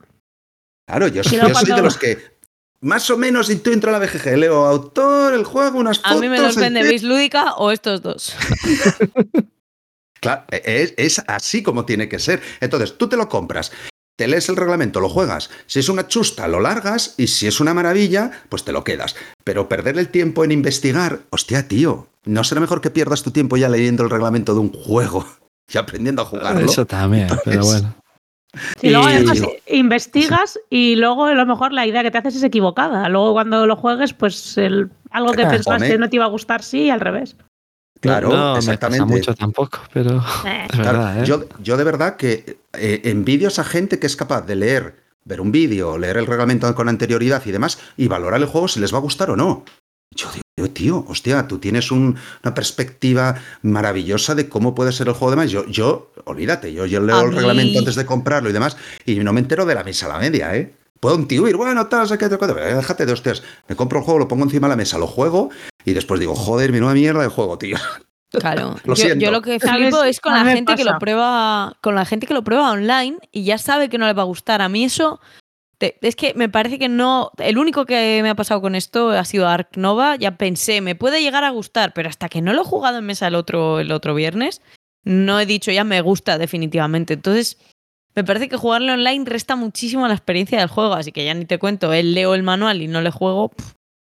[0.87, 2.35] Claro, yo, soy- luego yo soy de los que
[2.81, 6.09] más o menos, si tú entras a la BGG, leo autor, el juego, unas A
[6.11, 6.21] fotos.
[6.21, 8.35] mí me los el Lúdica o estos dos.
[10.21, 12.41] Claro, es, es así como tiene que ser.
[12.61, 13.73] Entonces, tú te lo compras,
[14.17, 15.51] te lees el reglamento, lo juegas.
[15.67, 19.17] Si es una chusta, lo largas y si es una maravilla, pues te lo quedas.
[19.45, 23.59] Pero perder el tiempo en investigar, hostia, tío, ¿no será mejor que pierdas tu tiempo
[23.59, 25.27] ya leyendo el reglamento de un juego
[25.73, 26.65] y aprendiendo a jugarlo?
[26.65, 27.85] Eso también, pero Entonces,
[28.83, 32.43] Y luego además investigas y luego a lo mejor la idea que te haces es
[32.43, 33.09] equivocada.
[33.09, 35.99] Luego cuando lo juegues, pues el- algo que Ah, pensaste hombre.
[35.99, 37.37] no te iba a gustar, sí, y al revés.
[38.01, 39.03] Claro, no, me exactamente.
[39.05, 40.67] pasa mucho tampoco, pero Eh.
[40.71, 41.27] Claro, verdad, ¿eh?
[41.27, 44.97] yo, yo de verdad que eh, envidio a esa gente que es capaz de leer,
[45.25, 48.81] ver un vídeo, leer el reglamento con anterioridad y demás, y valorar el juego si
[48.81, 49.65] les va a gustar o no.
[50.17, 55.15] Yo digo, tío, hostia, tú tienes un- una perspectiva maravillosa de cómo puede ser el
[55.15, 55.51] juego demás.
[55.51, 58.77] Yo, yo, olvídate, yo, yo leo A el mí- reglamento antes de comprarlo y demás,
[59.05, 60.73] y no me entero de la mesa a la media, ¿eh?
[61.01, 63.43] Puedo intuir, bueno, tal, sé qué, te cuento, pero déjate de hostias.
[63.69, 65.51] Me compro el juego, lo pongo encima de la mesa, lo juego,
[65.85, 67.77] y después digo, joder, menuda mierda de juego, tío.
[68.31, 68.75] Claro.
[68.85, 72.05] Lo yo, yo lo que flipo es con la gente que lo prueba, con la
[72.05, 74.61] gente que lo prueba online y ya sabe que no le va a gustar.
[74.61, 75.21] A mí eso
[76.01, 77.31] es que me parece que no.
[77.39, 80.17] El único que me ha pasado con esto ha sido Ark Nova.
[80.17, 83.07] Ya pensé, me puede llegar a gustar, pero hasta que no lo he jugado en
[83.07, 84.61] mesa el otro, el otro viernes,
[85.05, 87.15] no he dicho ya me gusta definitivamente.
[87.15, 87.59] Entonces,
[88.15, 90.95] me parece que jugarlo online resta muchísimo a la experiencia del juego.
[90.95, 93.53] Así que ya ni te cuento, él leo el manual y no le juego.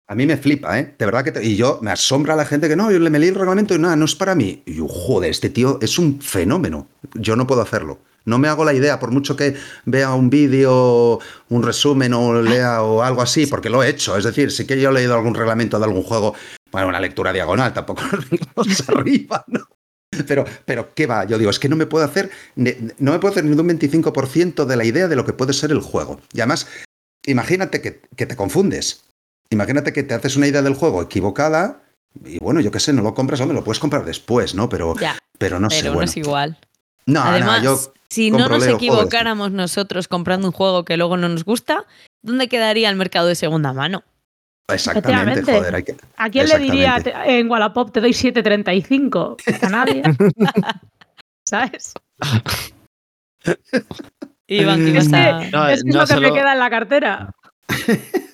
[0.07, 0.93] A mí me flipa, ¿eh?
[0.99, 1.31] De verdad que...
[1.31, 3.73] te- Y yo me asombra la gente que no, yo le me leí el reglamento
[3.73, 4.61] y nada, no es para mí.
[4.65, 6.87] Y yo, joder, este tío es un fenómeno.
[7.15, 7.99] Yo no puedo hacerlo.
[8.25, 9.55] No me hago la idea, por mucho que
[9.85, 11.19] vea un vídeo,
[11.49, 14.17] un resumen o lea o algo así, porque lo he hecho.
[14.17, 16.35] Es decir, sí que yo he leído algún reglamento de algún juego,
[16.71, 18.03] bueno, una lectura diagonal, tampoco
[18.55, 19.67] nos arriba, ¿no?
[20.27, 21.25] Pero, pero, ¿qué va?
[21.25, 24.65] Yo digo, es que no me puedo hacer, no me puedo hacer ni un 25%
[24.65, 26.21] de la idea de lo que puede ser el juego.
[26.33, 26.67] Y además,
[27.25, 29.05] imagínate que, que te confundes.
[29.49, 31.83] Imagínate que te haces una idea del juego equivocada
[32.23, 34.69] y bueno, yo qué sé, no lo compras, hombre, lo puedes comprar después, ¿no?
[34.69, 36.09] Pero, ya, pero no sé, pero no bueno.
[36.09, 36.57] es igual.
[37.05, 37.79] No, no, Además, yo
[38.09, 41.85] si no nos equivocáramos nosotros comprando un juego que luego no nos gusta,
[42.21, 44.03] ¿dónde quedaría el mercado de segunda mano?
[44.69, 45.97] Exactamente, joder, hay que...
[46.15, 49.61] ¿A quién le diría en Wallapop te doy 7.35?
[49.61, 50.03] A nadie.
[51.45, 51.93] ¿Sabes?
[54.47, 56.69] Iván, Es que, está- No, es, que es no lo que me queda en la
[56.69, 57.31] cartera.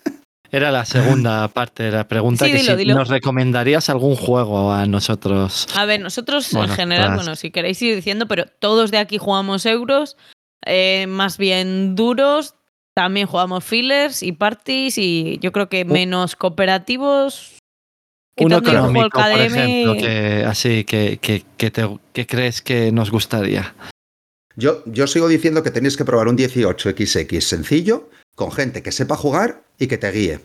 [0.51, 2.45] Era la segunda parte de la pregunta.
[2.45, 2.95] Sí, que dilo, si dilo.
[2.95, 5.67] nos recomendarías algún juego a nosotros.
[5.75, 7.17] A ver, nosotros Bueno, en general, todas.
[7.17, 10.17] bueno, si queréis ir diciendo, pero todos de aquí jugamos euros,
[10.65, 12.55] eh, más bien duros,
[12.95, 17.55] también jugamos fillers y parties y yo creo que menos cooperativos.
[18.37, 23.75] Uno económico, por ejemplo, que así que, que, que te- que crees que nos gustaría.
[24.55, 28.09] Yo, yo sigo diciendo que tenéis que probar un 18XX sencillo,
[28.39, 30.39] con gente que sepa jugar y que te guíe.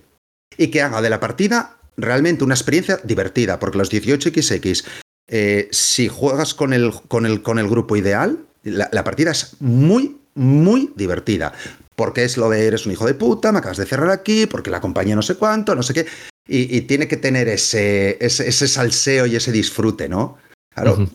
[0.59, 4.85] Y que haga de la partida realmente una experiencia divertida, porque los 18XX,
[5.29, 9.57] eh, si juegas con el, con, el, con el grupo ideal, La, la partida es
[9.61, 11.53] muy, muy divertida.
[11.95, 14.71] Porque es lo de eres un hijo de puta, me acabas de cerrar aquí, porque
[14.71, 16.07] la compañía no sé cuánto, no sé qué.
[16.49, 20.39] Y, y tiene que tener ese, ese, ese salseo y ese disfrute, ¿no?
[20.75, 21.09] Claro,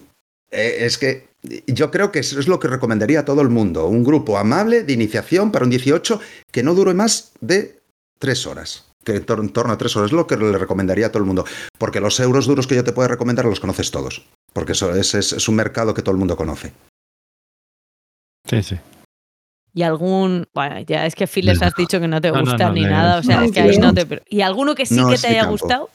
[0.52, 1.29] eh, es que
[1.68, 3.88] yo creo que eso es lo que recomendaría a todo el mundo.
[3.88, 6.20] Un grupo amable de iniciación para un 18
[6.52, 7.82] que no dure más de
[8.20, 8.86] tres horas.
[9.06, 11.20] Que en tor- en torno a tres horas es lo que le recomendaría a todo
[11.24, 11.46] el mundo.
[11.78, 14.26] Porque los euros duros que yo te puedo recomendar los conoces todos.
[14.54, 16.74] Porque eso es, es- es un mercado que todo el mundo conoce.
[18.50, 18.76] Sí, sí.
[19.74, 20.48] Y algún.
[20.54, 22.82] Bueno, ya es que Files has dicho que no te No, no, gusta no, ni
[22.82, 23.20] no, nada.
[23.20, 24.24] O sea, no, es que ahí no te.
[24.28, 25.52] ¿Y alguno que sí No que te haya campo.
[25.54, 25.90] gustado?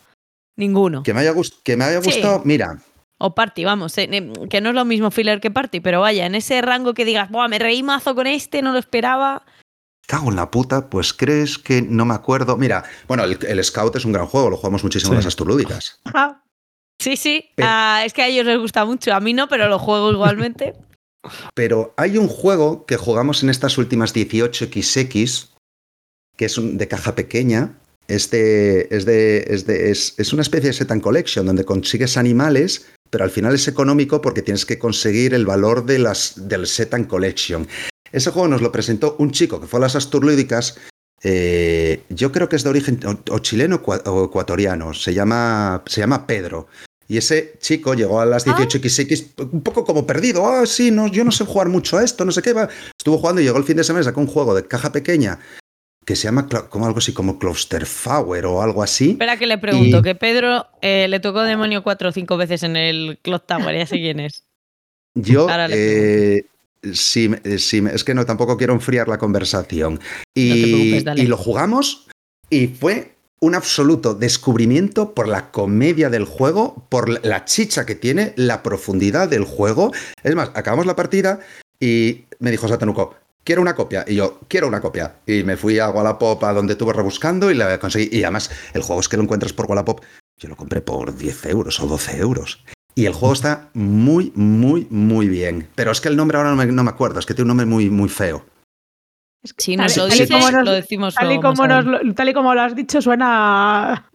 [0.57, 1.03] Ninguno.
[1.03, 2.11] Que me haya, gust- que me haya Sí.
[2.13, 2.79] gustado, mira,
[3.27, 3.97] O Party, vamos.
[3.99, 6.93] eh, eh, que no es lo mismo Filler que Party, pero vaya, en ese rango
[6.95, 9.45] que digas, Buah, me reí mazo con este, no lo esperaba.
[10.07, 12.57] cago en la puta, pues crees que no me acuerdo.
[12.59, 15.25] Mira, bueno, el, el Scout es un gran juego, lo jugamos muchísimo en Sí.
[15.25, 16.01] las Astulúdicas.
[16.05, 16.43] Ajá.
[17.01, 17.49] Sí, sí.
[17.57, 19.15] Pero- ah, es que a ellos les gusta mucho.
[19.15, 20.75] A mí no, pero lo juego igualmente.
[21.55, 25.49] Pero hay un juego que jugamos en estas últimas 18XX,
[26.37, 27.79] que es un- de caja pequeña.
[28.07, 31.65] Es, de- es, de- es, de- es- es una especie de set and collection donde
[31.65, 36.35] consigues animales, pero al final es económico porque tienes que conseguir el valor de las,
[36.49, 37.67] del set and collection.
[38.13, 40.79] Ese juego nos lo presentó un chico que fue a las Asturlúdicas.
[41.23, 44.93] eh, yo creo que es de origen o, o chileno o cua- o ecuatoriano.
[44.95, 46.67] Se llama, se llama Pedro.
[47.07, 50.47] Y ese chico llegó a las 18XX un poco como perdido.
[50.47, 52.53] Ah, sí, no, yo no sé jugar mucho a esto, no sé qué.
[52.53, 52.69] Va.
[52.99, 55.39] Estuvo jugando y llegó el fin de semana sacó un juego de caja pequeña
[56.05, 59.13] que se llama como algo así como Clusterfauer o algo así.
[59.13, 62.63] Espera que le pregunto, Y- que Pedro eh, le tocó demonio cuatro o cinco veces
[62.63, 64.45] en el Clock Tower, ya sé quién es.
[65.15, 66.45] Yo, eh,
[66.93, 70.01] sí, eh, sí, es que no, tampoco quiero enfriar la conversación.
[70.35, 72.07] Y, No y lo jugamos
[72.51, 78.33] y fue un absoluto descubrimiento por la comedia del juego, por la chicha que tiene,
[78.37, 79.93] la profundidad del juego.
[80.23, 81.41] Es más, acabamos la partida
[81.79, 83.15] y me dijo Satanuco,
[83.45, 84.05] quiero una copia.
[84.09, 85.17] Y yo, quiero una copia.
[85.27, 88.09] Y me fui a Wallapop, a donde estuve rebuscando y la conseguí.
[88.17, 90.01] Y además, el juego es que lo encuentras por Wallapop.
[90.37, 92.65] Yo lo compré por 10 euros o 12 euros.
[92.97, 95.69] Y el juego está muy, muy, muy bien.
[95.75, 97.57] Pero es que el nombre ahora no me, no me acuerdo, es que tiene un
[97.57, 98.45] nombre muy, muy feo.
[99.43, 101.67] Es que Si nos lo tal y dices, como nos- lo decimos tal y como,
[101.67, 104.09] nos tal y como lo has dicho, suena.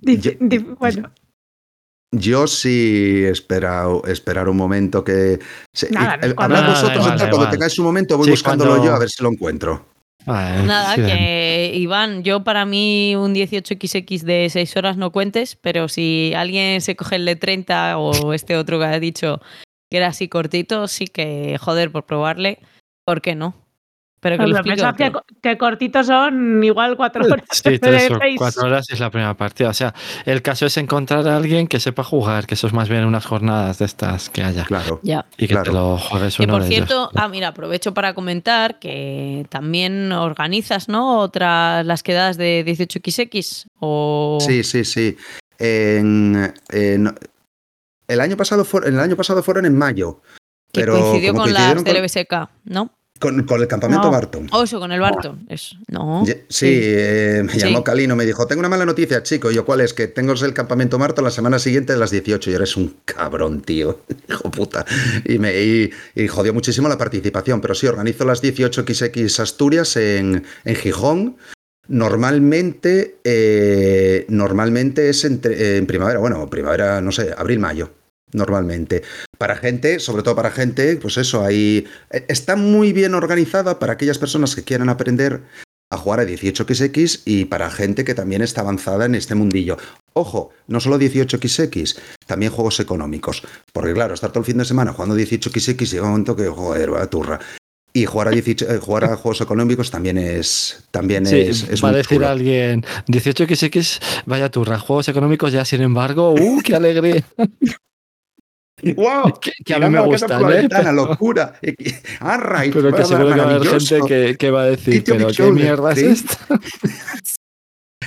[0.00, 1.12] Dice- Yo- di- bueno,
[2.14, 5.38] Yo sí esperar, esperar un momento que...
[5.74, 8.72] se- Nada, y, cuando- hablad Nada, vosotros, igual, cuando tengáis un momento voy Sí, buscándolo
[8.72, 9.86] cuando- yo a ver si lo encuentro.
[10.26, 15.88] Nada, sí, que Iván, yo para mí un 18XX de 6 horas no cuentes, pero
[15.88, 19.40] si alguien se coge el de 30 o este otro que ha dicho
[19.90, 22.60] que era así cortito, sí que joder por probarle,
[23.04, 23.54] ¿por qué no?
[24.22, 25.12] Pero que lo pero que,
[25.42, 27.44] que cortitos son igual cuatro horas.
[27.50, 29.70] Sí, tres o cuatro horas es la primera partida.
[29.70, 29.92] O sea,
[30.24, 33.26] el caso es encontrar a alguien que sepa jugar, que eso es más bien unas
[33.26, 34.64] jornadas de estas que haya.
[34.64, 35.00] Claro.
[35.02, 35.26] Ya.
[35.36, 35.64] Y que Claro.
[35.64, 37.10] te lo juegues Que uno por de cierto, ellos.
[37.16, 41.18] ah, mira, aprovecho para comentar que también organizas, ¿no?
[41.18, 45.16] Otras las quedadas de 18XX o Sí, sí, sí.
[45.58, 47.12] En- en-
[48.06, 50.20] el, año pasado fue- el año pasado fueron en mayo.
[50.72, 52.90] que Pero coincidió con las coincidieron del con- LBSK, ¿no?
[53.22, 54.10] Con, con el campamento No.
[54.10, 54.48] Barton.
[54.52, 55.46] O eso, con el Barton.
[55.48, 56.26] Eso, no.
[56.26, 57.60] Ye- Sí, eh, me Sí.
[57.60, 59.50] llamó Calino, me dijo, tengo una mala noticia, chico.
[59.50, 59.94] Y yo, ¿cuál es?
[59.94, 63.62] Que tengo el campamento Marto la semana siguiente de las 18 y eres un cabrón,
[63.62, 64.00] tío.
[64.28, 64.84] Hijo puta.
[65.24, 67.60] Y, me, y, y jodió muchísimo la participación.
[67.60, 71.36] Pero sí, organizo las 18XX Asturias en, en Gijón.
[71.88, 77.90] Normalmente, eh, normalmente es entre- eh, en primavera, bueno, primavera, no sé, abril-mayo.
[78.32, 79.02] Normalmente.
[79.38, 83.94] Para gente, sobre todo para gente, pues eso, ahí eh, está muy bien organizada para
[83.94, 85.42] aquellas personas que quieran aprender
[85.92, 89.76] a jugar a 18XX y para gente que también está avanzada en este mundillo.
[90.14, 93.42] Ojo, no solo 18XX, también juegos económicos.
[93.72, 96.94] Porque claro, estar todo el fin de semana jugando 18XX llega un momento que, joder,
[96.94, 97.38] va turra.
[97.94, 101.84] Y jugar a, 18 eh, jugar a juegos económicos también es, también Sí, es, es
[101.84, 102.28] va a decir chulo.
[102.28, 107.22] alguien 18XX, vaya turra, juegos económicos ya sin embargo, ¡uh, qué alegría!
[108.96, 109.38] ¡Wow!
[109.40, 110.46] Que, que a mí me gustan, ¿eh?
[110.46, 111.54] Ventana, locura.
[112.20, 115.26] Alright, Pero que seguro que va a haber gente que, que va a decir, pero
[115.28, 116.04] qué Shoulder, mierda ¿sí?
[116.06, 116.36] es esto.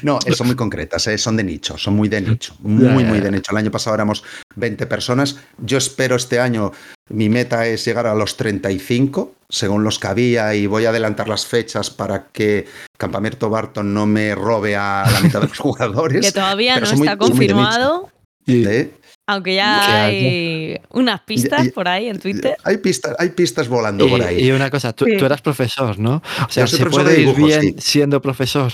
[0.01, 3.31] No, son muy concretas, eh, son de nicho, son muy de nicho, muy, muy de
[3.31, 3.51] nicho.
[3.53, 4.23] El año pasado éramos
[4.55, 5.37] 20 personas.
[5.57, 6.73] Yo espero este año,
[7.09, 11.29] mi meta es llegar a los 35, según los que había, y voy a adelantar
[11.29, 16.25] las fechas para que Campamento Barton no me robe a la mitad de los jugadores.
[16.25, 18.09] Que todavía pero no muy- está muy confirmado,
[18.45, 18.91] Y- ¿eh?
[19.27, 20.03] Aunque ya Que haya.
[20.05, 22.55] hay unas pistas ya- por ahí en Twitter.
[22.63, 24.43] Hay pistas, hay pistas volando y, por ahí.
[24.43, 25.17] y una cosa, tú, Sí.
[25.17, 26.21] tú eras profesor, ¿no?
[26.47, 27.75] O sea, se puede de ir bien sí.
[27.79, 28.71] siendo profesor.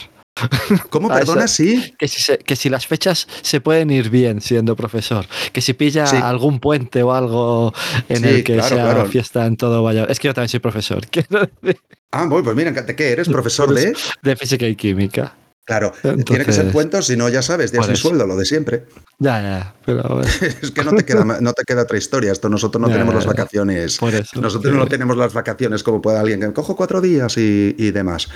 [0.89, 1.45] ¿Cómo Ah, perdona?
[1.45, 1.55] eso.
[1.55, 1.93] Sí.
[1.99, 5.25] Que si, se- que si las fechas se pueden ir bien siendo profesor.
[5.51, 6.15] Que si pilla Sí.
[6.15, 7.73] algún puente o algo
[8.07, 9.05] en Sí, el que claro, sea claro.
[9.07, 10.11] fiesta en todo Valladolid.
[10.11, 11.01] Es que yo también soy profesor.
[12.13, 13.29] Ah, bueno, pues mira, ¿de qué eres?
[13.29, 13.95] ¿Profesor de...?
[14.21, 15.33] De física y química.
[15.65, 15.93] Claro,
[16.25, 17.95] tiene que ser puentos, si no, ya sabes, sin eso.
[17.95, 18.85] sueldo, lo de siempre.
[19.19, 19.75] Ya, ya.
[19.85, 20.21] Pero bueno,
[20.61, 22.31] Es que no te queda, no te queda otra historia.
[22.31, 23.29] Esto nosotros no Ya, tenemos ya, las ya.
[23.31, 23.97] vacaciones.
[23.99, 24.41] por eso.
[24.41, 27.91] Nosotros no tenemos las vacaciones como puede alguien que me cojo cuatro días y, y
[27.91, 28.27] demás.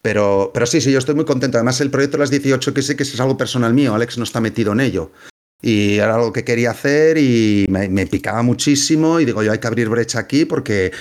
[0.00, 1.58] Pero, pero sí, sí, yo estoy muy contento.
[1.58, 3.94] Además, el proyecto de las 18 que sé que es algo personal mío.
[3.94, 5.10] Alex no está metido en ello.
[5.60, 9.20] Y era algo que quería hacer y me, me picaba muchísimo.
[9.20, 10.92] Y digo, yo hay que abrir brecha aquí porque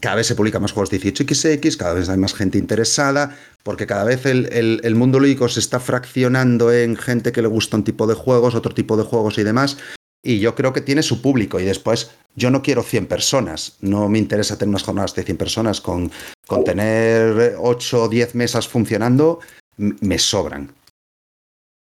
[0.00, 4.04] cada vez se publican más juegos 18XX, cada vez hay más gente interesada, porque cada
[4.04, 7.84] vez el, el- el mundo lúdico se está fraccionando en gente que le gusta un
[7.84, 9.78] tipo de juegos, otro tipo de juegos y demás.
[10.22, 11.60] Y yo creo que tiene su público.
[11.60, 13.76] Y después, yo no quiero 100 personas.
[13.80, 15.80] No me interesa tener unas jornadas de 100 personas.
[15.80, 16.10] Con,
[16.46, 19.38] con tener 8 o 10 mesas funcionando,
[19.76, 20.72] me sobran.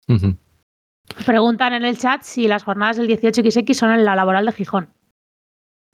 [0.09, 0.35] Ujú.
[1.25, 4.89] Preguntan en el chat si las jornadas del 18XX son en la laboral de Gijón.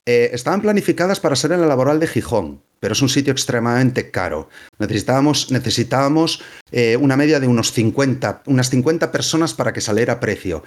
[0.07, 4.11] Eh, estaban planificadas para ser en la laboral de Gijón, pero es un sitio extremadamente
[4.11, 4.49] caro.
[4.77, 10.19] Necesitábamos, necesitábamos eh, una media de unos 50, unas 50 personas para que saliera a
[10.19, 10.63] precio.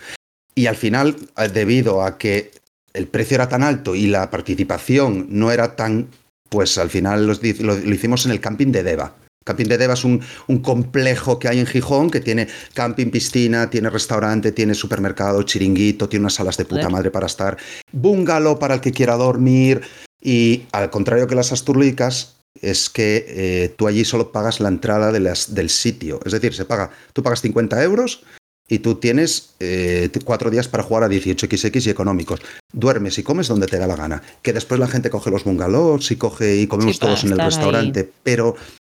[0.56, 2.50] Y al final, eh, debido a que
[2.92, 6.08] el precio era tan alto y la participación no era tan,
[6.48, 9.14] pues al final lo, lo hicimos en el camping de Deva.
[9.44, 13.70] Camping de Deva es un, un complejo que hay en Gijón que tiene camping, piscina,
[13.70, 17.56] tiene restaurante, tiene supermercado, chiringuito, tiene unas salas de puta madre para estar,
[17.92, 19.80] bungalow para el que quiera dormir.
[20.20, 25.12] Y al contrario que las Asturlicas, es que eh, tú allí solo pagas la entrada
[25.12, 26.18] de las- del sitio.
[26.26, 28.24] Es decir, se paga, tú pagas 50 euros
[28.68, 32.40] y tú tienes eh, cuatro días para jugar a 18XX y económicos.
[32.72, 34.22] Duermes y comes donde te da la gana.
[34.42, 37.38] Que después la gente coge los bungalows y coge y comemos Sí, todos en el
[37.38, 38.10] restaurante.
[38.24, 38.56] Pero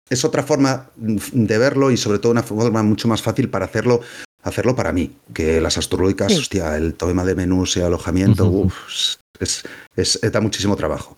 [0.10, 4.02] es otra forma de verlo y sobre todo una forma mucho más fácil para hacerlo,
[4.44, 5.12] hacerlo para mí.
[5.34, 6.40] Que las astrológicas, Sí.
[6.40, 8.74] hostia, el tema de menús y alojamiento, uf,
[9.40, 9.64] es,
[9.96, 11.18] es- da muchísimo trabajo.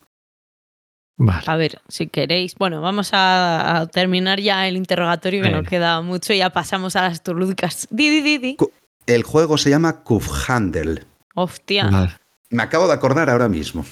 [1.17, 1.43] Vale.
[1.45, 2.55] A ver, si queréis.
[2.55, 6.33] Bueno, vamos a, a terminar ya el interrogatorio, que nos queda mucho.
[6.33, 7.87] y Ya pasamos a las turlúdicas.
[7.91, 8.57] Di, di, di, di.
[9.05, 11.05] El juego se llama Kufhandel.
[11.35, 11.89] Hostia.
[11.91, 12.17] Vale.
[12.49, 13.85] Me acabo de acordar ahora mismo.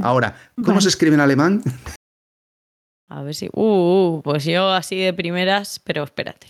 [0.00, 0.80] Ahora, ¿cómo Vale.
[0.82, 1.62] se escribe en alemán?
[3.08, 3.48] A ver si.
[3.52, 6.48] Uh, uh, pues yo así de primeras, pero espérate.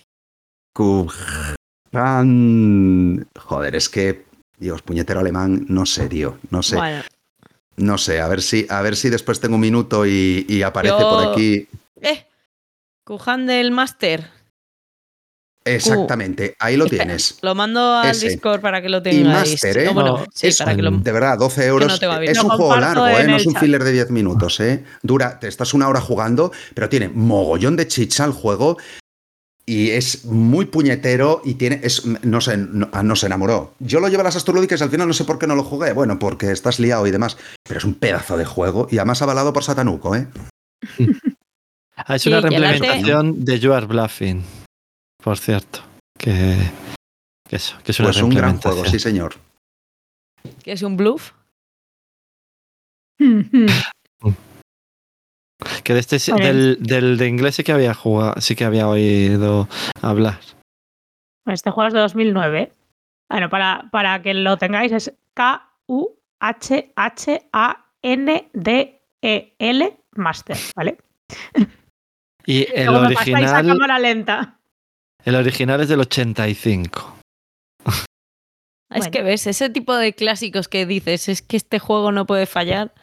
[1.92, 3.28] Kufhan...
[3.38, 4.24] Joder, es que,
[4.58, 6.76] Dios, puñetero alemán, no sé, tío, no sé.
[6.76, 7.02] Bueno,
[7.76, 10.96] No sé, a ver si, a ver si después tengo un minuto y, y aparece
[10.98, 11.66] Yo- por aquí.
[12.00, 12.26] eh.
[13.04, 14.30] Kujan del Master.
[15.66, 17.38] Exactamente, ahí lo Espera, tienes.
[17.40, 18.28] Lo mando al Ese.
[18.28, 19.52] Discord para que lo tengáis.
[19.52, 19.84] Master, ¿eh?
[19.86, 20.90] No, bueno, No, sí, es para que lo.
[20.90, 22.00] De verdad, 12 euros.
[22.02, 22.20] no.
[22.20, 23.26] Es un juego largo, ¿eh?
[23.26, 24.60] no es un filler de 10 minutos.
[24.60, 24.84] ¿eh?
[25.02, 28.76] Dura, te estás una hora jugando, pero tiene mogollón de chicha el juego
[29.66, 31.80] y es muy puñetero y tiene.
[31.82, 33.74] Es, no no, ah, nos enamoró.
[33.78, 35.64] Yo lo llevo a las astrológicas y al final no sé por qué no lo
[35.64, 35.92] jugué.
[35.92, 37.38] Bueno, porque estás liado y demás.
[37.66, 40.26] Pero es un pedazo de juego y además avalado por Satanuco, ¿eh?
[41.96, 44.42] Ah, es Sí, una reimplementación de You Are Bluffing,
[45.24, 45.80] por cierto.
[46.18, 46.56] Que,
[47.48, 49.36] que eso, que es una Pues un gran juego, sí, señor.
[50.62, 51.32] Que es un bluff.
[55.82, 59.66] Que de este del, del de inglés sí que había jugado, sí que había oído
[60.02, 60.40] hablar.
[61.46, 62.72] Este juego es de 2009.
[63.30, 66.20] Bueno, para, para que lo tengáis es K-U-H-H-A-N-D-E-L
[70.16, 70.98] Master, ¿vale?
[72.44, 74.58] Y el Luego me pasáis a original, cámara lenta.
[75.24, 77.18] El original es del 85.
[77.86, 79.10] Es Bueno.
[79.10, 82.94] que ves, ese tipo de clásicos que dices, es que este juego no puede fallar.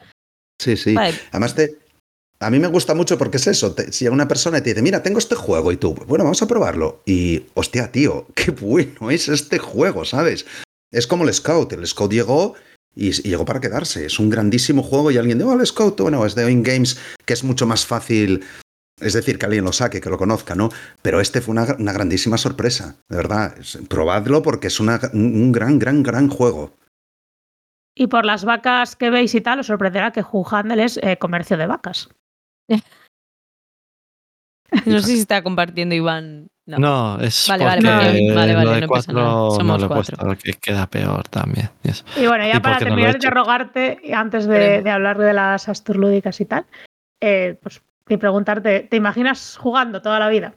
[0.60, 0.94] Sí, sí.
[0.94, 1.78] Vale, Además, te,
[2.40, 3.74] a mí me gusta mucho porque es eso.
[3.74, 6.46] te- si una persona te dice, mira, tengo este juego y tú, bueno, vamos a
[6.46, 7.02] probarlo.
[7.04, 10.46] Y, hostia, tío, qué bueno es este juego, ¿sabes?
[10.90, 11.72] Es como el Scout.
[11.74, 12.54] El Scout llegó
[12.94, 14.06] y, y llegó para quedarse.
[14.06, 16.98] Es un grandísimo juego y alguien dice, oh, el Scout, bueno, es de Oin Games,
[17.26, 18.44] que es mucho más fácil.
[19.02, 20.70] Es decir, que alguien lo saque, que lo conozca, ¿no?
[21.02, 23.54] Pero este fue una, una grandísima sorpresa, de verdad.
[23.88, 26.74] Probadlo porque es una- un gran, gran, gran juego.
[27.94, 31.56] Y por las vacas que veis y tal, os sorprenderá que Handel es eh, comercio
[31.58, 32.08] de vacas.
[34.86, 36.48] no sé si está compartiendo Iván.
[36.64, 36.78] No.
[36.78, 39.26] No, es Vale, vale, porque vale, vale, no pasa nada.
[39.26, 40.36] no Somos cuatro.
[40.40, 41.70] que queda peor también.
[42.16, 45.18] y bueno, ya ¿Y por para no he terminar de rogarte, antes de, de hablar
[45.18, 46.64] de las asturlúdicas y tal,
[47.20, 50.54] eh, pues y preguntarte, ¿te imaginas jugando toda la vida?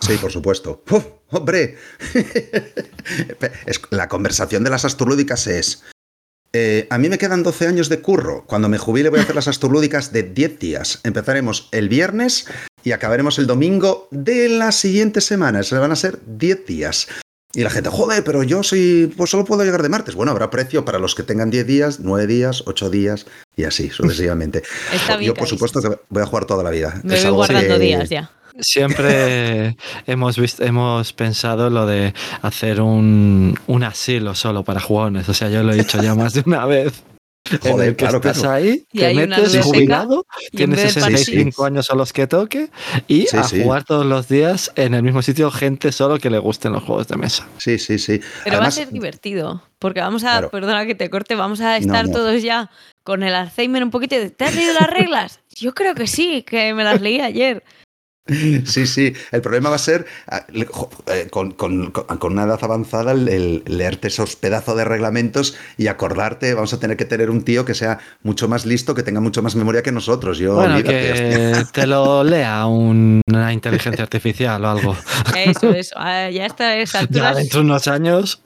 [0.00, 0.82] Sí, por supuesto.
[0.90, 1.76] ¡Uf, ¡Hombre!
[3.90, 5.84] La conversación de las astrológicas es.
[6.52, 8.44] Eh, a mí me quedan 12 años de curro.
[8.46, 11.00] Cuando me jubile voy a hacer las astrolúdicas de 10 días.
[11.04, 12.46] Empezaremos el viernes
[12.82, 15.62] y acabaremos el domingo de la siguiente semana.
[15.62, 17.08] Se van a ser 10 días.
[17.52, 20.14] Y la gente, joder, pero yo soy, pues solo puedo llegar de martes.
[20.14, 23.90] Bueno, habrá precio para los que tengan 10 días, 9 días, 8 días y así,
[23.90, 24.62] sucesivamente.
[24.92, 27.00] Está bien yo, por supuesto, que voy a jugar toda la vida.
[27.02, 28.30] Me Es voy algo guardando que- días ya.
[28.60, 32.12] Siempre hemos visto, hemos pensado lo de
[32.42, 35.28] hacer un, un asilo solo para jugones.
[35.28, 36.92] O sea, yo lo he dicho ya más de una vez.
[37.50, 38.54] En Joder, el que claro, estás claro.
[38.54, 42.26] ahí, Y te metes jubilado, en tienes vez de 65 partir- años o los que
[42.26, 42.70] toque,
[43.08, 43.62] y Sí, a sí.
[43.62, 47.08] jugar todos los días en el mismo sitio gente solo que le gusten los juegos
[47.08, 47.48] de mesa.
[47.58, 48.20] Sí, sí, sí.
[48.44, 50.50] Pero Además, va a ser divertido, porque vamos a, Claro.
[50.50, 52.12] perdona que te corte, vamos a estar no.
[52.12, 52.70] todos ya
[53.02, 54.16] con el Alzheimer un poquito.
[54.16, 55.40] de, ¿Te has leído las reglas?
[55.56, 57.64] Yo creo que sí, que me las leí ayer.
[58.64, 59.12] Sí, sí.
[59.32, 63.62] El problema va a ser, ah, eh, con, con- con- una edad avanzada, el, el
[63.66, 66.54] leerte esos pedazos de reglamentos y acordarte.
[66.54, 69.42] Vamos a tener que tener un tío que sea mucho más listo, que tenga mucho
[69.42, 70.38] más memoria que nosotros.
[70.38, 71.28] Yo, Bueno, olvídate, hostia.
[71.28, 74.96] que te lo lea un- una inteligencia artificial o algo.
[75.36, 75.94] Eso, eso.
[75.98, 76.76] Ah, Ya está
[77.10, 78.42] Ya dentro de unos años.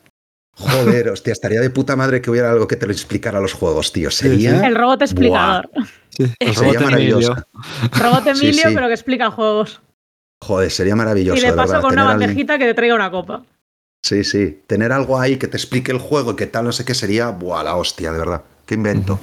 [0.57, 3.53] Joder, hostia, estaría de puta madre que hubiera algo que te lo explicara a los
[3.53, 4.11] juegos, tío.
[4.11, 4.67] Sería.
[4.67, 5.69] El robot explicador.
[6.11, 7.33] Sí, el Sería robot maravilloso.
[7.33, 7.47] Emilio.
[7.99, 8.75] Robot Emilio, sí.
[8.75, 9.81] pero que explica juegos.
[10.43, 11.39] Joder, sería maravilloso.
[11.39, 13.43] y le de paso verdad, con una al- bandejita que te traiga una copa.
[14.05, 14.61] Sí, sí.
[14.67, 17.31] Tener algo ahí que te explique el juego y que tal, no sé qué sería.
[17.31, 18.43] Buah, la hostia, de verdad.
[18.67, 19.19] Qué invento.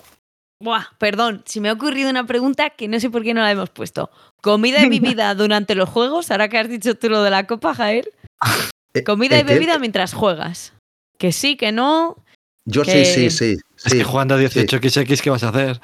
[0.62, 3.52] Buah, perdón, se me ha ocurrido una pregunta que no sé por qué no la
[3.52, 4.10] hemos puesto.
[4.42, 6.30] ¿Comida y bebida durante los juegos?
[6.30, 8.10] Ahora que has dicho tú lo de la copa, Jael.
[8.94, 10.74] Eh, Comida y bebida mientras juegas.
[11.22, 12.18] Que sí, que no.
[12.66, 13.58] Yo que- sí, sí, sí.
[13.86, 13.98] Es sí.
[14.00, 15.80] que jugando a 18xx, ¿qué vas a hacer?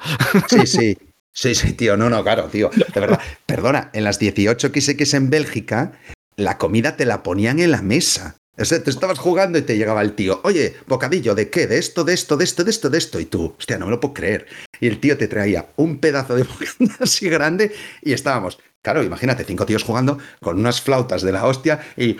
[0.48, 0.98] Sí, sí.
[1.32, 1.96] Sí, sí, tío.
[1.96, 2.70] No, no, claro, tío.
[2.92, 3.20] De verdad.
[3.46, 5.92] Perdona, en las 18XX en Bélgica,
[6.34, 8.34] la comida te la ponían en la mesa.
[8.58, 11.68] O sea, te estabas jugando y te llegaba el tío, oye, bocadillo, ¿de qué?
[11.68, 13.20] De esto, de esto, de esto, de esto, de esto.
[13.20, 14.48] Y tú, hostia, no me lo puedo creer.
[14.80, 19.44] Y el tío te traía un pedazo de bocadillo así grande y estábamos, claro, imagínate,
[19.44, 22.16] cinco tíos jugando con unas flautas de la hostia y,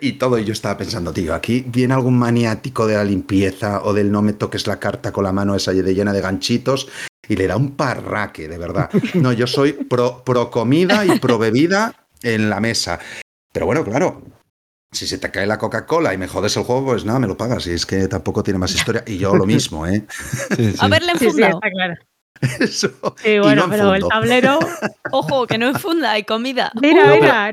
[0.00, 0.38] y todo.
[0.38, 4.22] Y yo estaba pensando, tío, aquí viene algún maniático de la limpieza o del no
[4.22, 6.88] me toques la carta con la mano esa de llena de ganchitos
[7.28, 8.90] y le da un parraque, de verdad.
[9.14, 12.98] No, yo soy pro, pro comida y pro bebida en la mesa.
[13.52, 14.22] Pero bueno, claro,
[14.92, 17.36] si se te cae la Coca-Cola y me jodes el juego, pues nada, me lo
[17.36, 17.66] pagas.
[17.66, 19.02] Y es que tampoco tiene más historia.
[19.06, 20.06] Y yo lo mismo, ¿eh?
[20.56, 20.76] Sí, sí.
[20.78, 21.54] Haberle Sí, sí, enfundado.
[21.56, 21.94] está claro.
[22.60, 22.90] Eso.
[23.16, 24.58] Sí, Y bueno, no pero el tablero.
[25.12, 26.72] Ojo, que no enfunda, hay comida.
[26.80, 27.52] Mira, No, mira.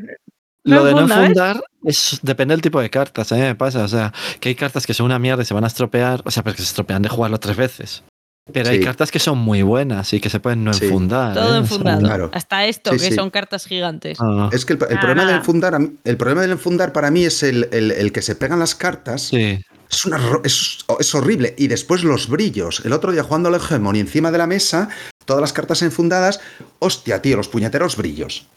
[0.65, 3.83] Lo de no enfundar es, depende del tipo de cartas, a mí me pasa.
[3.83, 6.31] O sea, que hay cartas que son una mierda y se van a estropear, o
[6.31, 8.03] sea, porque se estropean de jugarlo tres veces.
[8.51, 10.85] Pero hay cartas que son muy buenas y que se pueden no Sí.
[10.85, 11.33] enfundar.
[11.33, 11.59] Todo ¿eh?
[11.59, 11.99] enfundado.
[12.01, 12.29] Son- Claro.
[12.33, 13.15] Hasta esto, Sí, que sí.
[13.15, 14.17] son cartas gigantes.
[14.21, 17.23] Ah, Es que el, el Nada, problema del enfundar, el problema del enfundar para mí
[17.23, 19.23] es el, el- el que se pegan las cartas.
[19.23, 19.59] sí.
[19.89, 21.53] Es, una es, es horrible.
[21.55, 22.81] Y después los brillos.
[22.83, 24.89] El otro día jugando al Hegemony encima de la mesa,
[25.25, 26.39] todas las cartas enfundadas.
[26.79, 28.47] Hostia, tío, los puñeteros brillos.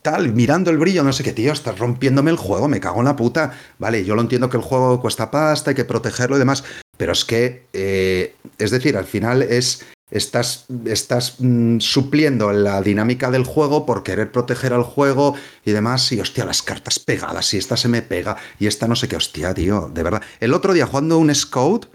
[0.00, 3.06] Tal, mirando el brillo, no sé qué, tío, estás rompiéndome el juego, me cago en
[3.06, 3.52] la puta.
[3.78, 6.64] Vale, yo lo entiendo que el juego cuesta pasta, hay que protegerlo y demás.
[6.96, 9.84] Pero es que, eh, es decir, al final es.
[10.08, 16.12] Estás, estás mm, supliendo la dinámica del juego por querer proteger al juego y demás.
[16.12, 17.52] Y hostia, las cartas pegadas.
[17.54, 18.36] Y esta se me pega.
[18.60, 19.90] Y esta no sé qué, hostia, tío.
[19.92, 20.22] De verdad.
[20.38, 21.86] El otro día jugando un Scout,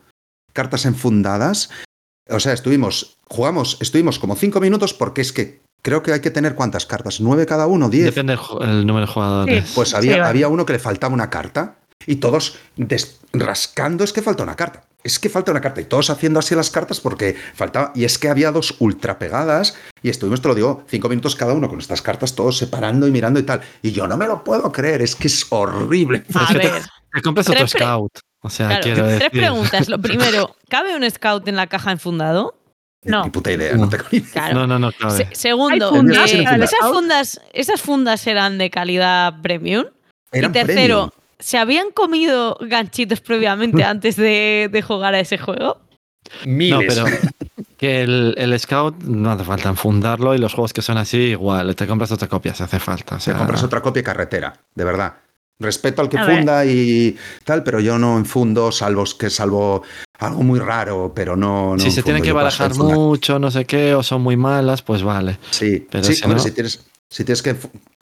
[0.51, 1.69] cartas enfundadas.
[2.29, 6.31] O sea, estuvimos, jugamos, estuvimos como cinco minutos porque es que creo que hay que
[6.31, 8.05] tener cuántas cartas, nueve cada uno, diez.
[8.05, 9.71] Depende del número de jugadores.
[9.73, 10.25] Pues Sí, había, vale.
[10.29, 12.57] había uno que le faltaba una carta y todos
[13.33, 14.83] rascando es que falta una carta.
[15.03, 17.91] Es que falta una carta y todos haciendo así las cartas porque faltaba.
[17.95, 21.53] Y es que había dos ultra pegadas y estuvimos, te lo digo, cinco minutos cada
[21.53, 23.61] uno con estas cartas, todos separando y mirando y tal.
[23.81, 26.23] Y yo no me lo puedo creer, es que es horrible.
[26.29, 26.81] Es A que te- ver,
[27.13, 28.19] Te compras otro Tres scout.
[28.43, 29.31] O sea, claro, quiero tres decir.
[29.31, 29.89] preguntas.
[29.89, 32.55] Lo primero, ¿cabe un scout en la caja enfundado?
[33.03, 33.23] No.
[33.23, 34.31] Ni puta idea, no tengo ni idea.
[34.31, 34.67] Claro.
[34.67, 35.09] No, no, no.
[35.09, 39.85] Se- segundo, fundas eh, esas, fundas, ¿esas fundas eran de calidad premium?
[40.31, 41.09] Eran y tercero, premium.
[41.41, 45.81] ¿Se habían comido ganchitos previamente antes de, de jugar a ese juego?
[46.45, 46.85] No, Miles.
[46.87, 47.07] pero
[47.77, 51.75] que el, el scout no hace falta enfundarlo y los juegos que son así, igual,
[51.75, 53.15] te compras otra copia si hace falta.
[53.15, 55.13] O Te compras otra copia carretera, de verdad.
[55.59, 56.37] Respeto al que A ver.
[56.37, 59.83] funda y tal, pero yo no enfundo, salvo que salvo
[60.19, 61.75] algo muy raro, pero no.
[61.75, 65.03] no si se tienen que barajar mucho, no sé qué, o son muy malas, pues
[65.03, 65.37] vale.
[65.51, 67.55] Sí, Pero sí, si hombre, no- si tienes, si tienes que.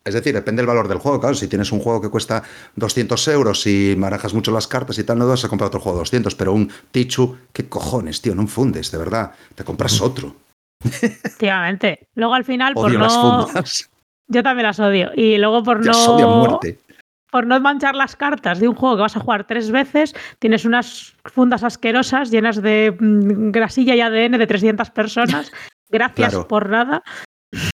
[0.05, 1.35] Es decir, depende del valor del juego, claro.
[1.35, 2.43] Si tienes un juego que cuesta
[2.75, 5.97] 200 euros y barajas mucho las cartas y tal, no vas a comprar otro juego
[5.97, 8.33] de 200, pero un Tichu, ¿qué cojones, tío?
[8.35, 9.31] No fundes, de verdad.
[9.55, 10.35] Te compras otro.
[10.83, 12.07] Efectivamente.
[12.15, 13.47] Luego al final, por Odio las no.
[13.47, 13.89] fundas.
[14.27, 15.09] Yo también las odio.
[15.15, 16.37] Y luego por Las odio a no.
[16.49, 16.79] muerte.
[17.31, 20.65] por no manchar las cartas de un juego que vas a jugar tres veces, tienes
[20.65, 25.51] unas fundas asquerosas llenas de mm, grasilla y ADN de 300 personas.
[25.89, 26.47] Gracias Claro.
[26.47, 27.03] por nada.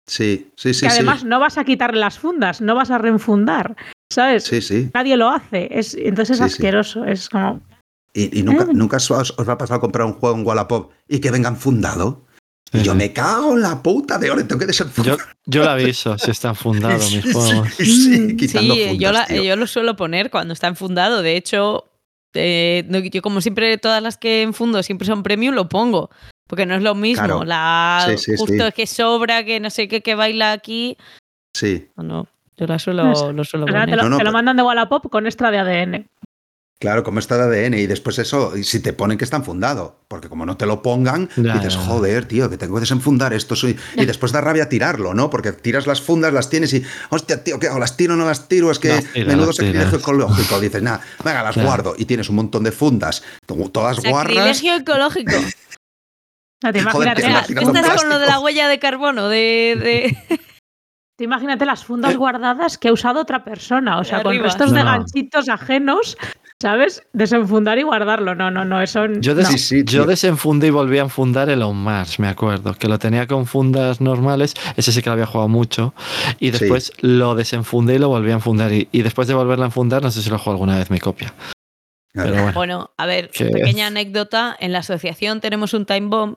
[0.07, 0.81] Sí, sí, sí.
[0.85, 1.25] que además sí.
[1.27, 3.75] no vas a quitarle las fundas, no vas a reenfundar.
[4.11, 4.43] ¿Sabes?
[4.43, 4.89] Sí, sí.
[4.93, 5.67] Nadie lo hace.
[5.71, 6.55] Es, entonces es Sí, sí.
[6.55, 7.05] asqueroso.
[7.05, 7.61] Es como.
[8.13, 8.71] Y, y nunca, Ah.
[8.73, 11.57] nunca os, os va a pasar a comprar un juego en Wallapop y que vengan
[11.57, 12.25] fundado.
[12.71, 12.97] Y Sí, yo sí.
[12.99, 15.17] me cago en la puta de ahora, tengo que Yo, desenfundar.
[15.45, 17.67] yo lo aviso si están fundados Sí, mis sí, juegos.
[17.75, 19.43] sí, sí, quitando Sí, yo, fundas, la- tío.
[19.43, 21.21] yo lo suelo poner cuando está enfundado.
[21.23, 21.85] De hecho,
[22.35, 26.11] eh, yo como siempre, todas las que enfundo siempre son premium, lo pongo.
[26.47, 27.23] Porque no es lo mismo.
[27.25, 27.43] Claro.
[27.45, 28.71] La Sí, sí, justo sí.
[28.75, 30.97] que sobra, que no sé qué, que baila aquí.
[31.55, 33.33] Sí, No, no, yo la No suelo, sé.
[33.33, 33.89] lo suelo poner.
[33.89, 36.09] te lo, No, no, te lo pero- mandan de Wallapop con extra de ADN.
[36.79, 37.75] claro, como está de ADN.
[37.79, 40.01] Y después eso, y si te ponen que están fundado.
[40.09, 43.55] Porque como no te lo pongan, dices, joder, tío, que tengo que desenfundar esto.
[43.55, 43.79] Soy...
[43.95, 45.29] Y después da rabia tirarlo, ¿no?
[45.29, 47.79] Porque tiras las fundas, las tienes y, hostia, tío, ¿qué hago?
[47.79, 48.69] ¿Las tiro o no las tiro?
[48.69, 50.59] Es que Las tiras, menudo sacrilegio ecológico.
[50.59, 51.69] Dices, nada, venga, las Claro.
[51.69, 51.95] guardo.
[51.97, 53.23] Y tienes un montón de fundas,
[53.71, 54.33] todas guarras.
[54.35, 55.31] Sacrilegio ecológico.
[56.71, 58.79] Te Joder, imagínate, te Venga, imaginas ¿tú un estás con lo de la huella de
[58.79, 60.17] carbono, de, de-
[61.17, 63.99] te imagínate las fundas guardadas que ha usado otra persona.
[63.99, 64.85] O sea, con restos de No.
[64.85, 66.17] ganchitos ajenos,
[66.61, 67.03] ¿sabes?
[67.13, 68.33] Desenfundar y guardarlo.
[68.35, 68.81] No, no, no.
[68.81, 69.05] Eso.
[69.19, 69.39] Yo, no.
[69.39, 70.05] des- Sí, sí, yo tío.
[70.05, 74.01] desenfundé y volví a enfundar el On Mars, me acuerdo, que lo tenía con fundas
[74.01, 75.93] normales, ese sí que lo había jugado mucho,
[76.39, 76.59] y Sí.
[76.59, 80.01] después lo desenfundé y lo volví a enfundar, y, y después de volverlo a enfundar,
[80.01, 81.33] no sé si lo jugado alguna vez mi copia.
[82.15, 84.55] Pero bueno, Bueno, a ver, Que- pequeña anécdota.
[84.59, 86.35] En la asociación tenemos un time bomb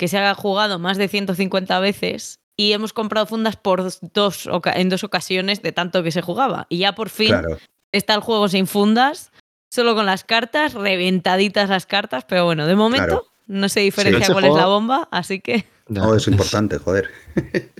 [0.00, 4.88] que se ha jugado más de 150 veces y hemos comprado fundas por dos, en
[4.88, 6.66] dos ocasiones de tanto que se jugaba.
[6.70, 7.58] Y ya por fin Claro.
[7.92, 9.30] está el juego sin fundas,
[9.70, 13.26] solo con las cartas, reventaditas las cartas, pero bueno, de momento Claro.
[13.46, 15.66] no se diferencia cuál es la bomba, así que...
[15.88, 16.02] ya.
[16.08, 17.10] Oh, es importante, joder.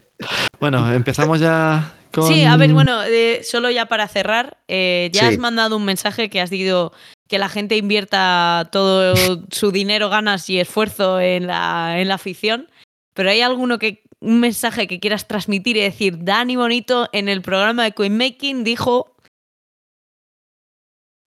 [0.61, 2.29] Bueno, empezamos ya con...
[2.29, 5.27] Sí, a ver, bueno, eh, solo ya para cerrar, eh, ya Sí.
[5.29, 6.93] has mandado un mensaje que has dicho
[7.31, 9.15] que la gente invierta todo
[9.53, 12.69] su dinero, ganas y esfuerzo en la, en la afición,
[13.15, 17.41] pero ¿hay alguno que un mensaje que quieras transmitir y decir, Dani Bonito en el
[17.41, 19.15] programa de Queen Making dijo,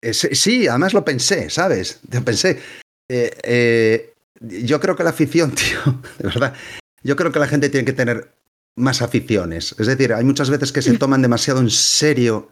[0.02, 2.00] sí, sí, además lo pensé, ¿sabes?
[2.10, 2.60] Lo pensé.
[3.08, 5.78] Eh, eh, yo creo que la afición, tío,
[6.18, 6.54] de verdad,
[7.04, 8.34] yo creo que la gente tiene que tener
[8.76, 9.76] más aficiones.
[9.78, 12.50] Es decir, hay muchas veces que se toman demasiado en serio.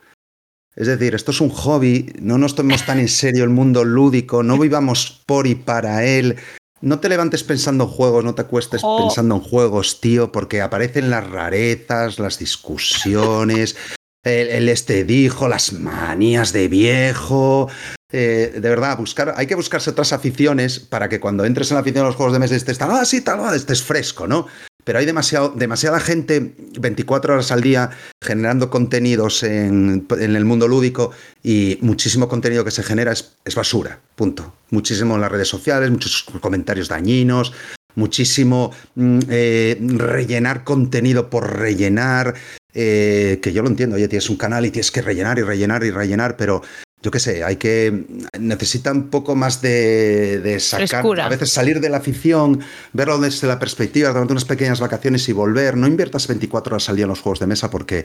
[0.76, 4.42] Es decir, esto es un hobby, no nos tomemos tan en serio el mundo lúdico,
[4.42, 6.36] no vivamos por y para él.
[6.80, 8.98] No te levantes pensando en juegos, no te acuestes Jo.
[8.98, 13.76] pensando en juegos, tío, porque aparecen las rarezas, las discusiones,
[14.24, 17.68] el, el este dijo, las manías de viejo.
[18.12, 21.80] Eh, de verdad, buscar, hay que buscarse otras aficiones para que cuando entres en la
[21.80, 24.46] afición de los juegos de mesa estés tal, ah, sí, tal, ah, estés fresco, ¿no?
[24.84, 27.90] Pero hay demasiado, demasiada gente 24 horas al día
[28.22, 31.12] generando contenidos en, en el mundo lúdico
[31.42, 34.54] y muchísimo contenido que se genera es, basura, punto.
[34.70, 37.52] Muchísimo en las redes sociales, muchos comentarios dañinos,
[37.94, 42.34] muchísimo mm, eh, rellenar contenido por rellenar,
[42.72, 45.82] eh, que yo lo entiendo, oye, tienes un canal y tienes que rellenar y rellenar
[45.84, 46.62] y rellenar, pero
[47.02, 48.04] yo qué sé, hay que.
[48.38, 50.88] Necesita un poco más de, de sacar.
[50.88, 51.26] Frescura.
[51.26, 52.60] A veces salir de la afición,
[52.92, 55.76] verlo desde la perspectiva, durante unas pequeñas vacaciones y volver.
[55.76, 58.04] No inviertas 24 horas al día en los juegos de mesa porque,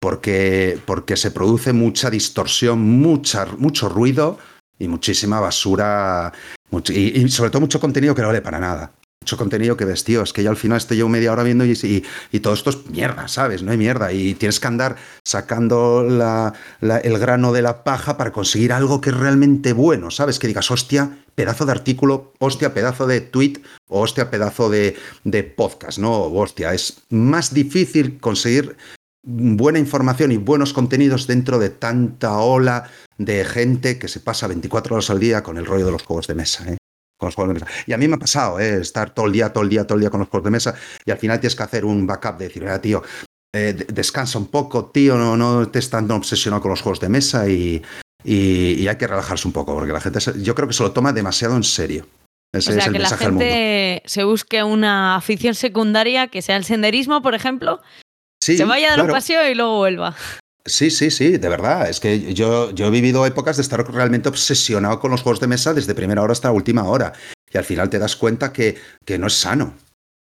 [0.00, 4.38] porque, porque se produce mucha distorsión, mucha, mucho ruido
[4.78, 6.32] y muchísima basura.
[6.90, 8.92] y sobre todo mucho contenido que no vale para nada.
[9.26, 11.64] Mucho contenido que ves, tío, es que ya al final estoy yo media hora viendo
[11.66, 11.72] y,
[12.30, 13.64] y- todo esto es mierda, ¿sabes?
[13.64, 14.12] No hay mierda.
[14.12, 14.94] Y tienes que andar
[15.24, 16.52] sacando la-
[17.02, 20.38] el grano de la paja para conseguir algo que es realmente bueno, ¿sabes?
[20.38, 23.54] Que digas, hostia, pedazo de artículo, hostia, pedazo de tweet,
[23.88, 24.94] o hostia, pedazo de,
[25.56, 26.26] podcast, ¿no?
[26.26, 28.76] Hostia, es más difícil conseguir
[29.24, 32.88] buena información y buenos contenidos dentro de tanta ola
[33.18, 36.28] de gente que se pasa 24 horas al día con el rollo de los juegos
[36.28, 36.76] de mesa, ¿eh?
[37.18, 37.72] Con los juegos de mesa.
[37.86, 38.80] Y a mí me ha pasado, ¿eh?
[38.80, 40.74] Estar todo el día, todo el día, todo el día con los juegos de mesa
[41.04, 43.02] y al final tienes que hacer un backup de decir, "Mira, tío,
[43.54, 47.08] eh, de- descansa un poco, tío, no, no estés tan obsesionado con los juegos de
[47.08, 47.82] mesa y,
[48.22, 50.82] y- y hay que relajarse un poco porque la gente, se- yo creo que se
[50.82, 52.06] lo toma demasiado en serio.
[52.54, 53.40] Ese o sea, es el que la mensaje mundo.
[53.40, 57.80] gente se busque una afición secundaria, que sea el senderismo, por ejemplo,
[58.42, 60.14] Sí, se vaya a dar un paseo y luego vuelva.
[60.66, 61.88] Sí, sí, sí, de verdad.
[61.88, 65.46] Es que yo, yo he vivido épocas de estar realmente obsesionado con los juegos de
[65.46, 67.12] mesa desde primera hora hasta la última hora.
[67.52, 69.74] Y al final te das cuenta que, que no es sano.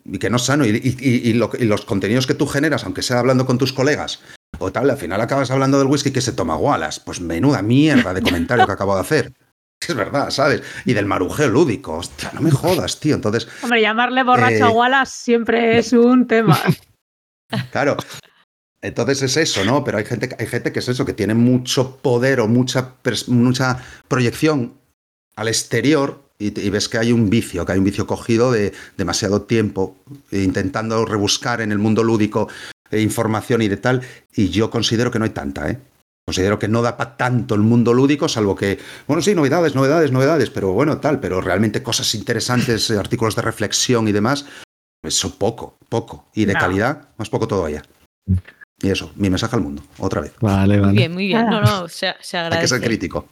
[0.04, 0.66] Y que no es sano.
[0.66, 3.56] Y, y- y- y lo- y los contenidos que tú generas, aunque sea hablando con
[3.58, 4.20] tus colegas
[4.58, 7.00] o tal, al final acabas hablando del whisky que se toma Wallace.
[7.04, 9.32] Pues menuda mierda de comentario que acabo de hacer.
[9.86, 10.62] Es verdad, ¿sabes?
[10.86, 11.98] Y del marujeo lúdico.
[11.98, 13.14] Hostia, no me jodas, tío.
[13.16, 16.58] Entonces, Hombre, llamarle borracho Eh, a Wallace siempre es un tema.
[17.70, 17.96] Claro.
[18.84, 19.82] Entonces es eso, ¿no?
[19.82, 22.96] Pero hay gente, hay gente que es eso, que tiene mucho poder o mucha,
[23.28, 24.74] mucha proyección
[25.36, 29.42] al exterior y, ves que hay un vicio, que hay un vicio cogido de demasiado
[29.42, 29.96] tiempo
[30.30, 32.48] intentando rebuscar en el mundo lúdico
[32.90, 34.02] eh, información y de tal.
[34.34, 35.78] Y yo considero que no hay tanta, ¿eh?
[36.26, 40.12] Considero que no da para tanto el mundo lúdico, salvo que, bueno, sí, novedades, novedades,
[40.12, 44.44] novedades, pero bueno, tal, pero realmente cosas interesantes, eh, artículos de reflexión y demás,
[45.02, 46.26] eso poco, poco.
[46.34, 46.60] Y de No.
[46.60, 47.82] calidad, más poco todavía.
[48.84, 50.34] Y eso, mi mensaje al mundo, otra vez.
[50.40, 50.92] Vale, Muy vale.
[50.98, 51.46] bien, muy bien.
[51.48, 52.68] No, no, se, se Hay que agradece.
[52.68, 53.28] ser crítico.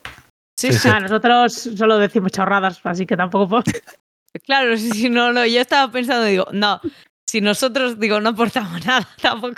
[0.58, 0.88] Sí, Sí, sí.
[0.90, 3.64] Ah, nosotros solo decimos chorradas, así que tampoco puedo.
[4.46, 5.44] Claro, sí, sí, no, no.
[5.44, 6.80] Yo estaba pensando, digo, no,
[7.28, 9.56] si nosotros, digo, no aportamos nada tampoco.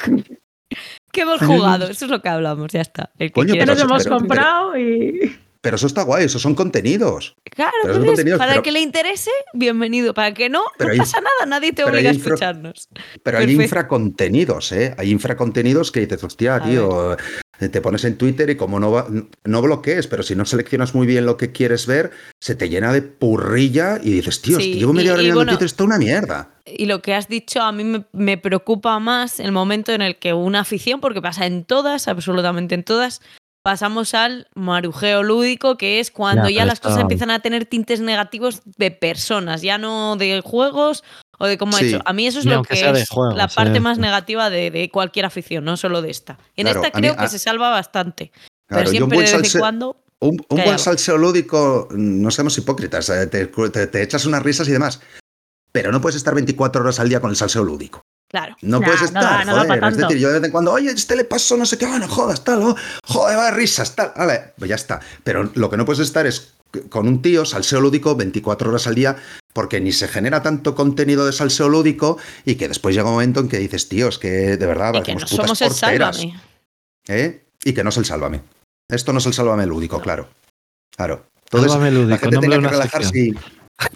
[1.12, 3.10] Que hemos jugado, eso es lo que hablamos, ya está.
[3.16, 5.38] El que Coño, quiera Que nos hemos pero- comprado y.
[5.64, 7.34] Pero eso está guay, esos son contenidos.
[7.50, 10.12] Claro, pero pues, contenidos, para pero- que le interese, bienvenido.
[10.14, 12.88] Para que no, Pero no hay- pasa nada, nadie te obliga a hay escucharnos.
[13.22, 13.62] Pero hay Perfecto.
[13.62, 14.94] infracontenidos, ¿eh?
[14.98, 18.90] Hay infracontenidos que dices, hostia, A tío, eh, te pones en Twitter y como no,
[18.92, 19.06] va-
[19.44, 22.10] no bloquees, pero si no seleccionas muy bien lo que quieres ver,
[22.40, 25.52] se te llena de purrilla y dices, tío, Sí, llevo y- media hora mirando bueno,
[25.52, 26.50] Twitter, esto es una mierda.
[26.66, 30.16] Y lo que has dicho a mí me, me preocupa más el momento en el
[30.16, 33.20] que una afición, porque pasa en todas, absolutamente en todas,
[33.64, 38.60] pasamos al marujeo lúdico, que es cuando Ya, las cosas empiezan a tener tintes negativos
[38.76, 41.02] de personas, ya no de juegos
[41.38, 41.86] o de cómo ha Sí.
[41.88, 42.02] hecho.
[42.04, 45.24] A mí eso es lo que es la parte eh, más negativa de, de cualquier
[45.24, 46.38] afición, no solo de esta.
[46.56, 48.30] En Claro, esta mí- creo que a- se salva bastante.
[48.68, 49.96] Claro, pero y siempre de vez en cuando.
[50.20, 54.72] Un, buen salseo lúdico, no seamos hipócritas, eh, te, te- te echas unas risas y
[54.72, 55.00] demás.
[55.72, 58.02] Pero no puedes estar 24 horas al día con el salseo lúdico.
[58.34, 58.56] Claro.
[58.62, 59.74] No Nah, puedes estar, da- no da joder.
[59.76, 59.98] es tanto.
[60.08, 62.42] decir, yo de vez en cuando, oye, este le pasó no sé qué, bueno, jodas,
[62.42, 64.12] tal, oh, joder, va, risas, tal.
[64.16, 64.98] Vale, pues ya está.
[65.22, 66.54] Pero lo que no puedes estar es
[66.88, 69.14] con un tío, salseo lúdico, 24 horas al día,
[69.52, 73.38] porque ni se genera tanto contenido de salseo lúdico y que después llega un momento
[73.38, 76.16] en que dices, tío, es que de verdad Y que no putas somos el porteras,
[76.16, 76.40] sálvame.
[77.06, 77.44] ¿eh?
[77.62, 78.40] Y que no es el sálvame.
[78.90, 80.28] Esto no es el sálvame lúdico, claro.
[80.96, 81.26] Claro.
[81.44, 83.34] Entonces, Sálvame la lúdico, gente nombre tenía que relajarse y,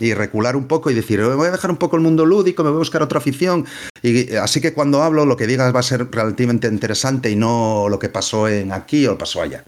[0.01, 2.63] y recular un poco y decir, "Me voy a dejar un poco el mundo lúdico,
[2.63, 3.65] me voy a buscar otra afición.
[4.03, 7.89] Y así que cuando hablo, lo que digas va a ser relativamente interesante y no
[7.89, 9.65] lo que pasó en aquí o pasó allá.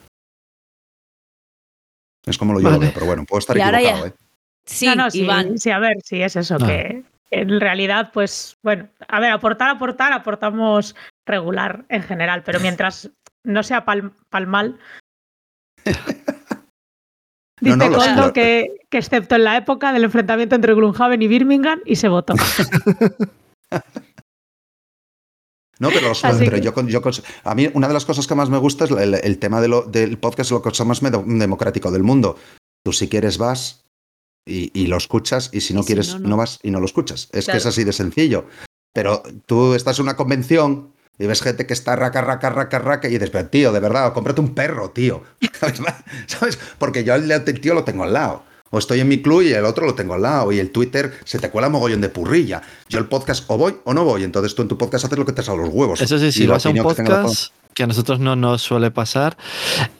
[2.26, 2.86] Es como lo yo lo Vale.
[2.86, 4.16] veo, pero bueno, puedo estar Y ahora equivocado, ya- ¿eh?
[4.66, 5.58] Sí, no, no, sí, Iván.
[5.58, 6.66] sí, a ver, sí, es eso, Ah.
[6.66, 10.94] que en realidad, pues, bueno, a ver, aportar, aportar, aportamos
[11.26, 13.10] regular en general, pero mientras
[13.42, 14.78] no sea pal, pal mal.
[17.60, 21.28] Dice no, Coldo lo- que, que excepto en la época del enfrentamiento entre Gloomhaven y
[21.28, 22.34] Birmingham, y se votó.
[25.78, 27.00] No, pero, los- Así pero que- yo, yo
[27.44, 29.68] a mí una de las cosas que más me gusta es el, el tema de
[29.68, 32.36] lo- del podcast, es lo cosa más democrático del mundo.
[32.84, 33.84] Tú si quieres vas
[34.46, 36.36] y, y lo escuchas y si no Y si quieres no, no, no.
[36.36, 37.28] vas y no lo escuchas.
[37.32, 37.54] Es Claro.
[37.56, 38.46] que es así de sencillo.
[38.92, 43.06] Pero tú estás en una convención y ves gente que está raca, raca, raca, raca
[43.06, 45.22] y dices, pero tío, de verdad, cómprate un perro, tío.
[46.26, 46.58] ¿Sabes?
[46.78, 48.42] Porque yo al el tío lo tengo al lado.
[48.70, 50.50] O estoy en mi club y el otro lo tengo al lado.
[50.50, 52.62] Y el Twitter se te cuela mogollón de purrilla.
[52.88, 54.24] Yo el podcast o voy o no voy.
[54.24, 56.00] Entonces tú en tu podcast haces lo que te sale a los huevos.
[56.00, 58.90] Eso sí, Y si vas a un que podcast que a nosotros no nos suele
[58.90, 59.36] pasar,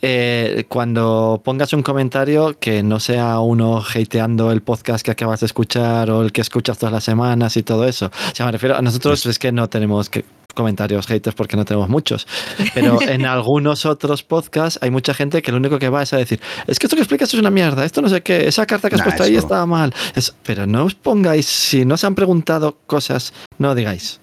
[0.01, 5.47] eh, cuando pongas un comentario que no sea uno hateando el podcast que acabas de
[5.47, 8.07] escuchar o el que escuchas todas las semanas y todo eso.
[8.07, 11.65] O sea, me refiero a nosotros es que no tenemos que comentarios haters porque no
[11.65, 12.27] tenemos muchos.
[12.75, 16.17] Pero en algunos otros podcasts hay mucha gente que lo único que va es a
[16.17, 18.89] decir, es que esto que explicas es una mierda, esto no sé qué, esa carta
[18.89, 19.95] que has Nah, puesto ahí estaba mal.
[20.15, 24.21] Es- pero no os pongáis, si no se han preguntado cosas, no digáis.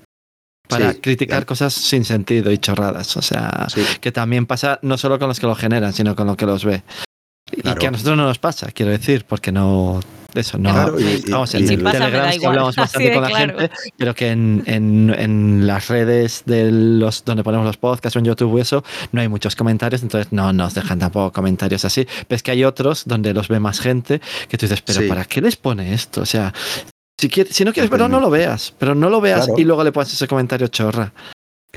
[0.69, 1.45] Para Sí, criticar ya.
[1.45, 3.15] cosas sin sentido y chorradas.
[3.15, 3.81] O sea, Sí.
[4.01, 6.65] que también pasa no solo con los que lo generan, sino con los que los
[6.65, 6.83] ve.
[7.53, 10.01] Y que a nosotros no nos pasa, quiero decir, porque no.
[10.33, 10.71] Eso, no.
[10.71, 13.23] Claro, y- y- vamos, y- en Si pasa, me Telegram sí hablamos bastante de con
[13.23, 13.59] la claro.
[13.59, 18.19] gente, pero que en, en- en las redes de los donde ponemos los podcasts o
[18.19, 22.05] en YouTube y eso, no hay muchos comentarios, entonces no nos dejan tampoco comentarios así.
[22.27, 25.07] Pero es que hay otros donde los ve más gente que tú dices, pero Sí.
[25.07, 26.21] ¿para qué les pone esto?
[26.21, 26.53] O sea,
[27.19, 29.59] si, quieres, si no quieres verlo, no lo veas, pero no lo veas Claro.
[29.59, 31.11] y luego le pones ese comentario chorra.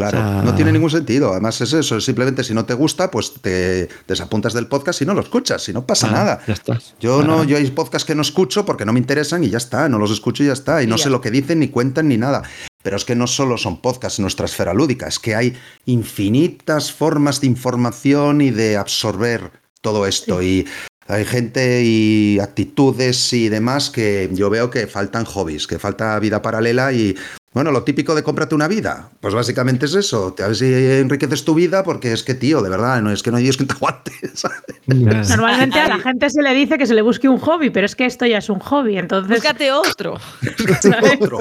[0.01, 1.31] Claro, O sea- no tiene ningún sentido.
[1.33, 5.15] Además es eso, simplemente si no te gusta, pues te desapuntas del podcast y no
[5.15, 6.41] lo escuchas, y no pasa Ah, nada.
[6.47, 6.79] Ya está.
[7.01, 9.89] Yo no, yo hay podcasts que no escucho porque no me interesan y ya está,
[9.89, 12.17] no los escucho y ya está, y no sé lo que dicen, ni cuentan, ni
[12.17, 12.43] nada.
[12.83, 15.55] Pero es que no solo son podcasts en nuestra esfera lúdica, es que hay
[15.85, 19.51] infinitas formas de información y de absorber
[19.83, 20.43] todo esto.
[20.43, 20.67] Y
[21.07, 26.41] hay gente y actitudes y demás que yo veo que faltan hobbies, que falta vida
[26.41, 27.17] paralela y
[27.53, 31.45] bueno, lo típico de cómprate una vida, pues básicamente es eso, a ver si enriqueces
[31.45, 33.65] tu vida porque es que tío, de verdad, no es que no hay Dios que
[33.65, 34.61] te aguante, ¿sabes?
[34.87, 37.97] Normalmente a la gente se le dice que se le busque un hobby, pero es
[37.97, 40.15] que esto ya es un hobby, entonces Búscate otro.
[41.21, 41.39] otro,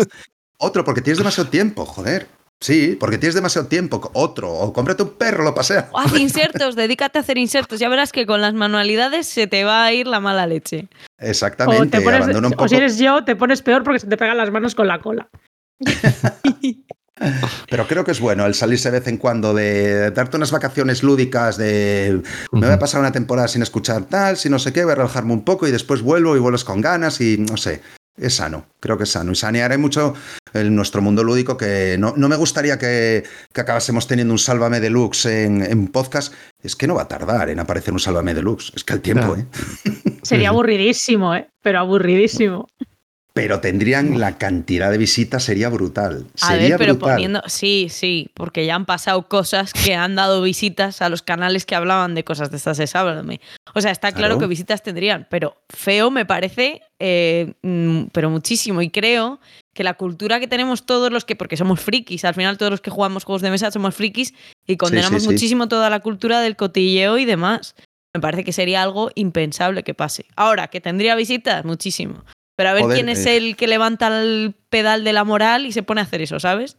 [0.57, 2.27] otro, porque tienes demasiado tiempo, joder.
[2.61, 4.11] Sí, porque tienes demasiado tiempo.
[4.13, 5.87] Otro, o cómprate un perro, lo pasea.
[5.93, 7.79] O haz insertos, dedícate a hacer insertos.
[7.79, 10.89] Ya verás que con las manualidades se te va a ir la mala leche.
[11.19, 11.97] Exactamente.
[11.97, 12.67] O, te pones- abandona un o poco.
[12.67, 15.29] si eres yo, te pones peor porque se te pegan las manos con la cola.
[17.69, 21.03] Pero creo que es bueno el salirse de vez en cuando de darte unas vacaciones
[21.03, 22.21] lúdicas de
[22.53, 24.95] me voy a pasar una temporada sin escuchar tal, si no sé qué, voy a
[24.95, 27.81] relajarme un poco y después vuelvo y vuelves con ganas y no sé.
[28.17, 29.31] Es sano, creo que es sano.
[29.31, 30.13] Y sanearé mucho
[30.53, 33.23] en nuestro mundo lúdico que no, no me gustaría que,
[33.53, 36.33] que acabásemos teniendo un Sálvame Deluxe en, en podcast.
[36.61, 38.73] Es que no va a tardar en aparecer un Sálvame Deluxe.
[38.75, 39.41] Es que el tiempo, Claro.
[39.85, 40.19] ¿eh?
[40.21, 41.47] Sería aburridísimo, ¿eh?
[41.63, 42.67] Pero aburridísimo.
[43.33, 46.25] Pero tendrían la cantidad de visitas, sería brutal.
[46.41, 47.13] A Sería ver, pero brutal.
[47.13, 47.41] poniendo.
[47.45, 51.75] Sí, sí, porque ya han pasado cosas que han dado visitas a los canales que
[51.75, 53.39] hablaban de cosas de estas de.
[53.75, 54.39] O sea, está claro, Claro.
[54.39, 58.81] que visitas tendrían, pero feo me parece, eh, mm, pero muchísimo.
[58.81, 59.39] Y creo
[59.75, 62.81] que la cultura que tenemos todos los que, porque somos frikis, al final todos los
[62.81, 64.33] que jugamos juegos de mesa somos frikis
[64.67, 65.29] y condenamos sí.
[65.29, 67.75] muchísimo toda la cultura del cotilleo y demás.
[68.13, 70.25] Me parece que sería algo impensable que pase.
[70.35, 72.25] Ahora, que tendría visitas, muchísimo.
[72.59, 73.37] Pero a ver Joder, quién es eh.
[73.37, 76.75] el que levanta el pedal de la moral y se pone a hacer eso, ¿sabes?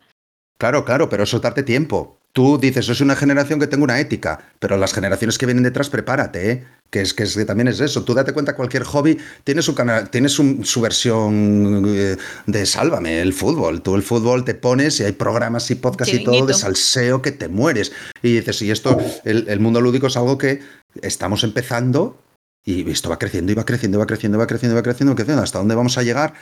[0.59, 2.19] Claro, claro, pero eso es darte tiempo.
[2.35, 5.89] Tú dices, soy una generación que tengo una ética, pero las generaciones que vienen detrás,
[5.89, 6.66] prepárate, ¿eh?
[6.90, 8.05] Que es que, es que también es eso.
[8.05, 13.23] Tú date cuenta, cualquier hobby tiene su canal, tiene su, su versión eh, de sálvame,
[13.23, 13.81] el fútbol.
[13.81, 17.32] Tú el fútbol te pones y hay programas y podcasts y todo de salseo que
[17.32, 17.90] te mueres.
[18.23, 20.61] Y dices, y esto, el, el mundo lúdico es algo que
[21.01, 22.19] estamos empezando
[22.65, 25.16] y esto va creciendo y va creciendo, va creciendo, va creciendo, y va creciendo, va
[25.16, 25.43] creciendo.
[25.43, 26.35] ¿Hasta dónde vamos a llegar?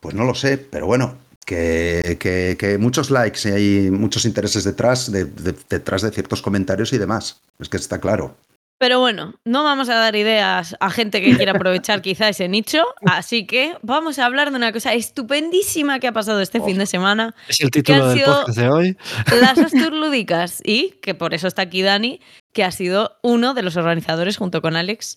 [0.00, 4.64] Pues no lo sé, pero bueno, que, que- que muchos likes y hay muchos intereses
[4.64, 7.40] detrás de, de- detrás de ciertos comentarios y demás.
[7.58, 8.36] Es que está claro.
[8.78, 12.84] Pero bueno, no vamos a dar ideas a gente que quiera aprovechar quizá ese nicho,
[13.06, 16.84] así que vamos a hablar de una cosa estupendísima que ha pasado este fin de
[16.84, 18.96] semana, Es el título del podcast de hoy.
[19.40, 22.20] las Asturlúdicas, y que por eso está aquí Dani,
[22.52, 25.16] que ha sido uno de los organizadores junto con Alex.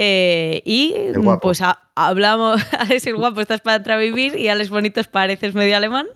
[0.00, 1.40] Eh, y guapo.
[1.40, 5.54] pues ha- hablamos, Alex el guapo estás para entrar a vivir y Alex Bonitos pareces
[5.54, 6.06] medio alemán.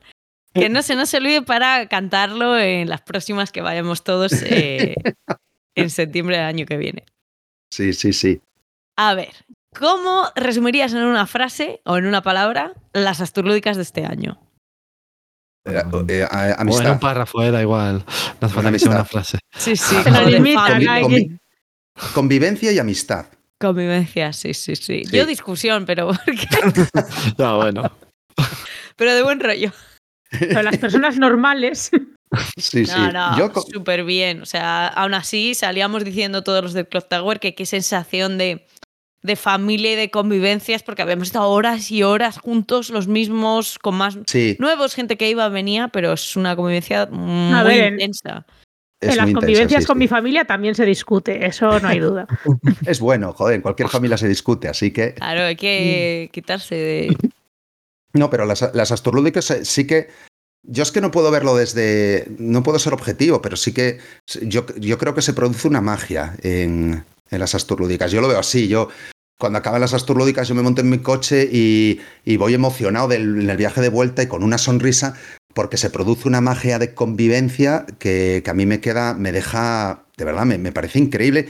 [0.54, 4.94] Que no se nos olvide para cantarlo en las próximas que vayamos todos eh,
[5.74, 7.04] en septiembre del año que viene.
[7.72, 8.40] Sí, sí, sí.
[8.98, 9.30] A ver,
[9.74, 14.38] ¿cómo resumirías en una frase o en una palabra las asturlúdicas de este año?
[15.64, 16.92] Eh, eh, a- O en amistad.
[16.92, 18.04] un párrafo era igual.
[18.40, 18.90] No hace falta que Amistad.
[18.90, 19.38] sea una frase.
[19.56, 19.96] Sí, sí.
[20.04, 21.38] Que-
[22.14, 23.26] Convivencia y amistad.
[23.62, 25.16] Convivencia, sí, sí, sí, Sí.
[25.16, 26.48] Yo discusión, pero, porque-
[27.38, 27.90] No, bueno.
[28.96, 29.72] pero de buen rollo.
[30.38, 31.90] Pero las personas normales.
[32.56, 32.92] Sí, sí.
[32.96, 34.40] No, no, Yo súper bien.
[34.42, 38.66] O sea, aún así salíamos diciendo todos los del Clock Tower que qué sensación de,
[39.22, 43.96] de familia y de convivencias, porque habíamos estado horas y horas juntos, los mismos, con
[43.96, 48.46] más sí, nuevos, gente que iba, venía, pero es una convivencia muy ver, en- intensa.
[49.02, 49.98] Es en las convivencias sí, con sí.
[49.98, 52.26] mi familia también se discute, eso no hay duda.
[52.86, 55.14] Es bueno, joder, en cualquier familia se discute, así que.
[55.14, 57.16] Claro, hay que quitarse de.
[58.12, 60.08] No, pero las, las asturlúdicas eh, sí que.
[60.64, 62.28] Yo es que no puedo verlo desde.
[62.38, 63.98] No puedo ser objetivo, pero sí que.
[64.42, 68.12] Yo, yo creo que se produce una magia en, en las asturlúdicas.
[68.12, 68.68] Yo lo veo así.
[68.68, 68.88] Yo.
[69.38, 73.40] Cuando acaban las asturlúdicas, yo me monto en mi coche y, y voy emocionado del,
[73.40, 75.16] en el viaje de vuelta y con una sonrisa,
[75.54, 80.04] porque se produce una magia de convivencia que, que a mí me queda, me deja,
[80.16, 81.48] de verdad, me, me parece increíble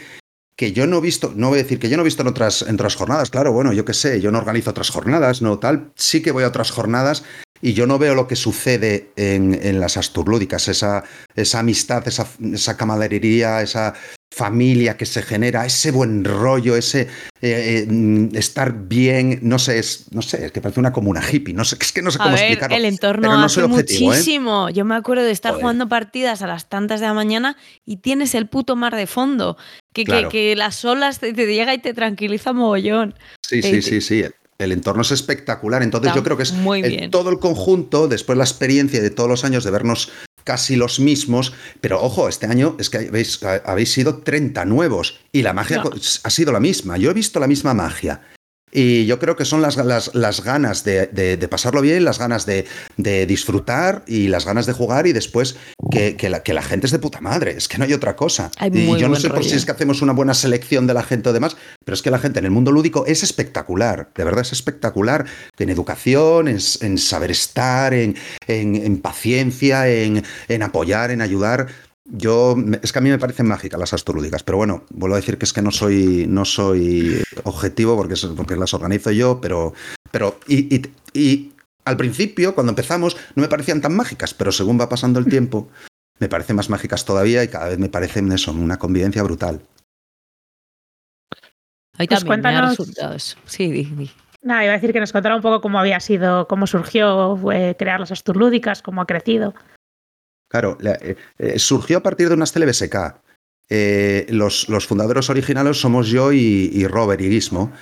[0.56, 2.28] que yo no he visto, no voy a decir que yo no he visto en
[2.28, 5.58] otras, en otras jornadas, claro, bueno, yo qué sé, yo no organizo otras jornadas, no
[5.58, 7.24] tal, sí que voy a otras jornadas
[7.60, 11.04] y yo no veo lo que sucede en, en las asturlúdicas, esa,
[11.34, 13.94] esa amistad, esa, esa camaradería, esa
[14.32, 17.02] familia que se genera, ese buen rollo, ese
[17.42, 21.52] eh, eh, estar bien, no sé, es, no sé, es que parece una comuna hippie,
[21.54, 22.76] no sé, es que no sé A cómo ver, explicarlo.
[22.76, 24.16] el entorno pero no hace soy objetivo, ¿eh?
[24.16, 24.70] muchísimo.
[24.70, 25.62] Yo me acuerdo de estar Joder.
[25.62, 29.56] jugando partidas a las tantas de la mañana y tienes el puto mar de fondo.
[29.92, 30.28] Que, que- Claro.
[30.30, 33.14] que, las olas te, te llega y te tranquiliza mogollón.
[33.46, 34.20] Sí, sí, sí, sí.
[34.22, 35.82] El, el entorno es espectacular.
[35.82, 37.10] Entonces Está yo creo que es muy el- bien.
[37.10, 40.10] todo el conjunto, después la experiencia de todos los años de vernos
[40.44, 45.42] casi los mismos, pero ojo, este año es que habéis, habéis sido 30 nuevos y
[45.42, 45.90] la magia No.
[46.24, 46.96] ha sido la misma.
[46.96, 48.20] Yo he visto la misma magia.
[48.74, 52.18] Y yo creo que son las, las, las ganas de, de- de pasarlo bien, las
[52.18, 52.64] ganas de,
[52.96, 55.56] de disfrutar y las ganas de jugar y después
[55.90, 57.52] que, que la, que la gente es de puta madre.
[57.56, 58.50] Es que no hay otra cosa.
[58.58, 61.02] Hay y yo no sé por si es que hacemos una buena selección de la
[61.02, 64.10] gente o demás, pero es que la gente en el mundo lúdico es espectacular.
[64.14, 65.26] De verdad es espectacular
[65.58, 68.16] en educación, en, en saber estar, en,
[68.46, 71.66] en- en paciencia, en, en apoyar, en ayudar.
[72.04, 75.38] Yo, es que a mí me parecen mágicas las asturlúdicas, pero bueno, vuelvo a decir
[75.38, 79.72] que es que no soy, no soy objetivo porque, es- porque las organizo yo, pero,
[80.10, 81.52] pero y, y- y
[81.84, 85.68] Al principio, cuando empezamos, no me parecían tan mágicas, pero según va pasando el tiempo,
[86.20, 89.60] me parecen más mágicas todavía y cada vez me parecen eso, una convivencia brutal.
[91.98, 93.36] Ahí Pues también cuéntanos- resultado eso.
[93.46, 94.10] Sí, di, di.
[94.42, 97.74] Nada, iba a decir que nos contara un poco cómo había sido, cómo surgió eh,
[97.76, 99.52] crear las Asturlúdicas, cómo ha crecido.
[100.52, 103.16] Claro, la- eh, eh, surgió a partir de unas TLBSK.
[103.70, 107.72] Eh, los, fundadores originales somos yo y, Robert y Guismo.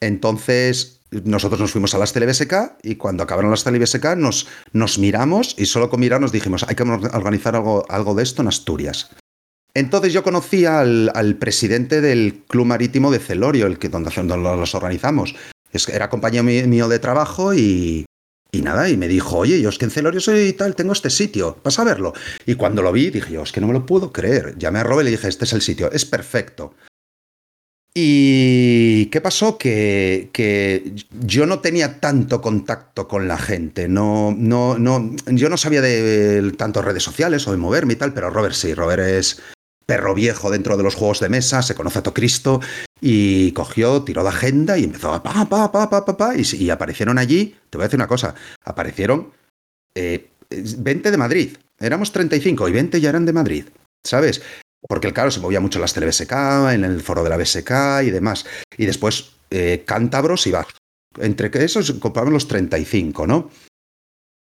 [0.00, 5.56] Entonces, nosotros nos fuimos a las TLBSK y cuando acabaron las TLBSK nos, nos miramos
[5.58, 9.10] y solo con mirarnos dijimos, hay que or- organizar algo, algo de esto en Asturias.
[9.74, 14.74] Entonces yo conocí al, presidente del Club Marítimo de Celorio, el que donde, donde los
[14.76, 15.34] organizamos.
[15.72, 18.04] Es, era compañero mí- mío de trabajo y,
[18.54, 21.08] y nada, y me dijo, oye, yo es que en Celorio soy tal, tengo este
[21.08, 22.12] sitio, vas a verlo.
[22.44, 24.58] Y cuando lo vi, dije yo, es que no me lo puedo creer.
[24.58, 26.74] Llamé a Robert y le dije, este es el sitio, es perfecto.
[27.94, 29.56] ¿Y qué pasó?
[29.56, 35.56] Que, que yo no tenía tanto contacto con la gente, no, no, no, yo no
[35.56, 39.42] sabía de tanto redes sociales o de moverme y tal, pero Robert sí, Robert es
[39.86, 42.60] perro viejo dentro de los juegos de mesa, se conoce a Cristo
[43.00, 46.42] y cogió, tiró de agenda y empezó a pa, pa, pa, pa, pa, pa, y,
[46.56, 48.34] y aparecieron allí, te voy a decir una cosa,
[48.64, 49.32] aparecieron
[49.94, 53.64] eh, 20 de Madrid, éramos 35 y 20 ya eran de Madrid,
[54.04, 54.42] ¿sabes?
[54.88, 56.32] Porque claro, se movía mucho en las TLBSK,
[56.72, 58.44] en el foro de la BSK y demás.
[58.76, 60.66] Y después eh, cántabros iba.
[61.18, 63.50] Entre que esos compraban los 35, ¿no?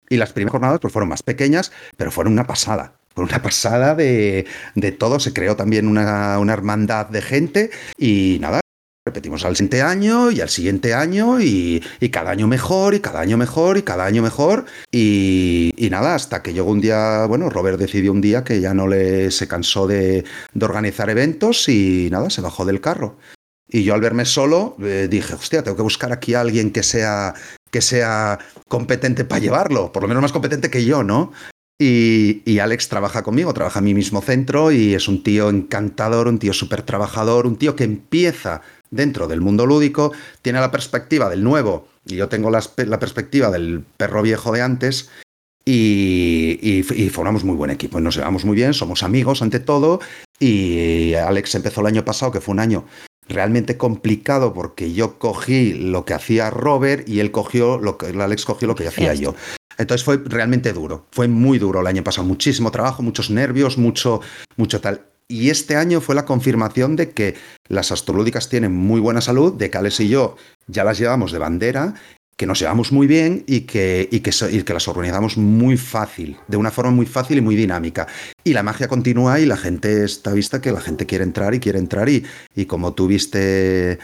[0.07, 2.98] Y las primeras jornadas pues, fueron más pequeñas, pero fueron una pasada.
[3.13, 4.45] Fue una pasada de,
[4.75, 5.19] de todo.
[5.19, 8.59] Se creó también una, una hermandad de gente y nada.
[9.05, 13.21] Repetimos al siguiente año y al siguiente año y, y cada año mejor y cada
[13.21, 17.49] año mejor y cada año mejor y, y nada, hasta que llegó un día, bueno,
[17.49, 22.09] Robert decidió un día que ya no le se cansó de, de organizar eventos y
[22.11, 23.17] nada, se bajó del carro.
[23.67, 26.83] Y yo al verme solo eh, dije, hostia, tengo que buscar aquí a alguien que
[26.83, 27.33] sea,
[27.71, 28.37] que sea
[28.67, 31.31] competente para llevarlo, por lo menos más competente que yo, ¿no?
[31.81, 36.27] Y, y, Alex trabaja conmigo, trabaja en mi mismo centro y es un tío encantador,
[36.27, 38.61] un tío súper trabajador, un tío que empieza
[38.91, 40.11] dentro del mundo lúdico,
[40.41, 44.61] tiene la perspectiva del nuevo y yo tengo la, la perspectiva del perro viejo de
[44.61, 45.09] antes
[45.63, 50.01] y, y, y, formamos muy buen equipo, nos llevamos muy bien, somos amigos ante todo
[50.39, 52.85] y Alex empezó el año pasado, que fue un año
[53.27, 58.45] realmente complicado porque yo cogí lo que hacía Robert y él cogió lo que Alex
[58.45, 59.35] cogió lo que hacía yo.
[59.79, 64.19] Entonces fue realmente duro, fue muy duro el año pasado, muchísimo trabajo, muchos nervios, mucho,
[64.57, 65.05] mucho tal.
[65.29, 67.35] Y este año fue la confirmación de que
[67.69, 70.35] las astrológicas tienen muy buena salud, de que Alex y yo
[70.67, 71.93] ya las llevamos de bandera,
[72.35, 76.37] que nos llevamos muy bien y que, y que, y que las organizamos muy fácil,
[76.47, 78.05] de una forma muy fácil y muy dinámica.
[78.43, 81.61] Y la magia continúa y la gente está vista que la gente quiere entrar y
[81.61, 83.99] quiere entrar y, y como tú viste,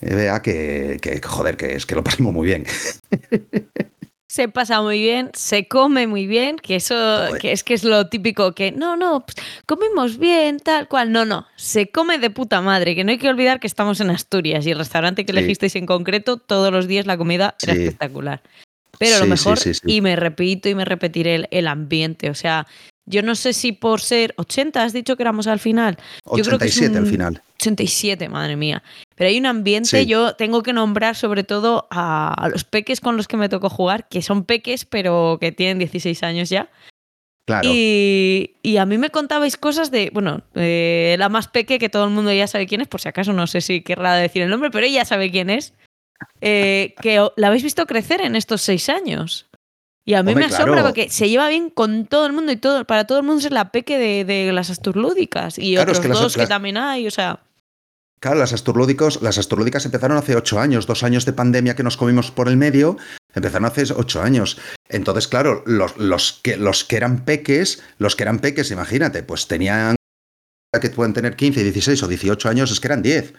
[0.00, 2.64] vea que, que, joder, que es que lo pasamos muy bien.
[4.28, 6.94] se pasa muy bien, se come muy bien, que eso
[7.40, 11.10] que es que es lo típico que no, no, pues, comemos bien, tal cual.
[11.12, 14.10] No, no, se come de puta madre, que no hay que olvidar que estamos en
[14.10, 15.38] Asturias y el restaurante que sí.
[15.38, 17.84] elegisteis en concreto, todos los días la comida era sí.
[17.84, 18.42] espectacular.
[18.98, 22.66] Pero sí, lo mejor, y me repito y me repetiré el, el, ambiente, o sea,
[23.08, 25.96] yo no sé si por ser 80, has dicho que éramos al final.
[26.24, 27.42] 87 yo creo que es un, al final.
[27.56, 28.82] 87, madre mía.
[29.16, 33.16] Pero hay un ambiente, yo tengo que nombrar sobre todo a, a, los peques con
[33.16, 36.70] los que me tocó jugar, que son peques, pero que tienen 16 años ya.
[37.46, 37.70] Claro.
[37.72, 42.04] Y, y a mí me contabais cosas de, bueno, eh, la más peque, que todo
[42.04, 44.50] el mundo ya sabe quién es, por si acaso no sé si querrá decir el
[44.50, 45.72] nombre, pero ella sabe quién es.
[46.42, 49.47] Eh, que la habéis visto crecer en estos seis años.
[50.08, 50.88] Y a mí Hombre, me asombra claro.
[50.88, 53.50] porque se lleva bien con todo el mundo y todo, para todo el mundo es
[53.52, 55.58] la peque de, de las asturlúdicas.
[55.58, 57.40] Y Claro, es otros que las- dos que también hay, o sea.
[58.18, 61.98] Claro, las astrológicos, las astrológicas empezaron hace ocho años, dos años de pandemia que nos
[61.98, 62.96] comimos por el medio,
[63.34, 64.58] empezaron hace ocho años.
[64.88, 69.46] Entonces, claro, los, los, que, los que eran peques, los que eran peques, imagínate, pues
[69.46, 69.94] tenían
[70.80, 73.32] que pueden tener 15, 16 o 18 años, es que eran 10.
[73.32, 73.36] Yo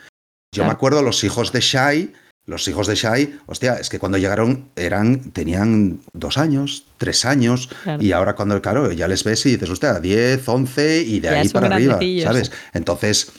[0.53, 0.67] Claro.
[0.67, 2.13] me acuerdo los hijos de Shai,
[2.49, 7.69] los hijos de Shai, hostia, es que cuando llegaron eran, tenían dos años, tres años,
[7.83, 8.01] Claro.
[8.03, 11.39] y ahora cuando, claro, ya les ves y dices, hostia, 10, 11 y de Ya
[11.39, 11.99] ahí para arriba.
[12.23, 12.51] ¿sabes?
[12.73, 13.31] Entonces,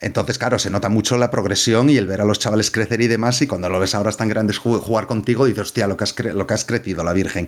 [0.00, 3.06] entonces, claro, se nota mucho la progresión y el ver a los chavales crecer y
[3.08, 6.04] demás, y cuando lo ves ahora tan grandes ju- jugar contigo, dices, hostia, lo que
[6.04, 7.46] has, cre- lo que has crecido, la Virgen.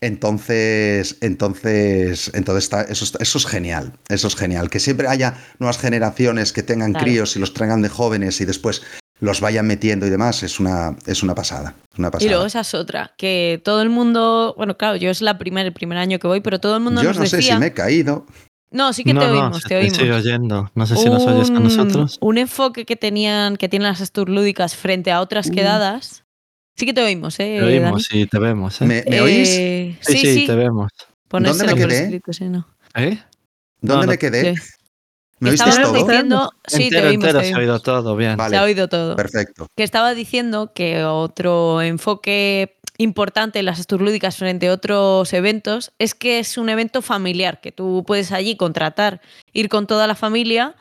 [0.00, 3.04] Entonces, entonces, entonces está, eso,
[3.38, 4.70] es genial, eso es genial.
[4.70, 7.04] Que siempre haya nuevas generaciones que tengan Claro.
[7.04, 8.82] críos y los traigan de jóvenes y después
[9.20, 11.74] los vayan metiendo y demás, es una, es una pasada.
[11.98, 12.26] Una pasada.
[12.26, 15.66] Y luego esa es otra, que todo el mundo, bueno, claro, yo es la primer,
[15.66, 17.54] el primer año que voy, pero todo el mundo Yo nos no sé decía.
[17.54, 18.26] si me he caído.
[18.70, 19.96] No, sí que no, te no, oímos, se te oímos.
[19.96, 20.70] sigue oyendo.
[20.74, 22.18] No sé si nos oyes a Un- nosotros.
[22.20, 25.54] Un enfoque que tenían, que tienen las asturlúdicas frente a otras Mm.
[25.54, 26.24] quedadas,
[26.76, 27.56] Sí que te oímos, ¿eh?
[27.58, 28.22] Te oímos, Dani?
[28.22, 28.80] sí, te vemos.
[28.80, 28.84] ¿eh?
[28.86, 29.48] ¿Me, me oís?
[29.50, 30.92] Eh, sí, sí, te vemos.
[31.26, 32.02] Ponérselo ¿Dónde me por quedé?
[32.04, 32.68] escrito, sí, no.
[32.94, 33.18] ¿Eh?
[33.80, 34.54] ¿Dónde no, me quedé?
[35.40, 35.92] ¿Me oísteis todo?
[35.92, 37.70] diciendo, sí, te entero, oímos, entero, te se ha oímos.
[37.70, 38.36] oído todo, bien.
[38.36, 38.50] Vale.
[38.50, 39.16] Se ha oído todo.
[39.16, 39.66] Perfecto.
[39.76, 46.14] que estaba diciendo que otro enfoque importante en las asturlúdicas frente a otros eventos es
[46.14, 49.20] que es un evento familiar, que tú puedes allí contratar,
[49.52, 50.74] ir con toda la familia,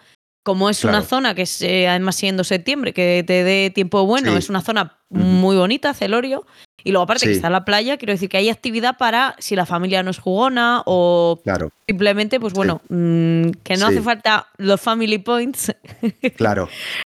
[0.43, 4.31] como es una zona que es, eh, además siendo septiembre, que te dé tiempo bueno,
[4.31, 4.37] Sí.
[4.37, 6.45] es una zona muy bonita, Celorio,
[6.83, 9.65] y luego aparte que está la playa, quiero decir que hay actividad para si la
[9.65, 13.93] familia no es jugona o Claro, simplemente, pues bueno, mm, que no Sí.
[13.93, 15.73] hace falta los family points
[16.37, 16.69] claro.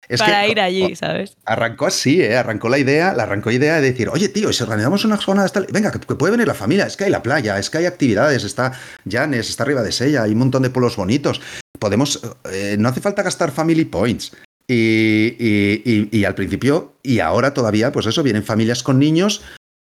[0.10, 1.36] Es para que ir allí, ¿sabes?
[1.46, 2.38] Arrancó así, ¿eh?
[2.38, 5.68] Arrancó la idea, la arrancó idea de decir, oye, tío, si organizamos unas jornadas tal,
[5.72, 7.86] venga, que, que puede venir la familia, es que hay la playa, es que hay
[7.86, 8.72] actividades, está
[9.04, 11.42] Llanes, está arriba de Sella, hay un montón de pueblos bonitos.
[11.78, 12.22] Podemos,
[12.52, 14.32] eh, no hace falta gastar family points.
[14.70, 19.42] Y, y- y- y al principio, y ahora todavía, pues eso, vienen familias con niños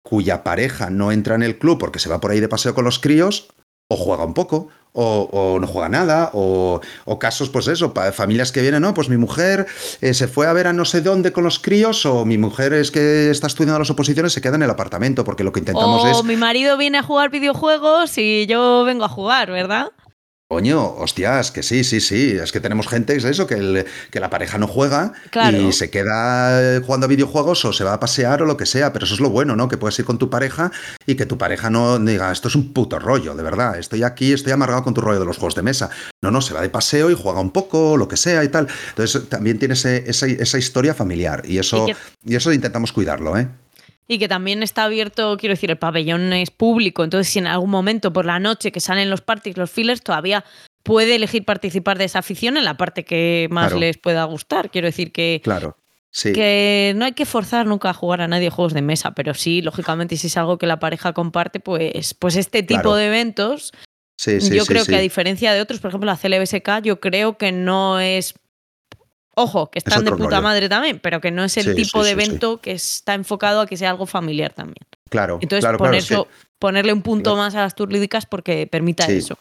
[0.04, 2.84] cuya pareja no entra en el club porque se va por ahí de paseo con
[2.84, 3.48] los críos,
[3.90, 8.52] o juega un poco, o, o no juega nada, o, o casos, pues eso, familias
[8.52, 9.66] que vienen, no, pues mi mujer
[10.02, 12.74] eh, se fue a ver a no sé dónde con los críos, o mi mujer
[12.74, 16.04] es que está estudiando las oposiciones, se queda en el apartamento, porque lo que intentamos
[16.04, 19.92] O es, mi marido viene a jugar videojuegos y yo vengo a jugar, ¿verdad?
[20.54, 24.20] Coño, hostias, que sí, sí, sí, es que tenemos gente, es eso, que, el- que
[24.20, 25.58] la pareja no juega Claro.
[25.58, 28.94] y se queda jugando a videojuegos o se va a pasear o lo que sea,
[28.94, 29.68] pero eso es lo bueno, ¿no?
[29.68, 30.72] Que puedes ir con tu pareja
[31.08, 34.32] y que tu pareja no diga, esto es un puto rollo, de verdad, estoy aquí,
[34.34, 35.90] estoy amargado con tu rollo de los juegos de mesa.
[36.22, 38.68] No, no, se va de paseo y juega un poco, lo que sea y tal.
[38.90, 43.38] Entonces también tiene ese- esa, esa historia familiar y eso, Y y eso intentamos cuidarlo,
[43.38, 43.48] ¿eh?
[44.08, 47.70] Y que también está abierto, quiero decir, el pabellón es público, entonces si en algún
[47.70, 50.44] momento por la noche que salen los parties, los fillers, todavía
[50.84, 53.80] puede elegir participar de esa afición en la parte que más Claro.
[53.80, 54.70] les pueda gustar.
[54.70, 55.78] Quiero decir que, Claro.
[56.12, 56.34] Sí.
[56.34, 59.62] que no hay que forzar nunca a jugar a nadie juegos de mesa, pero sí,
[59.62, 62.96] lógicamente, si es algo que la pareja comparte, pues, pues este tipo Claro.
[62.96, 63.72] de eventos,
[64.18, 67.38] sí, sí, yo creo que a diferencia de otros, por ejemplo, la CLBSK, yo creo
[67.38, 68.34] que no es...
[69.36, 70.42] Ojo, que están de puta rollo.
[70.42, 73.62] madre también, pero que no es el Sí, tipo sí, de evento que está enfocado
[73.62, 74.86] a que sea algo familiar también.
[75.10, 76.28] Claro, Entonces, claro, poner claro, es que- eso-
[76.60, 77.38] ponerle un punto Claro.
[77.44, 79.38] más a las turlídicas porque permita eso.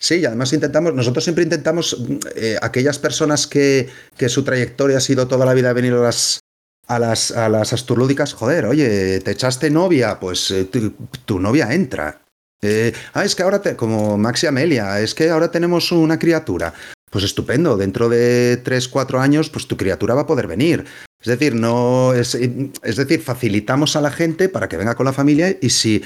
[0.00, 1.96] Sí, y además intentamos, nosotros siempre intentamos,
[2.36, 6.40] eh, aquellas personas que, que su trayectoria ha sido toda la vida venir a las,
[6.86, 10.90] a las, a las asturlúdicas, joder, oye, te echaste novia, pues eh, tu,
[11.24, 12.20] tu novia entra.
[12.62, 16.18] Eh, ah, es que ahora, te, como Max y Amelia, es que ahora tenemos una
[16.18, 16.74] criatura.
[17.10, 20.84] Pues estupendo, dentro de 3, 4 años, pues tu criatura va a poder venir.
[21.20, 25.12] Es decir, no es, es decir, facilitamos a la gente para que venga con la
[25.12, 26.02] familia y si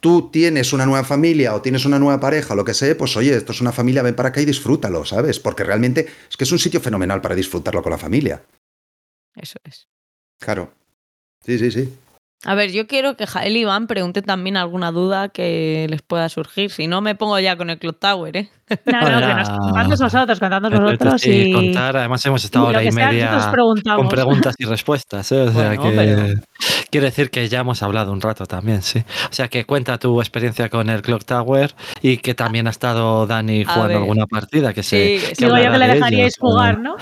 [0.00, 3.36] tú tienes una nueva familia o tienes una nueva pareja, lo que sea, pues oye,
[3.36, 5.38] esto es una familia, ven para acá y disfrútalo, ¿sabes?
[5.38, 8.42] Porque realmente es que es un sitio fenomenal para disfrutarlo con la familia.
[9.34, 9.86] Eso es.
[10.38, 10.72] Claro.
[11.44, 11.92] Sí, sí, sí.
[12.44, 16.28] A ver, yo quiero que Jael y Iván pregunten también alguna duda que les pueda
[16.28, 16.70] surgir.
[16.70, 18.50] Si no, me pongo ya con el Clock Tower, ¿eh?
[18.84, 22.66] No, no, que nos contadnos vosotros, contadnos Esto vosotros sí, y, contar, además hemos estado
[22.66, 25.32] hora y media nosotros con preguntas y respuestas.
[25.32, 25.40] ¿eh?
[25.42, 26.40] O sea Bueno, que pero-
[26.90, 29.02] quiere decir que ya hemos hablado un rato también, sí.
[29.30, 33.26] O sea que cuenta tu experiencia con el Clock Tower y que también ha estado
[33.26, 33.96] Dani A jugando ver.
[33.98, 36.96] alguna partida que se Sí, que Digo yo que le de dejaríais ellos, jugar, ¿no?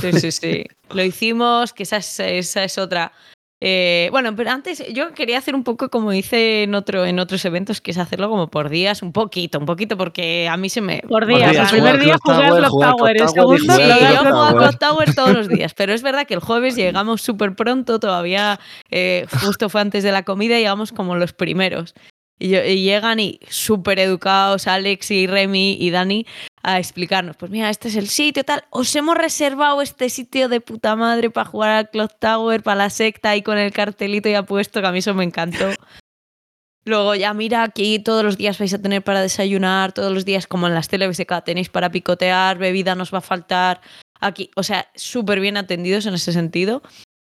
[0.00, 0.64] Sí, sí, sí.
[0.90, 3.12] Lo hicimos, que esa es, esa es otra.
[3.60, 7.42] Eh, bueno, pero antes yo quería hacer un poco como hice en, otro, en otros
[7.46, 10.82] eventos, que es hacerlo como por días, un poquito, un poquito, porque a mí se
[10.82, 11.00] me...
[11.08, 11.72] Por días, días.
[11.72, 13.82] El primer día Clock jugué Tower, Clock Tower, el segundo Sí,
[14.14, 14.52] yo juego a.
[14.52, 18.60] Clock Tower todos los días, pero es verdad que el jueves llegamos súper pronto, todavía
[18.90, 21.94] eh, justo fue antes de la comida, llegamos como los primeros.
[22.38, 26.26] Y llegan y súper educados Alex y Remy y Dani
[26.66, 30.60] a explicarnos, pues mira, este es el sitio, tal, os hemos reservado este sitio de
[30.60, 34.42] puta madre para jugar al Clock Tower, para la secta y con el cartelito ya
[34.42, 35.70] puesto, que a mí eso me encantó.
[36.84, 40.48] Luego ya mira, aquí todos los días vais a tener para desayunar, todos los días
[40.48, 43.80] como en las TLBSK tenéis para picotear, bebida nos va a faltar.
[44.18, 46.82] Aquí, o sea, súper bien atendidos en ese sentido.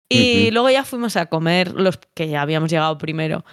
[0.10, 3.44] Y luego ya fuimos a comer los que ya habíamos llegado primero.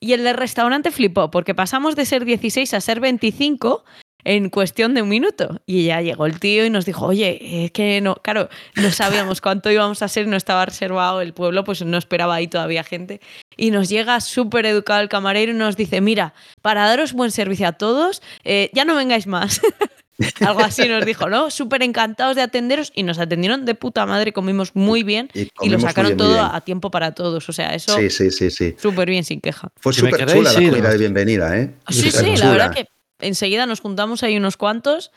[0.00, 3.84] Y el del restaurante flipó, porque pasamos de ser 16 a ser 25
[4.24, 5.60] en cuestión de un minuto.
[5.66, 9.40] Y ya llegó el tío y nos dijo, oye, es que no, claro, no sabíamos
[9.42, 13.20] cuánto íbamos a ser, no estaba reservado el pueblo, pues no esperaba ahí todavía gente.
[13.56, 17.68] Y nos llega súper educado el camarero y nos dice, mira, para daros buen servicio
[17.68, 19.60] a todos, eh, ya no vengáis más.
[20.40, 21.50] Algo así nos dijo, ¿no?
[21.50, 25.70] Súper encantados de atenderos y nos atendieron de puta madre, comimos muy bien Y y
[25.70, 26.44] lo sacaron bien, todo bien.
[26.52, 27.48] a tiempo para todos.
[27.48, 28.74] O sea, eso Sí, sí, sí, sí.
[28.78, 29.68] súper bien, sin queja.
[29.76, 31.74] Fue súper chula la comida de bienvenida, ¿eh?
[31.88, 32.86] Sí, sí, la verdad que
[33.22, 35.10] enseguida nos juntamos ahí unos cuantos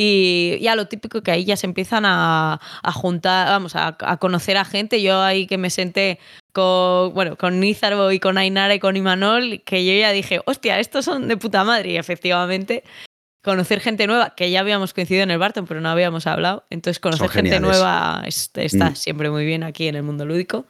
[0.00, 4.16] Y ya lo típico que ahí ya se empiezan a, a juntar, vamos, a, a
[4.18, 5.02] conocer a gente.
[5.02, 6.20] Yo ahí que me senté
[6.52, 10.78] con, bueno, con Nízaro y con Ainara y con Imanol, que yo ya dije, hostia,
[10.78, 11.90] estos son de puta madre.
[11.90, 12.84] Y efectivamente,
[13.42, 16.64] conocer gente nueva, que ya habíamos coincidido en el Barton, pero no habíamos hablado.
[16.70, 18.94] Entonces, conocer gente nueva es- está Mm.
[18.94, 20.66] siempre muy bien aquí en el mundo lúdico.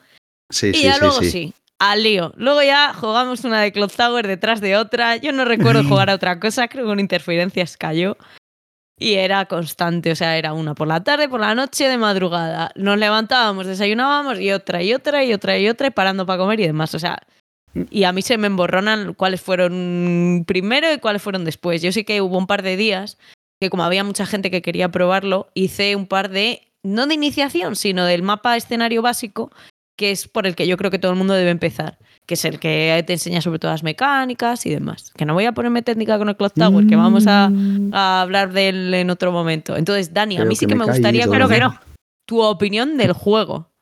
[0.48, 1.52] Sí, Y sí, ya sí, luego sí.
[1.78, 2.32] Al lío.
[2.36, 5.16] Luego ya jugamos una de Cloud Tower detrás de otra.
[5.16, 8.16] Yo no recuerdo jugar a otra cosa, creo que una interferencias cayó.
[9.00, 12.72] Y era constante, o sea, era una por la tarde, por la noche, de madrugada.
[12.74, 16.66] Nos levantábamos, desayunábamos y otra y otra y otra y otra, parando para comer y
[16.66, 16.96] demás.
[16.96, 17.20] O sea,
[17.90, 21.80] y a mí se me emborronan cuáles fueron primero y cuáles fueron después.
[21.80, 23.18] Yo sí que hubo un par de días
[23.60, 27.76] que como había mucha gente que quería probarlo, hice un par de, no de iniciación,
[27.76, 29.50] sino del mapa escenario básico,
[29.98, 32.44] que es por el que yo creo que todo el mundo debe empezar, que es
[32.44, 35.12] el que te enseña sobre todas las mecánicas y demás.
[35.16, 37.50] Que no voy a ponerme técnica con el Clock Tower, que vamos a,
[37.92, 39.76] a hablar de él en otro momento.
[39.76, 41.78] Entonces, Dani, a mí sí que me gustaría pero que no,
[42.26, 43.72] tu opinión del juego.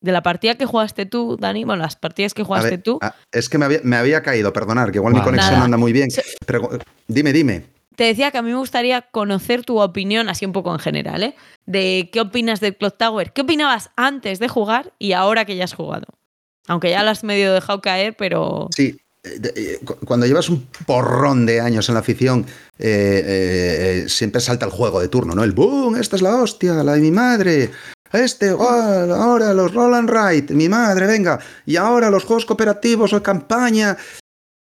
[0.00, 3.14] De la partida que jugaste tú, Dani, bueno, las partidas que jugaste ver, tú, ah,
[3.32, 5.64] es que me había, me había caído, perdonar, que igual mi conexión Nada.
[5.64, 6.08] anda muy bien.
[6.44, 6.70] Pero
[7.06, 7.77] dime, dime.
[7.98, 11.20] Te decía que a mí me gustaría conocer tu opinión, así un poco en general,
[11.24, 11.34] ¿eh?
[11.66, 13.32] De qué opinas del Clock Tower.
[13.32, 16.06] ¿Qué opinabas antes de jugar y ahora que ya has jugado?
[16.68, 18.68] Aunque ya lo has medio dejado caer, pero.
[18.76, 22.46] Sí, eh, eh, cu- cuando llevas un porrón de años en la afición,
[22.78, 25.42] eh, siempre salta el juego de turno, ¿no?
[25.42, 27.70] El boom, esta es la hostia, la de mi madre.
[28.12, 31.40] Este, oh, ahora los roll and write, mi madre, venga.
[31.66, 33.96] Y ahora los juegos cooperativos o campaña.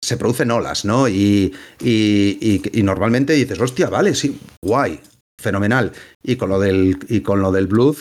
[0.04, 1.08] Se producen olas, ¿no?
[1.08, 5.00] Y, y- y- normalmente dices, hostia, vale, sí, guay,
[5.40, 5.92] fenomenal.
[6.24, 7.98] Y con lo del, y con lo del Blood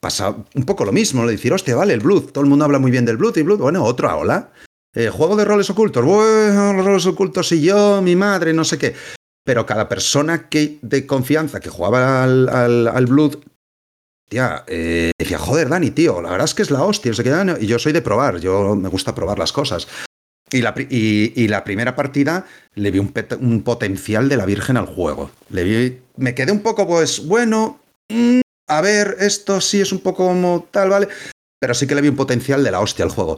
[0.00, 2.90] pasa un poco lo mismo, decir, hostia, vale, el Blood, todo el mundo habla muy
[2.90, 4.50] bien del Blood y Blood, bueno, otra ola.
[4.96, 8.76] Eh, juego de roles ocultos, bueno, los roles ocultos y yo, mi madre, no sé
[8.78, 8.94] qué.
[9.44, 13.36] Pero cada persona que de confianza que jugaba al, al, al Blood,
[14.28, 17.10] tía, eh, decía, joder, Dani, tío, la verdad es que es la hostia.
[17.12, 17.52] no sé qué, Dani".
[17.60, 19.86] Y yo soy de probar, yo me gusta probar las cosas.
[20.54, 25.32] Y la, y, la primera partida le vi un, potencial de la Virgen al juego.
[25.50, 29.98] Le vi, me quedé un poco, pues, bueno, mm, a ver, esto sí es un
[29.98, 31.08] poco como tal, ¿vale?
[31.58, 33.36] Pero sí que le vi un potencial de la hostia al juego.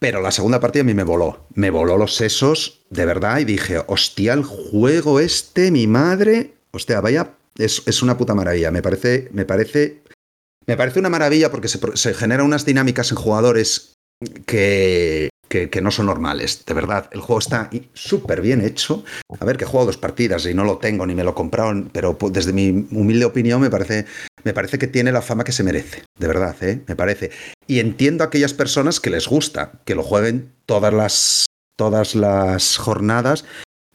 [0.00, 1.46] Pero la segunda partida a mí me voló.
[1.54, 6.54] Me voló los sesos, de verdad, y dije, hostia, el juego este, mi madre.
[6.72, 8.72] Hostia, vaya, es, es una puta maravilla.
[8.72, 10.02] Me parece, me parece.
[10.66, 13.94] Me parece una maravilla porque se, se generan unas dinámicas en jugadores
[14.46, 16.64] que, que, no son normales.
[16.66, 19.04] De verdad, el juego está súper bien hecho.
[19.38, 21.90] A ver, que he jugado dos partidas y no lo tengo ni me lo compraron,
[21.92, 24.06] pero desde mi humilde opinión me parece,
[24.42, 26.04] me parece que tiene la fama que se merece.
[26.18, 26.82] De verdad, ¿eh?
[26.86, 27.30] Me parece.
[27.66, 31.46] Y entiendo a aquellas personas que les gusta, que lo jueguen todas las,
[31.76, 33.44] todas las jornadas.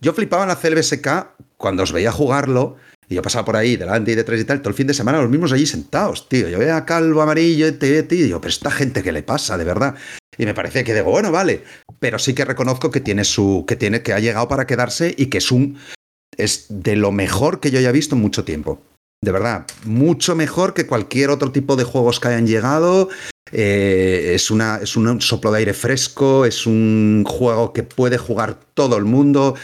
[0.02, 2.78] Yo flipaba en la CLBSK cuando os veía jugarlo
[3.10, 5.20] y yo pasaba por ahí delante y detrás y tal, todo el fin de semana
[5.20, 6.48] los mismos allí sentados, tío.
[6.48, 9.64] Yo veía Calvo, Amarillo, este, este, y digo, pero esta gente, ¿qué le pasa, de
[9.64, 9.96] verdad?
[10.38, 11.64] Y me parece que digo, bueno, vale,
[12.00, 15.26] pero sí que reconozco que tiene su, que tiene, que ha llegado para quedarse y
[15.26, 15.80] que es un,
[16.38, 18.82] es de lo mejor que yo haya visto en mucho tiempo.
[19.22, 23.10] De verdad, mucho mejor que cualquier otro tipo de juegos que hayan llegado.
[23.52, 28.60] Eh, es, una, es un soplo de aire fresco, es un juego que puede jugar
[28.76, 29.56] todo el mundo.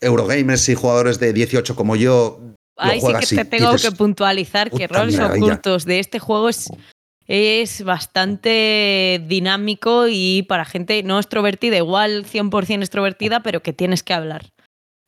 [0.00, 2.40] Eurogamers y jugadores de 18 como yo.
[2.80, 5.46] Ahí sí que te tengo dices, que puntualizar que "Puta roles maravilla".
[5.46, 6.70] ocultos de este juego es,
[7.26, 14.14] es bastante dinámico y para gente no extrovertida, igual 100% extrovertida, pero que tienes que
[14.14, 14.46] hablar.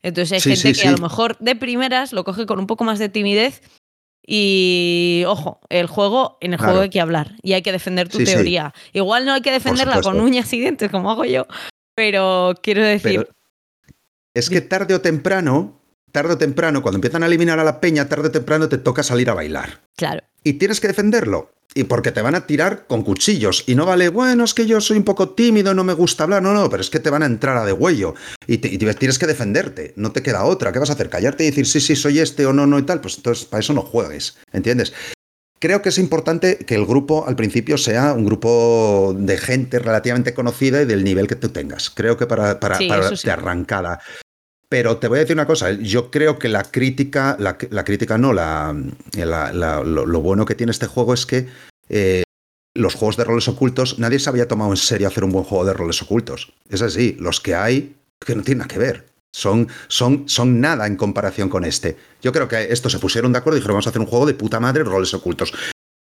[0.02, 2.66] Entonces hay Sí, gente sí, que a lo mejor de primeras lo coge con un
[2.66, 3.62] poco más de timidez
[4.26, 6.72] y, ojo, el juego, en el Claro.
[6.72, 8.72] juego hay que hablar y hay que defender tu teoría.
[8.92, 11.46] Igual no hay que defenderla con uñas y dientes como hago yo,
[11.96, 13.32] pero quiero decir, Pero
[14.34, 15.80] es que tarde o temprano,
[16.12, 19.02] tarde o temprano, cuando empiezan a eliminar a la peña, tarde o temprano te toca
[19.02, 19.80] salir a bailar.
[19.96, 21.50] claro, Y tienes que defenderlo.
[21.74, 23.64] Y porque te van a tirar con cuchillos.
[23.66, 26.42] Y no vale, bueno, es que yo soy un poco tímido, no me gusta hablar.
[26.42, 28.14] No, no, pero es que te van a entrar a de huello.
[28.46, 29.94] Y, te- y tienes que defenderte.
[29.96, 30.70] No te queda otra.
[30.70, 31.08] ¿Qué vas a hacer?
[31.08, 33.00] ¿Callarte y decir sí, sí, soy este o no, no y tal?
[33.00, 34.36] Pues entonces para eso no juegues.
[34.52, 34.92] ¿Entiendes?
[35.60, 40.34] Creo que es importante que el grupo al principio sea un grupo de gente relativamente
[40.34, 41.88] conocida y del nivel que tú tengas.
[41.88, 43.26] Creo que para, para, Sí, para eso sí.
[43.26, 44.00] de arrancada.
[44.72, 48.16] Pero te voy a decir una cosa, yo creo que la crítica, la, la crítica
[48.16, 48.74] no, la,
[49.14, 51.46] la- la- lo, lo bueno que tiene este juego es que
[51.90, 52.22] eh,
[52.74, 55.66] los juegos de roles ocultos, nadie se había tomado en serio hacer un buen juego
[55.66, 56.54] de roles ocultos.
[56.70, 59.08] Es así, los que hay, que no tienen nada que ver.
[59.36, 61.98] Son, son, son nada en comparación con este.
[62.22, 64.24] Yo creo que estos se pusieron de acuerdo y dijeron, vamos a hacer un juego
[64.24, 65.52] de puta madre roles ocultos.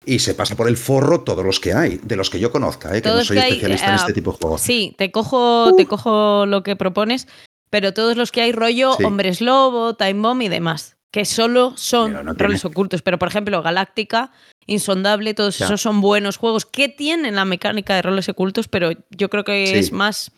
[0.04, 2.94] Y se pasa por el forro todos los que hay, de los que yo conozca,
[2.94, 3.00] ¿eh?
[3.00, 4.60] que no soy hay, especialista en eh, este tipo de juegos.
[4.60, 7.28] Sí, te cojo, te cojo lo que propones.
[7.70, 9.04] Pero todos los que hay rollo Sí.
[9.04, 13.02] Hombres Lobo, Time Bomb y demás, que solo son tiene- roles ocultos.
[13.02, 14.32] Pero por ejemplo, Galáctica,
[14.70, 15.64] Insondable, todos Ya.
[15.64, 19.66] esos son buenos juegos que tienen la mecánica de roles ocultos, pero yo creo que
[19.66, 19.74] Sí.
[19.76, 20.30] es más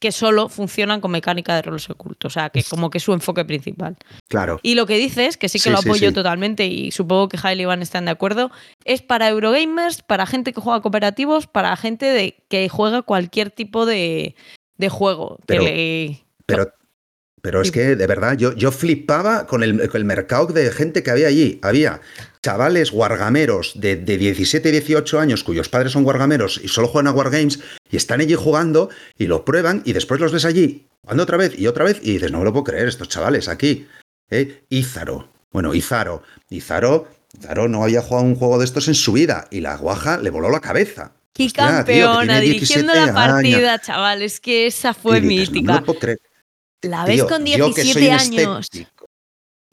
[0.00, 2.30] que solo funcionan con mecánica de roles ocultos.
[2.30, 3.96] O sea, que como que es su enfoque principal.
[4.28, 4.60] Claro.
[4.62, 6.14] Y lo que dices, que sí que Sí, lo apoyo sí.
[6.14, 8.52] totalmente y supongo que Jael y Iván están de acuerdo,
[8.84, 13.86] es para Eurogamers, para gente que juega cooperativos, para gente de, que juega cualquier tipo
[13.86, 14.36] de,
[14.76, 15.38] de juego.
[15.38, 16.72] que Pero- le- Pero,
[17.42, 21.02] pero es que, de verdad, yo, yo flipaba con el, con el mercado de gente
[21.02, 21.58] que había allí.
[21.62, 22.00] Había
[22.42, 27.08] chavales guargameros de, de 17 y 18 años cuyos padres son guargameros y solo juegan
[27.08, 27.60] a Wargames
[27.90, 31.58] y están allí jugando y lo prueban y después los ves allí jugando otra vez
[31.58, 33.86] y otra vez y dices, no me lo puedo creer, estos chavales aquí.
[34.30, 34.64] ¿eh?
[34.70, 35.28] Ízaro.
[35.52, 36.22] Bueno, Izaro.
[36.50, 37.06] Izaro,
[37.38, 40.30] Izaro no había jugado un juego de estos en su vida y la guaja le
[40.30, 41.12] voló la cabeza.
[41.32, 42.40] ¡Qué Hostia, campeona!
[42.40, 43.86] dirigiendo 17 la partida, años.
[43.86, 44.22] chaval.
[44.22, 45.74] Es que esa fue dices, no me mítica.
[45.80, 46.18] lo puedo creer.
[46.84, 48.68] La ves Tío, con yo que soy 17 un años.
[48.70, 49.06] escéptico.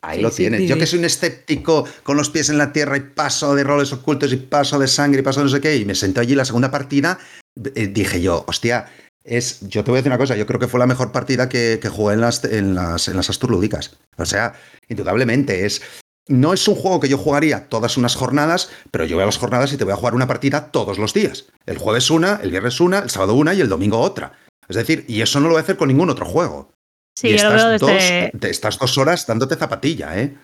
[0.03, 0.61] Ahí Sí, lo tienes.
[0.61, 3.63] sí, Yo que soy un escéptico con los pies en la tierra y paso de
[3.63, 6.21] roles ocultos y paso de sangre y paso de no sé qué, y me senté
[6.21, 7.19] allí la segunda partida,
[7.75, 8.87] eh, dije yo, hostia,
[9.23, 11.47] es, yo te voy a decir una cosa, yo creo que fue la mejor partida
[11.47, 13.95] que, que jugué en las, en las, en las Astur lúdicas.
[14.17, 14.53] O sea,
[14.89, 15.81] indudablemente es...
[16.27, 19.37] No es un juego que yo jugaría todas unas jornadas, pero yo voy a las
[19.39, 21.45] jornadas y te voy a jugar una partida todos los días.
[21.65, 24.31] El jueves una, el viernes una, el sábado una y el domingo otra.
[24.69, 26.71] Es decir, y eso no lo voy a hacer con ningún otro juego.
[27.21, 28.31] Sí, y yo lo estás veo desde.
[28.39, 30.35] dos, estás dos horas dándote zapatilla, ¿eh?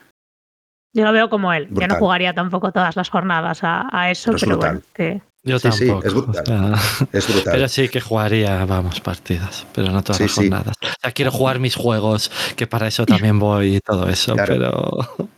[0.94, 1.68] Yo lo veo como él.
[1.72, 4.72] Yo no jugaría tampoco todas las jornadas a, a eso, Pero es pero brutal.
[4.76, 6.08] bueno, que Yo Sí, sí, tampoco.
[6.08, 6.44] es brutal.
[6.44, 7.54] o sea, Es brutal.
[7.54, 10.41] pero sí que jugaría, vamos, partidas, pero no todas Sí, las sí.
[10.41, 10.76] jornadas.
[10.82, 14.54] O sea, quiero jugar mis juegos, que para eso también voy y todo eso, Claro.
[14.54, 15.30] pero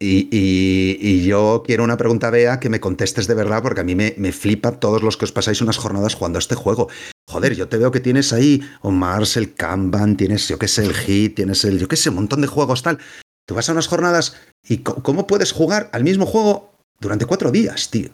[0.00, 3.84] Y, y- y yo quiero una pregunta, Bea, que me contestes de verdad, porque a
[3.84, 6.88] mí me, me flipa todos los que os pasáis unas jornadas jugando a este juego.
[7.28, 10.84] Joder, yo te veo que tienes ahí o Mars, el Kanban, tienes, yo qué sé,
[10.86, 12.98] el Hit, tienes el, yo qué sé, un montón de juegos tal.
[13.46, 14.34] Tú vas a unas jornadas
[14.66, 18.08] y ¿cómo puedes jugar al mismo juego durante cuatro días, tío?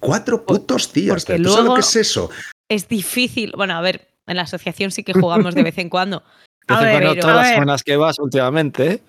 [0.00, 1.24] Cuatro putos días.
[1.24, 1.42] porque.
[1.42, 2.30] ¿Tú sabes lo luego- que es eso?
[2.68, 3.52] Es difícil.
[3.56, 6.22] Bueno, a ver, en la asociación sí que jugamos de vez en cuando.
[6.68, 9.02] de vez en cuando todas a las que vas últimamente, ¿eh?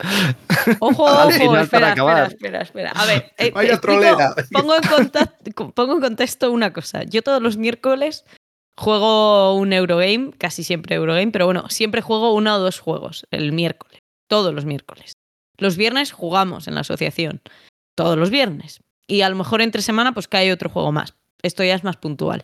[0.80, 2.28] Ojo, ojo, espera, para acabar.
[2.32, 2.92] espera, espera, espera.
[2.92, 4.36] A ver, eh, Vaya explico- trolera.
[4.52, 7.04] pongo, en contacto- pongo en contexto una cosa.
[7.04, 8.26] Yo todos los miércoles
[8.77, 13.52] juego un Eurogame, casi siempre Eurogame, pero bueno, siempre juego uno o dos juegos el
[13.52, 15.14] miércoles, todos los miércoles.
[15.57, 17.41] Los viernes jugamos en la asociación,
[17.95, 18.81] todos los viernes.
[19.07, 21.15] Y a lo mejor entre semana pues cae otro juego más.
[21.43, 22.43] Esto ya es más puntual.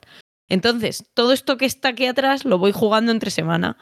[0.50, 3.78] Entonces, todo esto que está aquí atrás lo voy jugando entre semana.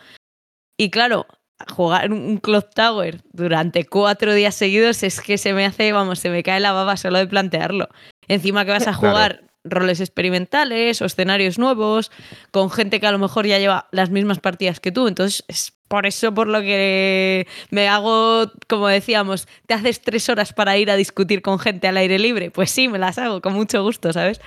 [0.77, 1.25] Y claro,
[1.69, 6.29] jugar un Clock Tower durante cuatro días seguidos es que se me hace, vamos, se
[6.29, 7.89] me cae la baba solo de plantearlo.
[8.27, 9.47] Encima que vas a Claro.
[9.65, 12.11] Roles experimentales o escenarios nuevos,
[12.51, 15.07] con gente que a lo mejor ya lleva las mismas partidas que tú.
[15.07, 20.53] Entonces, es por eso por lo que me hago, como decíamos, te haces tres horas
[20.53, 22.51] para ir a discutir con gente al aire libre.
[22.51, 24.39] Pues sí, me las hago con mucho gusto, ¿sabes?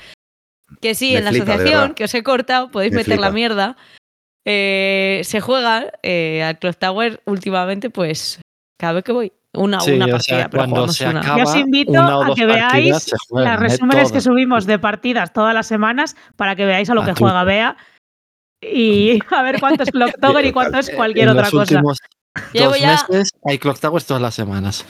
[0.81, 3.31] Que sí, Me en la flipa, asociación, que os he cortado, podéis Me meter la
[3.31, 3.77] mierda.
[4.45, 8.41] Eh, se juega eh, al Clock Tower últimamente, pues
[8.79, 9.33] cada vez que voy.
[9.55, 11.21] Una, Sí, una o partida, sea, pero cuando se una.
[11.21, 12.91] acaba- Yo os invito una o a que veáis
[13.31, 13.57] los ¿eh?
[13.57, 17.15] resúmenes que subimos de partidas todas las semanas para que veáis a lo A que
[17.15, 17.77] juega Bea
[18.61, 21.83] y a ver cuánto es Clock Tower y cuánto es cualquier en otra los cosa.
[22.53, 24.85] Llevo ya meses hay Clock Towers todas las semanas.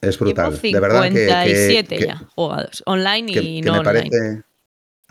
[0.00, 0.58] Es brutal.
[0.62, 4.08] De verdad que- que, 57 que- ya jugados, online que, y que no me online.
[4.10, 4.42] parece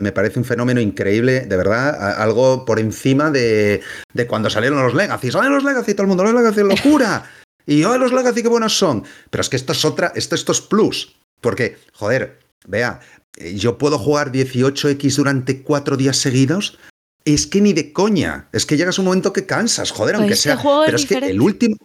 [0.00, 3.82] me parece un fenómeno increíble, de verdad, algo por encima de,
[4.14, 5.32] de cuando salieron los Legacy.
[5.32, 7.24] Salen los Legacy, todo el mundo, los Legacy, locura.
[7.68, 9.04] Y hoy los Legacy, qué buenos son.
[9.28, 11.14] Pero es que esto es otra, esto, esto es plus.
[11.42, 13.00] Porque, joder, vea,
[13.36, 16.78] eh, yo puedo jugar 18X durante cuatro días seguidos.
[17.26, 18.48] Es que ni de coña.
[18.52, 20.54] Es que llegas a un momento que cansas, joder, Pues aunque este sea.
[20.54, 21.76] es Pero es que el último,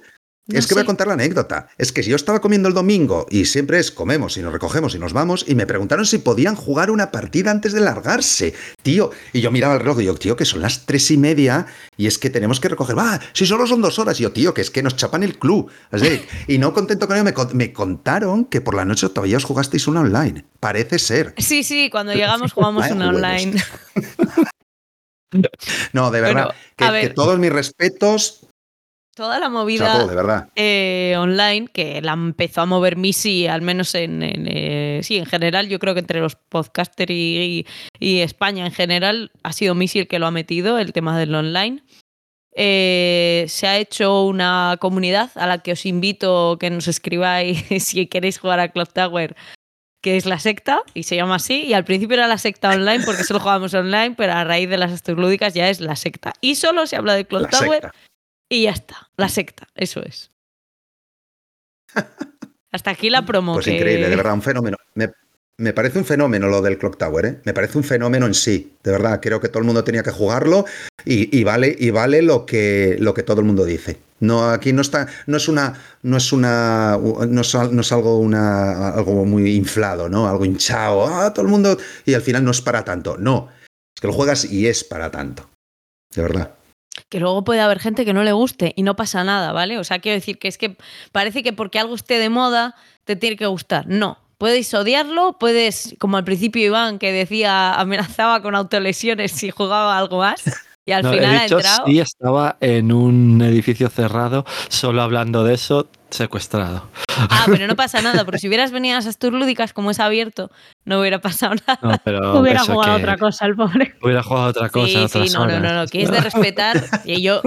[0.45, 1.69] No es que voy a contar la anécdota.
[1.77, 4.93] Es que si yo estaba comiendo el domingo y siempre es comemos y nos recogemos
[4.93, 8.53] y nos vamos y me preguntaron si podían jugar una partida antes de largarse.
[8.81, 11.65] Tío, y yo miraba el reloj y yo, tío, que son las tres y media
[11.95, 12.97] y es que tenemos que recoger.
[12.97, 14.19] Va, si solo son dos horas.
[14.19, 15.71] Y yo, tío, que es que nos chapan el club.
[15.91, 19.37] Así, y no contento con ello, me, con- me contaron que por la noche todavía
[19.37, 20.43] os jugasteis una online.
[20.59, 21.33] Parece ser.
[21.37, 23.63] Sí, sí, cuando llegamos jugamos una online.
[25.93, 26.43] No, de verdad.
[26.45, 27.13] Bueno, que, ver.
[27.15, 28.42] todos mis respetos.
[29.15, 30.49] Toda la Chapo, movida de verdad.
[30.55, 35.25] eh, online que la empezó a mover Missy, al menos en, en, eh, sí, en
[35.27, 37.65] general, yo creo que entre los podcasters y,
[37.99, 41.17] y- y España en general ha sido Missy el que lo ha metido, el tema
[41.19, 41.83] del online.
[42.55, 48.07] Eh, se ha hecho una comunidad a la que os invito que nos escribáis si
[48.07, 49.35] queréis jugar a Clock Tower,
[50.01, 51.63] que es la secta, y se llama así.
[51.63, 54.77] Y al principio era la secta online porque solo jugábamos online, pero a raíz de
[54.77, 56.33] las astrolúdicas ya es la secta.
[56.41, 57.91] Y solo se habla de Clock Tower secta.
[58.53, 60.29] Y ya está, la secta, eso es.
[62.71, 63.53] Hasta aquí la promo.
[63.53, 64.77] Pues que- increíble, de verdad, un fenómeno.
[64.93, 65.11] Me,
[65.57, 67.41] me parece un fenómeno lo del Clock Tower, ¿eh?
[67.45, 69.19] Me parece un fenómeno en sí, de verdad.
[69.23, 70.65] Creo que todo el mundo tenía que jugarlo
[71.03, 73.97] y, y vale, y vale lo que, lo que todo el mundo dice.
[74.19, 75.73] No, aquí no está, no es una,
[76.03, 76.95] no es una,
[77.27, 80.29] no es, no es algo una, algo muy inflado, ¿no?
[80.29, 81.75] Algo hinchado, ah, todo el mundo,
[82.05, 83.17] y al final no es para tanto.
[83.17, 83.49] No,
[83.95, 85.49] es que lo juegas y es para tanto.
[86.13, 86.53] De verdad.
[87.13, 89.77] Que luego puede haber gente que no le guste y no pasa nada, ¿vale?
[89.77, 90.77] O sea, quiero decir que es que
[91.11, 92.73] parece que porque algo esté de moda
[93.03, 93.85] te tiene que gustar.
[93.87, 94.17] No.
[94.39, 100.17] Puedes odiarlo, puedes, como al principio Iván, que decía, amenazaba con autolesiones si jugaba algo
[100.17, 100.41] más.
[100.87, 101.85] Y al No, final he ha dicho, entrado.
[101.85, 106.87] sí estaba en un edificio cerrado, solo hablando de eso, secuestrado.
[107.17, 109.99] Ah, pero no pasa nada, porque si hubieras venido a esas tours lúdicas como es
[109.99, 110.51] abierto,
[110.85, 111.79] no hubiera pasado nada.
[111.81, 113.95] No, pero Hubiera jugado otra cosa, el pobre.
[114.01, 114.87] Hubiera jugado otra cosa.
[114.87, 115.61] sí, otras sí, no, no, horas.
[115.61, 116.83] no, no, que es de respetar.
[117.05, 117.41] Y yo,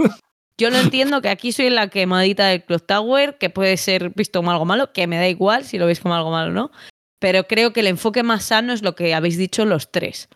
[0.58, 4.38] yo lo entiendo que aquí soy la quemadita del Clock Tower, que puede ser visto
[4.40, 6.70] como algo malo, que me da igual si lo veis como algo malo o no.
[7.18, 10.28] Pero creo que el enfoque más sano es lo que habéis dicho los tres.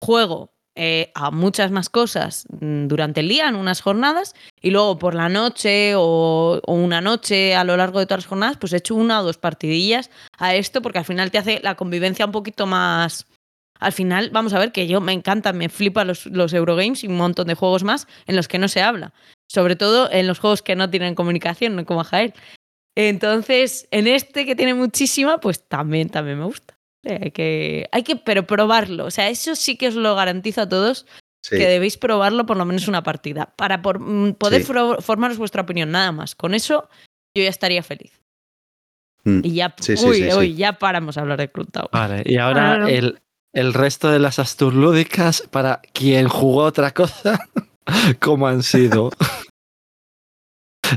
[0.00, 4.98] Juego eh, a muchas más cosas mm, durante el día, en unas jornadas, y luego
[4.98, 8.78] por la noche o, una noche a lo largo de todas las jornadas, pues he
[8.78, 12.32] hecho una o dos partidillas a esto, porque al final te hace la convivencia un
[12.32, 13.26] poquito más,
[13.82, 17.08] al final, vamos a ver que yo me encanta, me flipa los, los Eurogames y
[17.08, 19.12] un montón de juegos más en los que no se habla.
[19.48, 22.32] Sobre todo en los juegos que no tienen comunicación, no como Jael.
[22.94, 26.78] Entonces, en este que tiene muchísima, pues también, también me gusta.
[27.04, 29.06] Eh, Hay que, hay que, pero probarlo.
[29.06, 31.06] O sea, eso sí que os lo garantizo a todos,
[31.44, 31.56] Sí.
[31.56, 34.72] que debéis probarlo por lo menos una partida, para por- mm, poder Sí.
[35.00, 36.36] formaros vuestra opinión, nada más.
[36.36, 36.88] Con eso
[37.36, 38.12] yo ya estaría feliz.
[39.24, 39.40] Mm.
[39.44, 40.36] Y ya, Sí, sí, uy, sí, sí.
[40.36, 41.88] uy, ya paramos a hablar de Club Tower.
[41.92, 42.86] Vale, y ahora Ah, no.
[42.88, 43.20] el,
[43.52, 47.38] el resto de las Astur lúdicas, para quien jugó otra cosa,
[48.20, 49.10] ¿cómo han sido?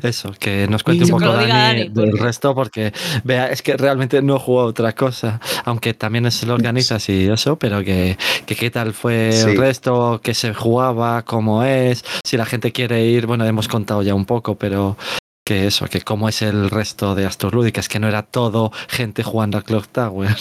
[0.03, 2.93] Eso, que nos cuente un poco Dani Dani, del porque- resto, porque
[3.23, 7.57] vea, es que realmente no jugó otra cosa, aunque también se lo organizas y eso,
[7.57, 9.49] pero que, que qué tal fue Sí.
[9.51, 14.01] el resto, que se jugaba, cómo es, si la gente quiere ir, bueno, hemos contado
[14.03, 14.97] ya un poco, pero
[15.45, 19.21] que eso, que cómo es el resto de Astur lúdicas, que no era todo gente
[19.23, 20.35] jugando a Clock Tower.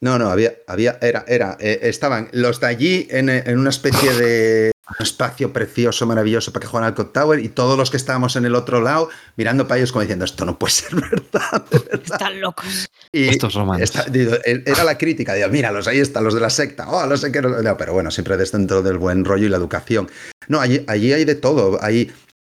[0.00, 4.12] No, no, había, había, era, era, eh, estaban los de allí en, en una especie
[4.14, 7.96] de un espacio precioso, maravilloso para que juegan al Clock Tower y todos los que
[7.96, 11.64] estábamos en el otro lado mirando para ellos como diciendo esto no puede ser verdad.
[11.92, 12.88] Están locos.
[13.12, 13.82] Y Estos romanos.
[13.82, 17.04] esta- digo, e- era la crítica, digo, míralos, ahí están los de la secta, oh,
[17.06, 19.56] no sé qué, no, no, pero bueno, siempre desde dentro del buen rollo y la
[19.56, 20.08] educación.
[20.46, 22.10] No, allí, allí hay de todo, ahí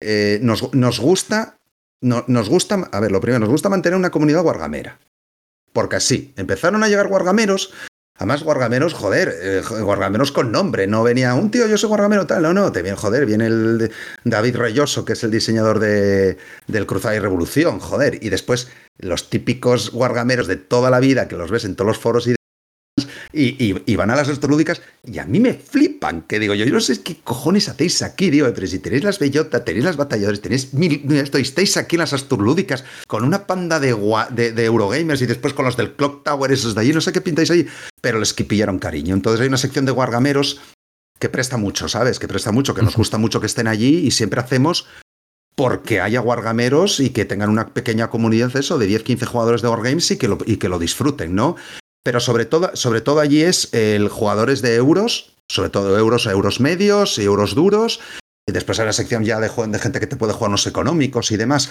[0.02, 1.56] eh, nos, nos gusta,
[2.02, 4.98] no- nos gusta, a ver, lo primero, nos gusta mantener una comunidad guargamera.
[5.78, 7.72] Porque así, empezaron a llegar guargameros,
[8.16, 12.42] además guargameros, joder, eh, guargameros con nombre, no venía un tío, yo soy guargamero tal,
[12.42, 13.92] no, no, te viene, joder, viene el
[14.24, 16.36] David Reyoso, que es el diseñador de,
[16.66, 21.36] del Cruzada y Revolución, joder, y después los típicos guargameros de toda la vida que
[21.36, 22.34] los ves en todos los foros y
[23.32, 26.64] y, y- y van a las astrolúdicas y a mí me flipan, que digo yo,
[26.64, 29.96] yo no sé qué cojones hacéis aquí, digo, pero si tenéis las bellotas, tenéis las
[29.96, 33.94] batalladores, tenéis mil, esto, estáis aquí en las astrolúdicas con una panda de,
[34.30, 37.12] de, de Eurogamers y después con los del Clock Tower, esos de allí, no sé
[37.12, 37.66] qué pintáis ahí,
[38.00, 39.14] pero les que pillaron cariño.
[39.14, 40.60] Entonces hay una sección de guargameros
[41.18, 42.18] que presta mucho, ¿sabes?
[42.18, 44.86] Que presta mucho, que nos gusta mucho que estén allí y siempre hacemos
[45.56, 49.68] porque haya wargameros y que tengan una pequeña comunidad eso de 10, 15 jugadores de
[49.68, 51.56] wargames y que lo, y que lo disfruten, ¿no?
[52.08, 56.58] Pero sobre todo, sobre todo allí es el jugadores de euros, sobre todo euros, euros
[56.58, 58.00] medios y euros duros.
[58.48, 61.36] Y después hay una sección ya de, gente que te puede jugar unos económicos y
[61.36, 61.70] demás.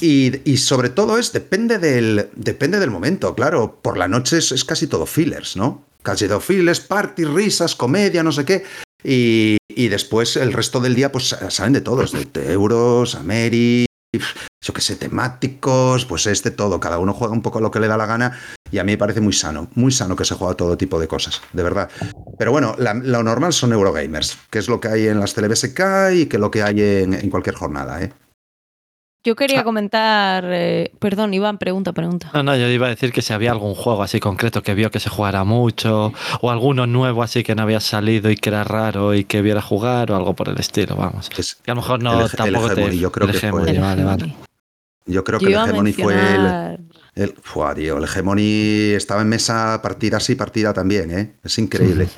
[0.00, 3.78] Y, y sobre todo es, depende del, depende del momento, claro.
[3.82, 5.84] Por la noche es, casi todo fillers, ¿no?
[6.02, 8.64] Casi todo fillers, party, risas, comedia, no sé qué.
[9.04, 13.84] Y, y después el resto del día, pues salen de todos, de, de euros, Ameri,
[14.64, 16.80] yo qué sé, temáticos, pues es de todo.
[16.80, 18.40] Cada uno juega un poco lo que le da la gana
[18.74, 21.06] y a mí me parece muy sano, muy sano que se juega todo tipo de
[21.06, 21.88] cosas, de verdad.
[22.36, 25.80] Pero bueno, la- lo normal son Eurogamers, que es lo que hay en las TeleBSK
[26.14, 28.12] y que lo que hay en, en cualquier jornada, ¿eh?
[29.26, 29.64] Yo quería Ah.
[29.64, 30.44] comentar.
[30.48, 32.30] eh, perdón, Iván, pregunta, pregunta.
[32.34, 34.90] No, no, yo iba a decir que si había algún juego así concreto que vio
[34.90, 38.64] que se jugara mucho, o alguno nuevo así que no había salido y que era
[38.64, 41.30] raro y que viera jugar, o algo por el estilo, vamos.
[41.38, 42.72] Es- Que a lo mejor no El- el tampoco te.
[42.82, 44.34] Hegemony, yo creo el que fue- Hegemony, El vale, vale.
[45.06, 46.78] Yo creo Yo que el Hegemony fue el,
[47.14, 51.34] el, Fua, tío, el Hegemony estaba en mesa partida sí, partida también, ¿eh?
[51.42, 52.08] Es increíble.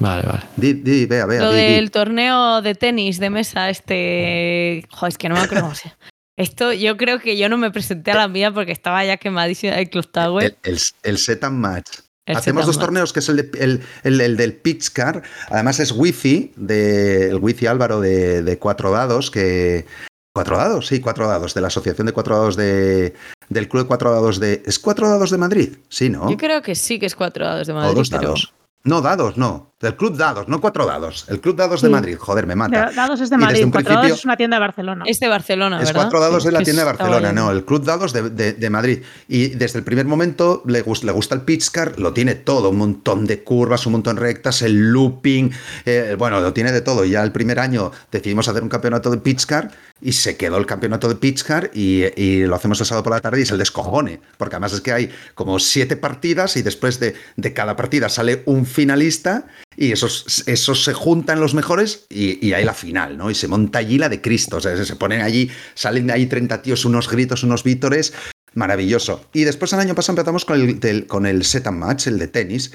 [0.00, 0.42] Vale, vale.
[0.56, 1.72] Di, di, vea, vea, Lo di, di.
[1.74, 4.84] del torneo de tenis de mesa, este.
[4.90, 5.98] Joder, es que no me acuerdo cómo se llama.
[6.36, 9.74] Esto yo creo que yo no me presenté a la mía porque estaba ya quemadísima
[9.74, 10.56] el Club Tower.
[10.64, 11.98] El, el, el set and match.
[12.26, 12.84] El Hacemos dos match.
[12.86, 15.22] torneos, que es el, de- el, el- el del Pitch Car.
[15.50, 19.86] Además es Wifi, de, el Wifi Álvaro de, de cuatro dados, que,
[20.34, 23.14] Cuatro dados, sí, cuatro dados, de la Asociación de Cuatro Dados de,
[23.50, 24.64] del Club de Cuatro Dados de...
[24.66, 25.76] ¿Es Cuatro Dados de Madrid?
[25.88, 26.28] Sí, ¿no?
[26.28, 27.94] Yo creo que sí que es cuatro dados de o Madrid.
[27.94, 28.52] dos pero- dados.
[28.82, 29.70] No, dados, no.
[29.84, 31.26] Del Club Dados, no cuatro dados.
[31.28, 31.92] El Club Dados de Sí.
[31.92, 32.90] Madrid, joder, me mata.
[32.94, 35.04] Dados es de Madrid, Cuatro principio- Dados es una tienda de Barcelona.
[35.06, 36.00] Es de Barcelona, Es ¿verdad?
[36.02, 38.70] cuatro dados Sí, de la tienda de Barcelona, no, el Club Dados de, de- de
[38.70, 39.02] Madrid.
[39.28, 42.70] Y desde el primer momento le, gus- le gusta el pitch car, lo tiene todo,
[42.70, 45.50] un montón de curvas, un montón de rectas, el looping,
[45.84, 47.04] eh, bueno, lo tiene de todo.
[47.04, 49.70] Ya el primer año decidimos hacer un campeonato de pitch car
[50.00, 53.12] y se quedó el campeonato de pitch car y, y lo hacemos el sábado por
[53.12, 56.62] la tarde y es el descojone, porque además es que hay como siete partidas y
[56.62, 59.46] después de, de cada partida sale un finalista
[59.76, 63.30] y esos, esos se juntan los mejores y, y hay la final, ¿no?
[63.30, 66.62] Y se monta allí la de Cristo, o sea, se, ponen allí, salen ahí 30
[66.62, 68.12] tíos, unos gritos, unos vítores,
[68.54, 69.24] maravilloso.
[69.32, 72.28] Y después el año pasado empezamos con el, con el set and match, el de
[72.28, 72.72] tenis,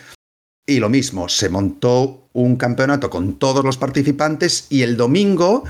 [0.66, 5.64] y lo mismo, se montó un campeonato con todos los participantes y el domingo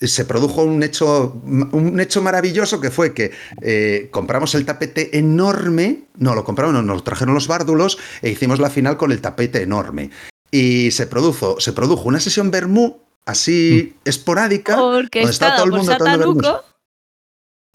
[0.00, 3.32] se produjo un hecho, un hecho maravilloso que fue que
[3.62, 8.60] eh, compramos el tapete enorme, no lo compramos, no, nos trajeron los bárdulos e hicimos
[8.60, 10.10] la final con el tapete enorme.
[10.54, 15.64] Y se produjo, se produjo una sesión Bermú así esporádica, Porque donde estaba está todo
[15.64, 15.92] el mundo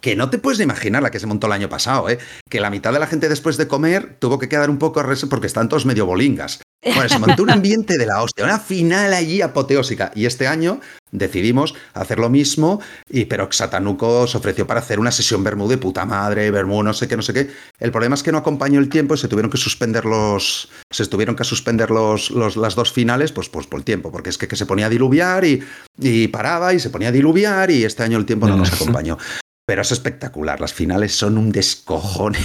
[0.01, 2.19] que no te puedes ni imaginar la que se montó el año pasado, ¿eh?
[2.49, 5.03] que la mitad de la gente después de comer tuvo que quedar un poco a
[5.03, 6.61] res- porque están todos medio bolingas.
[6.84, 10.11] Bueno, se montó un ambiente de la hostia, una final allí apoteósica.
[10.15, 10.80] Y este año
[11.11, 12.80] decidimos hacer lo mismo,
[13.10, 16.93] y, pero Satanuco se ofreció para hacer una sesión Bermú de puta madre, Bermú, no
[16.93, 17.49] sé qué, no sé qué.
[17.80, 20.69] El problema es que no acompañó el tiempo y se tuvieron que suspender los.
[20.89, 24.30] Se tuvieron que suspender los, los- las dos finales, pues, pues por el tiempo, porque
[24.30, 25.61] es que, que se ponía a diluviar y,
[25.97, 29.18] y paraba y se ponía a diluviar, y este año el tiempo no nos acompañó.
[29.65, 32.39] Pero es espectacular, las finales son un descojone.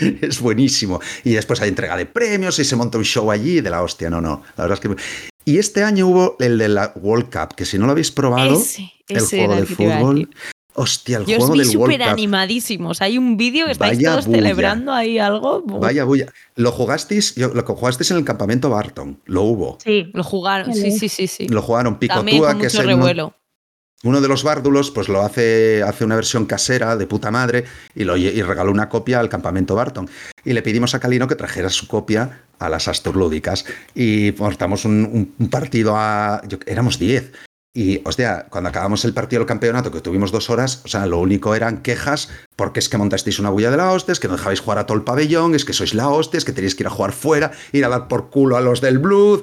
[0.20, 1.00] es buenísimo.
[1.24, 4.10] Y después hay entrega de premios y se monta un show allí de la hostia.
[4.10, 5.02] No, no, la verdad es que...
[5.44, 8.54] Y este año hubo el de la World Cup, que si no lo habéis probado,
[8.60, 10.30] Ese, el juego de fútbol...
[10.72, 12.12] Hostia, el Yo os juego vi del World súper Cup.
[12.12, 13.02] animadísimos.
[13.02, 14.38] Hay un vídeo que estáis Vaya todos bulla.
[14.38, 15.62] celebrando ahí algo.
[15.66, 16.26] Vaya bulla.
[16.54, 19.78] Lo jugasteis, yo- lo jugasteis en el campamento Barton, lo hubo.
[19.84, 20.10] Sí.
[20.14, 21.26] Lo jugaron, sí, sí, sí.
[21.26, 21.48] sí.
[21.48, 23.34] Lo jugaron También con que es el, revuelo.
[24.02, 27.64] Uno de los bárdulos, pues lo hace, hace una versión casera de puta madre
[27.94, 30.08] y, lo, y regaló una copia al campamento Barton.
[30.42, 33.66] Y le pedimos a Calino que trajera su copia a las Asturlúdicas.
[33.94, 34.32] Y
[34.86, 36.40] un- un partido a.
[36.48, 37.30] yo- éramos 10.
[37.72, 41.18] Y, hostia, cuando acabamos el partido del campeonato, que tuvimos dos horas, o sea, lo
[41.18, 44.34] único eran quejas porque es que montasteis una bulla de la hostia, es que no
[44.34, 46.82] dejabais jugar a todo el pabellón, es que sois la hostia, es que tenéis que
[46.82, 49.42] ir a jugar fuera, ir a dar por culo a los del Blood.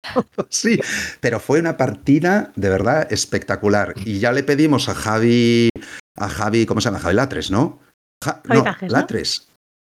[0.48, 0.80] sí,
[1.20, 3.92] pero fue una partida de verdad espectacular.
[4.04, 5.68] Y ya le pedimos a Javi,
[6.16, 7.00] a Javi, ¿cómo se llama?
[7.00, 7.78] Javi Latres, ¿no?
[8.24, 8.98] Ja- no, Tajes, ¿no?
[8.98, 9.48] Latres.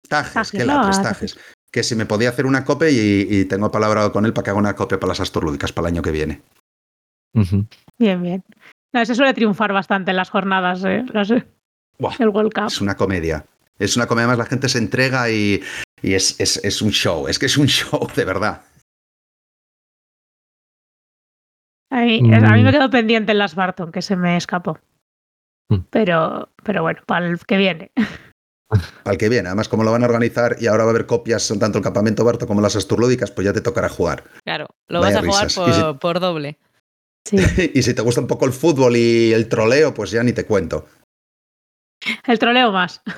[0.09, 1.39] Tajes, Tajes, que no, Latres, Tajes.
[1.71, 4.51] Que si me podía hacer una copia y, y tengo palabra con él para que
[4.51, 6.43] haga una copia para las Asturlúdicas para el año que viene.
[7.99, 8.45] Bien, bien.
[8.93, 11.05] No, se suele triunfar bastante en las jornadas, ¿eh?
[11.13, 11.47] No sé,
[11.99, 12.67] Buah, el World Cup.
[12.69, 13.45] es una comedia.
[13.79, 15.63] Es una comedia más, la gente se entrega y,
[16.03, 17.29] y es, es- es un show.
[17.29, 18.63] Es que es un show, de verdad.
[21.91, 22.35] A mí, Mm.
[22.45, 24.79] a mí me quedó pendiente en las Barton, que se me escapó.
[25.69, 25.79] Mm.
[25.91, 27.93] Pero, pero bueno, para el que viene.
[28.69, 29.49] Para el que viene.
[29.49, 32.25] Además, como lo van a organizar y ahora va a haber copias tanto el campamento
[32.25, 34.25] Barto como las Asturlúdicas, pues ya te tocará jugar.
[34.45, 36.59] Claro, lo Vaya vas a jugar si- por doble.
[37.27, 37.37] Sí.
[37.75, 40.47] y si te gusta un poco el fútbol y el troleo, pues ya ni te
[40.47, 40.87] cuento.
[42.27, 43.03] El troleo más.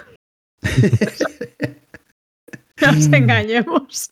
[2.81, 4.11] No nos engañemos.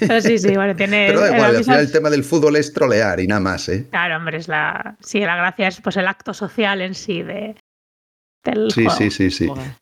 [0.00, 1.06] Pero sí, sí, bueno, tiene.
[1.08, 3.68] Pero da el igual, al final el tema del fútbol es trolear y nada más,
[3.68, 3.86] ¿eh?
[3.90, 4.96] Claro, hombre, es la.
[5.00, 7.54] Sí, la gracia es pues el acto social en sí de,
[8.44, 8.98] del Sí, juego.
[8.98, 9.46] sí, sí, sí.
[9.46, 9.76] Joder.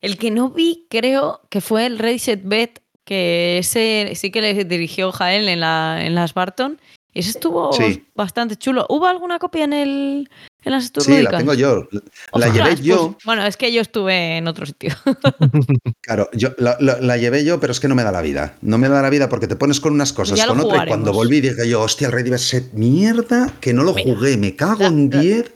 [0.00, 4.40] El que no vi, creo que fue el Ready Set Bet, que ese sí que
[4.40, 6.80] le dirigió Jael en, la, en las Barton.
[7.14, 8.06] Y ese estuvo Sí.
[8.14, 8.86] bastante chulo.
[8.88, 10.28] ¿Hubo alguna copia en, el,
[10.62, 11.88] en las Sí, la tengo yo.
[12.34, 13.16] La llevé pues, yo.
[13.24, 14.90] bueno, es que yo estuve en otro sitio.
[16.02, 18.56] Claro, yo la, la- la llevé yo, pero es que no me da la vida.
[18.62, 21.12] No me da la vida porque te pones con unas cosas, con otra, y cuando
[21.12, 24.80] volví dije yo, hostia, el Ready Set, mierda, que no lo Mira, jugué, me cago
[24.80, 25.52] la- en la- 10.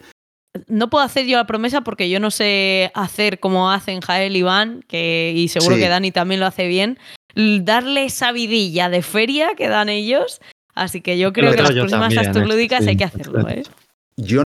[0.69, 4.41] No puedo hacer yo la promesa porque yo no sé hacer como hacen Jael y
[4.41, 5.81] Iván, que, y seguro Sí.
[5.83, 6.99] que Dani también lo hace bien,
[7.35, 10.41] darle esa vidilla de feria que dan ellos.
[10.75, 12.91] Así que yo creo Lo que las próximas Asturlúdicas sí.
[12.91, 13.63] hay que hacerlo, ¿eh?
[14.17, 14.43] Yo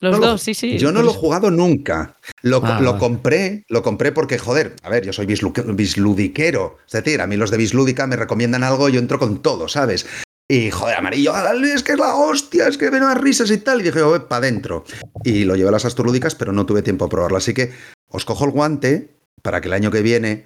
[0.00, 0.78] Los No lo- dos, sí, sí.
[0.78, 2.16] Yo no lo he jugado nunca.
[2.42, 6.78] Lo, Ah, lo compré, lo compré porque, joder, a ver, yo soy bislu- bisludiquero.
[6.86, 9.68] Es decir, a mí los de bislúdica me recomiendan algo y yo entro con todo,
[9.68, 10.06] ¿sabes?
[10.50, 13.58] Y, joder, amarillo, ah, es que es la hostia, es que ven unas risas y
[13.58, 13.80] tal.
[13.80, 14.84] Y dije, oh, para adentro.
[15.24, 17.36] Y lo llevé a las asturlúdicas, pero no tuve tiempo a probarlo.
[17.38, 17.72] Así que
[18.08, 19.08] os cojo el guante
[19.40, 20.44] para que el año que viene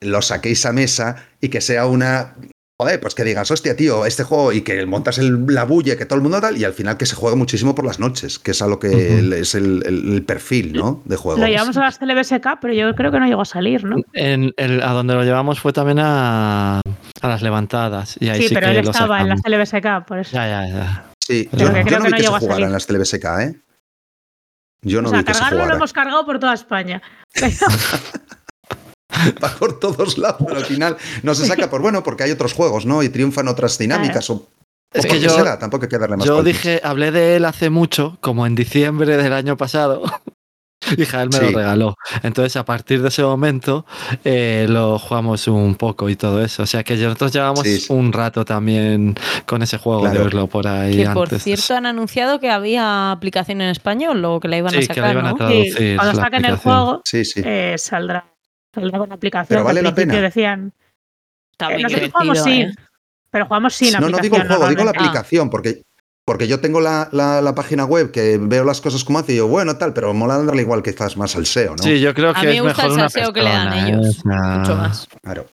[0.00, 2.36] lo saquéis a mesa y que sea una
[2.80, 6.06] Joder, pues que digas, hostia, tío, este juego y que montas el, la bulle, que
[6.06, 8.52] todo el mundo tal, y al final que se juegue muchísimo por las noches, que
[8.52, 11.02] es a lo que es el, el- el perfil, ¿no?
[11.04, 11.40] De juego.
[11.40, 13.96] Lo llevamos a las CLBSK, pero yo creo que no llegó a salir, ¿no?
[14.12, 16.78] En el- a donde lo llevamos fue también a,
[17.20, 18.16] a las levantadas.
[18.20, 19.40] Y ahí Sí, sí, pero que él lo estaba en las.
[19.42, 20.30] CLBSK, por eso.
[20.36, 21.04] Ya, ya, ya.
[21.18, 22.66] Sí, Pero yo, que yo creo que no que se llegó a jugara salir.
[22.66, 23.60] en las TLBSK, ¿eh?
[24.82, 27.02] Yo no o sea, vi que se cargarlo lo hemos cargado por toda España.
[27.34, 27.50] Pero-
[29.44, 32.52] Va por todos lados, pero al final no se saca por bueno, porque hay otros
[32.52, 33.02] juegos, ¿no?
[33.02, 34.28] Y triunfan otras dinámicas.
[34.30, 34.46] O,
[34.92, 37.70] Es que yo- será, tampoco hay que darle más Yo dije, hablé de él hace
[37.70, 40.02] mucho, como en diciembre del año pasado.
[40.96, 41.44] Y Jael me Sí.
[41.52, 41.94] lo regaló.
[42.22, 43.84] Entonces, a partir de ese momento,
[44.24, 46.62] eh, lo jugamos un poco y todo eso.
[46.62, 47.92] O sea que nosotros llevamos Sí, sí.
[47.92, 50.24] un rato también con ese juego de Claro.
[50.26, 50.96] verlo por ahí.
[50.96, 54.76] Que por cierto han anunciado que había aplicación en español o que la iban Sí,
[54.76, 55.36] a que sacar, la iban a ¿no?
[55.36, 55.74] traducir.
[55.76, 57.42] Sí, cuando la saquen el juego, Sí, sí.
[57.44, 58.32] eh, saldrá.
[58.80, 59.46] Saldrá con aplicación.
[59.48, 60.20] Pero que vale al la pena.
[60.20, 60.72] decían.
[61.60, 62.74] Eh, nosotros jugamos sin, ¿eh?
[63.30, 65.82] pero jugamos sin no, no digo el juego, digo la aplicación, porque,
[66.24, 69.36] porque yo tengo la, la- la página web que veo las cosas como hace y
[69.38, 71.82] yo, bueno, tal, pero mola darle igual quizás más al SEO, ¿no?
[71.82, 73.72] Sí, yo creo A que mí me es gusta mejor el salseo que le dan
[73.88, 74.22] ellos, ¿eh?
[74.24, 75.08] Mucho más.
[75.22, 75.46] Claro.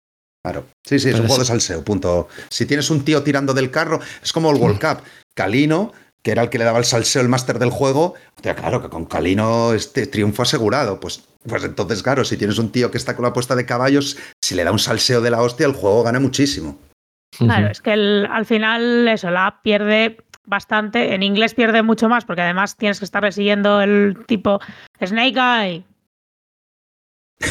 [0.45, 0.65] Claro.
[0.83, 2.27] Sí, sí, es un juego de salseo, punto.
[2.49, 5.01] Si tienes un tío tirando del carro, es como el World Cup.
[5.33, 8.89] Calino, que era el que le daba el salseo, el máster del juego, claro que
[8.89, 10.99] con Calino este triunfo asegurado.
[10.99, 14.17] Pues, pues entonces, claro, si tienes un tío que está con la apuesta de caballos,
[14.43, 16.79] si le da un salseo de la hostia, el juego gana muchísimo.
[17.37, 21.15] Claro, es que el- al final eso, la app pierde bastante.
[21.15, 24.59] En inglés pierde mucho más porque además tienes que estarle siguiendo el tipo
[25.03, 25.83] Snake Eye.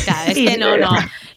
[0.04, 0.90] Claro, es que no, no.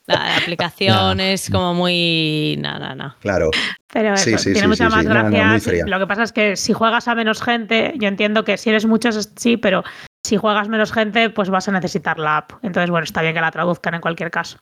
[0.07, 2.57] La aplicación es como muy.
[2.59, 3.15] No, no, no.
[3.19, 3.49] Claro.
[3.91, 5.07] Pero Sí, eso, sí, tiene sí, mucha sí, más sí.
[5.07, 5.85] No, no, gracia.
[5.87, 8.85] Lo que pasa es que si juegas a menos gente, yo entiendo que si eres
[8.85, 9.83] muchos, sí, pero
[10.25, 12.51] si juegas menos gente, pues vas a necesitar la app.
[12.63, 14.57] Entonces, bueno, está bien que la traduzcan en cualquier caso.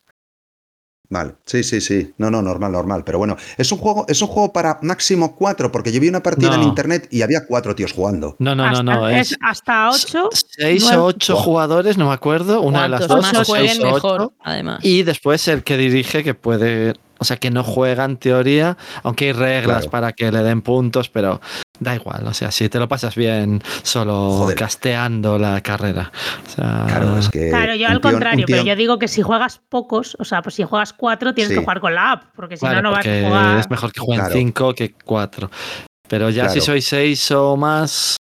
[1.10, 2.12] Vale, sí, sí, sí.
[2.18, 3.04] No, no, normal, normal.
[3.06, 6.24] Pero bueno, es un juego, es un juego para máximo cuatro, porque yo vi una
[6.24, 8.36] partida en internet y había cuatro tíos jugando.
[8.40, 9.10] No, no, no, hasta, no.
[9.10, 10.30] es Es hasta 8.
[10.34, 12.62] seis nueve- o ocho jugadores, no me acuerdo.
[12.62, 14.34] Una de las dos, más o jueguen, seis o mejor, ocho.
[14.44, 14.80] además.
[14.82, 19.26] Y después el que dirige que puede, o sea, que no juega en teoría, aunque
[19.26, 19.92] hay reglas Claro.
[19.92, 21.42] para que le den puntos, pero
[21.80, 24.56] da igual, o sea, si te lo pasas bien solo Joder.
[24.58, 26.12] casteando la carrera.
[26.46, 27.50] O sea, Claro, es que.
[27.50, 30.42] Claro, yo al tío- contrario, tío- pero yo digo que si juegas pocos, o sea,
[30.42, 31.56] pues si juegas cuatro, tienes Sí.
[31.56, 33.60] que jugar con la app, porque si claro, no, no vas a jugar.
[33.60, 34.36] es mejor que jueguen Claro.
[34.40, 35.50] cinco que cuatro.
[36.08, 38.18] Pero ya si sois seis o más,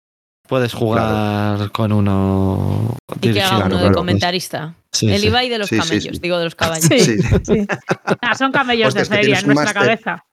[0.47, 3.95] puedes jugar con uno Y que haga uno Claro, de claro.
[3.95, 4.75] comentarista.
[4.91, 5.27] Sí, el sí.
[5.27, 6.19] Ibai de los camellos, sí.
[6.21, 6.85] digo de los caballos.
[6.85, 7.19] Sí, Sí.
[7.43, 7.67] sí.
[8.21, 10.25] Ah, son camellos Hostia, de feria en nuestra cabeza.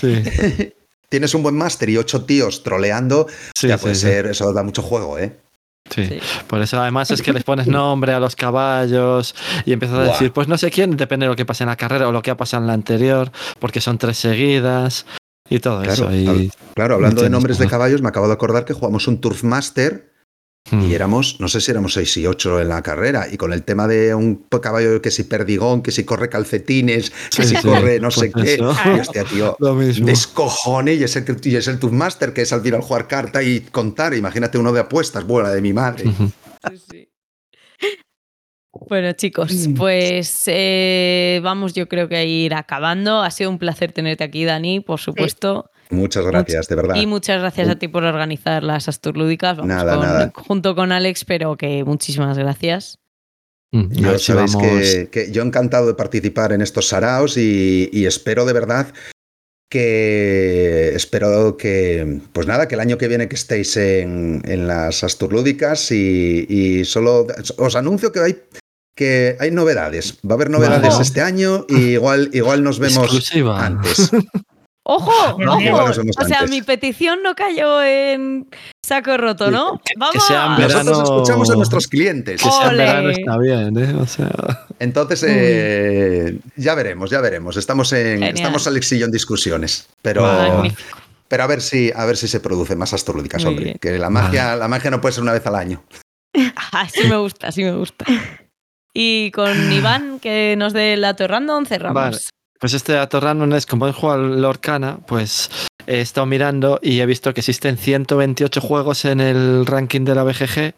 [0.00, 0.22] Sí,
[1.08, 3.26] Tienes un buen máster y ocho tíos troleando,
[3.56, 4.02] sí, ya puede sí.
[4.02, 5.36] ser, eso da mucho juego, ¿eh?
[5.90, 6.04] Sí.
[6.06, 6.18] Sí.
[6.46, 10.12] Por eso además es que les pones nombre a los caballos y empiezas a Buah.
[10.12, 12.20] decir, pues no sé quién, depende de lo que pase en la carrera o lo
[12.20, 15.06] que ha pasado en la anterior, porque son tres seguidas
[15.48, 16.14] y todo Claro, eso.
[16.14, 19.44] Y, Claro, hablando de nombres de caballos, me acabo de acordar que jugamos un Turf
[19.44, 20.12] Master
[20.70, 20.82] Mm.
[20.90, 23.62] y éramos, no sé si éramos seis y ocho en la carrera, y con el
[23.62, 27.62] tema de un caballo que si perdigón, que si corre calcetines, que Sí, si sí,
[27.66, 28.54] corre no sé pues qué.
[28.54, 28.76] eso.
[28.94, 29.56] Y hostia, tío,
[30.02, 33.42] descojone y es el, y es el Turf Master, que es al final jugar carta
[33.42, 34.12] y contar.
[34.12, 36.04] Imagínate uno de apuestas, buena de mi madre.
[38.88, 43.22] Bueno, chicos, pues eh, vamos, yo creo que a ir acabando.
[43.22, 45.70] Ha sido un placer tenerte aquí, Dani, por supuesto.
[45.90, 46.94] Muchas gracias, de verdad.
[46.96, 49.56] Y muchas gracias a ti por organizar las Asturlúdicas.
[49.56, 50.32] Vamos Nada, con- nada.
[50.34, 52.98] Junto con Alex, pero que muchísimas gracias.
[53.72, 57.88] Mm, Yo si sabéis vamos- que, que yo encantado de participar en estos saraos y,
[57.92, 58.86] y espero de verdad
[59.70, 65.04] que espero que pues nada que el año que viene que estéis en, en las
[65.04, 67.26] Asturlúdicas y, y solo
[67.58, 68.36] os anuncio que hay
[68.96, 73.64] que hay novedades va a haber novedades este año y igual igual nos vemos Exclusiva.
[73.64, 74.10] antes
[74.90, 75.38] ¡Ojo!
[75.38, 78.48] Nos vemos O sea, mi petición no cayó en
[78.82, 79.80] saco roto, ¿no?
[79.98, 80.24] ¡Vamos!
[80.26, 83.94] sea en verano- nosotros escuchamos a nuestros clientes Que sea verano está bien, ¿eh?
[84.00, 84.30] O sea,
[84.78, 88.34] entonces eh, ya veremos ya veremos estamos en Genial.
[88.34, 90.96] estamos Alex y yo en discusiones pero Magnífico.
[91.28, 93.64] Pero a ver si, a ver si se produce más astrológicas, hombre.
[93.64, 93.78] bien.
[93.78, 95.84] Que la magia, la magia no puede ser una vez al año.
[96.72, 98.06] Ah, sí me gusta, sí me gusta.
[98.94, 101.94] Y con Iván, que nos dé el dato random, cerramos.
[101.94, 102.18] Vale.
[102.58, 105.48] Pues este dato random es como he jugado al Lorcana, pues
[105.86, 110.24] he estado mirando y he visto que existen 128 juegos en el ranking de la
[110.24, 110.74] BGG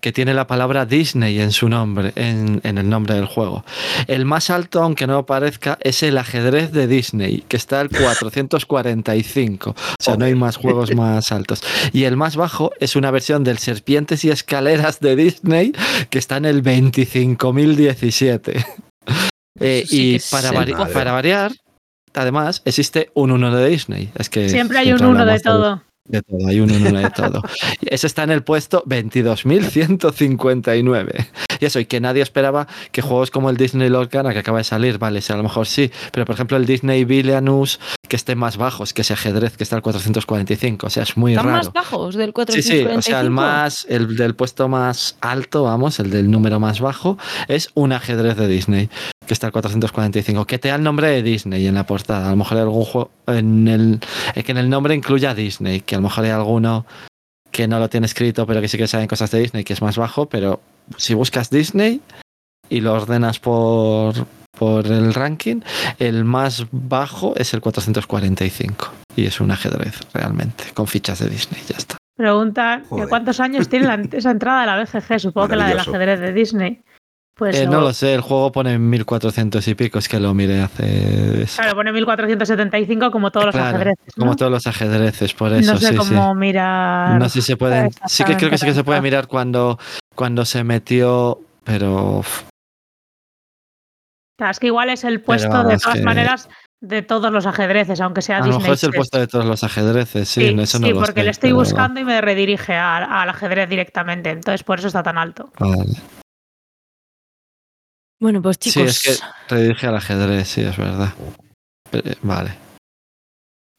[0.00, 3.64] que tiene la palabra Disney en su nombre, en, en el nombre del juego.
[4.06, 9.70] El más alto, aunque no parezca, es el ajedrez de Disney, que está al 445.
[9.70, 11.62] O sea, no hay más juegos más altos.
[11.92, 15.72] Y el más bajo es una versión del Serpientes y Escaleras de Disney,
[16.10, 18.64] que está en el 25.017.
[19.60, 20.92] Eh, sí y para, el vari- madre.
[20.92, 21.52] para variar,
[22.14, 24.10] además existe un uno de Disney.
[24.16, 25.82] Es que Siempre hay un uno de hablamos todo.
[26.04, 27.42] De todo, hay un uno de todo.
[27.82, 31.26] Ese está en el puesto 22.159.
[31.60, 34.64] Y eso, y que nadie esperaba que juegos como el Disney Lorcana, que acaba de
[34.64, 38.36] salir, vale, sí, a lo mejor sí, pero por ejemplo el Disney Villainous, que esté
[38.36, 40.86] más bajos, que ese ajedrez que está al 445.
[40.86, 41.56] O sea, es muy ¿Están raro.
[41.58, 42.90] más bajos del Sí, 445?
[42.90, 46.80] sí, o sea, el más, el del puesto más alto, vamos, el del número más
[46.80, 47.18] bajo,
[47.48, 48.88] es un ajedrez de Disney,
[49.28, 52.26] que está al 445, que te da el nombre de Disney en la portada.
[52.26, 54.00] A lo mejor hay algún juego en el,
[54.44, 56.84] que en el nombre incluya Disney, que a lo mejor hay alguno
[57.52, 59.82] que no lo tiene escrito, pero que sí que saben cosas de Disney, que es
[59.82, 60.60] más bajo, pero
[60.96, 62.00] si buscas Disney
[62.68, 64.14] y lo ordenas por,
[64.58, 65.60] por el ranking,
[65.98, 68.92] el más bajo es el 445.
[69.16, 71.96] Y es un ajedrez, realmente, con fichas de Disney, ya está.
[72.16, 76.20] Pregunta cuántos años tiene la- esa entrada de la BGG, supongo que la del ajedrez
[76.20, 76.82] de Disney.
[77.38, 80.60] Pues Eh, no lo sé, el juego pone 1400 y pico, es que lo miré
[80.60, 81.46] hace...
[81.54, 84.04] Claro, pone 1475 como todos los ajedrezes.
[84.16, 84.22] ¿no?
[84.24, 86.38] Como todos los ajedreces, por eso, no sé sí, cómo sí.
[86.38, 87.16] mirar.
[87.20, 87.90] No sé si se pueden...
[88.08, 89.78] Sí que creo que sí que se puede mirar cuando,
[90.16, 92.22] cuando se metió, pero...
[94.50, 96.48] es que igual es el puesto de todas que- maneras
[96.80, 98.62] de todos los ajedrezes, aunque sea A lo Disney.
[98.62, 101.20] mejor es el puesto de todos los ajedreces, sí, Sí, eso no sí, lo porque
[101.20, 105.02] sé, le estoy buscando y me redirige a- al ajedrez directamente, entonces por eso está
[105.04, 105.50] tan alto.
[105.58, 105.84] Vale.
[108.20, 111.12] Bueno, pues Sí, chicos, es que redirige al ajedrez, sí, es verdad.
[111.92, 112.50] Eh, Vale.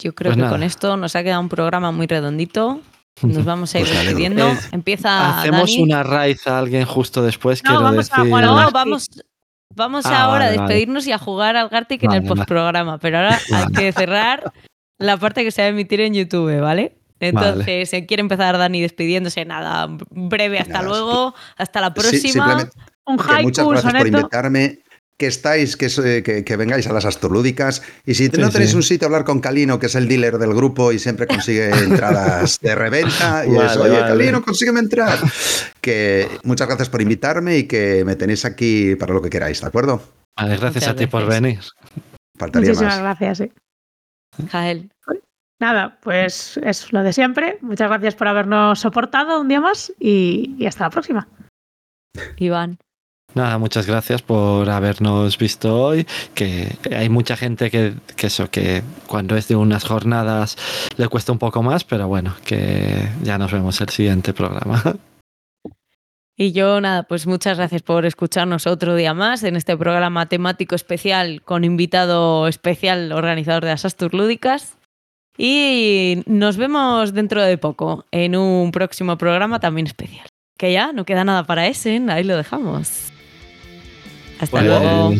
[0.02, 0.52] yo creo pues que nada.
[0.53, 2.82] con esto nos ha quedado un programa muy redondito.
[3.22, 4.48] Nos vamos a ir Pues despidiendo.
[4.48, 5.82] Eh, Empieza Hacemos Dani.
[5.84, 8.32] una raíz a alguien justo después, No, quiero vamos a decir...
[8.41, 8.74] No, Gartic.
[8.74, 9.07] vamos,
[9.76, 10.68] vamos Ah, ahora a vale, vale.
[10.70, 12.38] despedirnos y a jugar al Gartic en el Vale, vale.
[12.40, 13.76] postprograma, pero ahora hay Vale.
[13.78, 14.53] que cerrar
[14.99, 16.95] la parte que se va a emitir en YouTube, ¿vale?
[17.22, 22.22] Entonces, se quiere empezar Dani despidiéndose, nada, breve, hasta Nada, luego, hasta la Sí, próxima.
[22.32, 22.72] simplemente
[23.10, 24.80] Un muchas gracias por invitarme.
[25.18, 27.81] Que estáis, que, so- que, que vengáis a las astrolúdicas.
[28.06, 28.77] Y si Sí, no tenéis sí.
[28.77, 31.69] un sitio a hablar con Calino, que es el dealer del grupo y siempre consigue
[31.84, 34.07] entradas de reventa, y Vale, eso, oye, vale.
[34.07, 35.19] Calino, consígueme entrar.
[35.81, 39.68] Que muchas gracias por invitarme y que me tenéis aquí para lo que queráis, ¿de
[39.68, 40.02] acuerdo?
[40.38, 41.60] Vale, gracias Muchas a ti por venir.
[42.38, 43.19] Faltaría Muchísimas más.
[43.19, 43.38] gracias.
[43.40, 43.52] sí.
[44.52, 44.90] Jael.
[45.60, 47.57] Nada, pues es lo de siempre.
[47.60, 51.27] Muchas gracias por habernos soportado un día más y, y hasta la próxima.
[52.38, 52.77] Iván.
[53.35, 56.07] Nada, muchas gracias por habernos visto hoy.
[56.34, 60.57] Que hay mucha gente que, que eso, que cuando es de unas jornadas
[60.97, 64.81] le cuesta un poco más, pero bueno, que ya nos vemos el siguiente programa.
[66.41, 70.73] Y yo, nada, pues muchas gracias por escucharnos otro día más en este programa temático
[70.73, 74.77] especial con invitado especial organizador de las Astur Lúdicas.
[75.38, 80.27] Y nos vemos dentro de poco en un próximo programa también especial.
[80.57, 83.11] Que ya no queda nada para ese, ahí lo dejamos.
[84.40, 85.14] Hasta Pues, luego.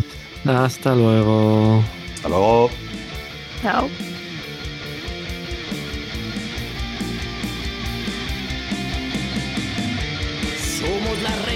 [0.46, 1.84] Hasta luego.
[2.16, 2.70] Hasta luego.
[3.62, 3.90] Chao.
[10.80, 11.49] Somos tablero.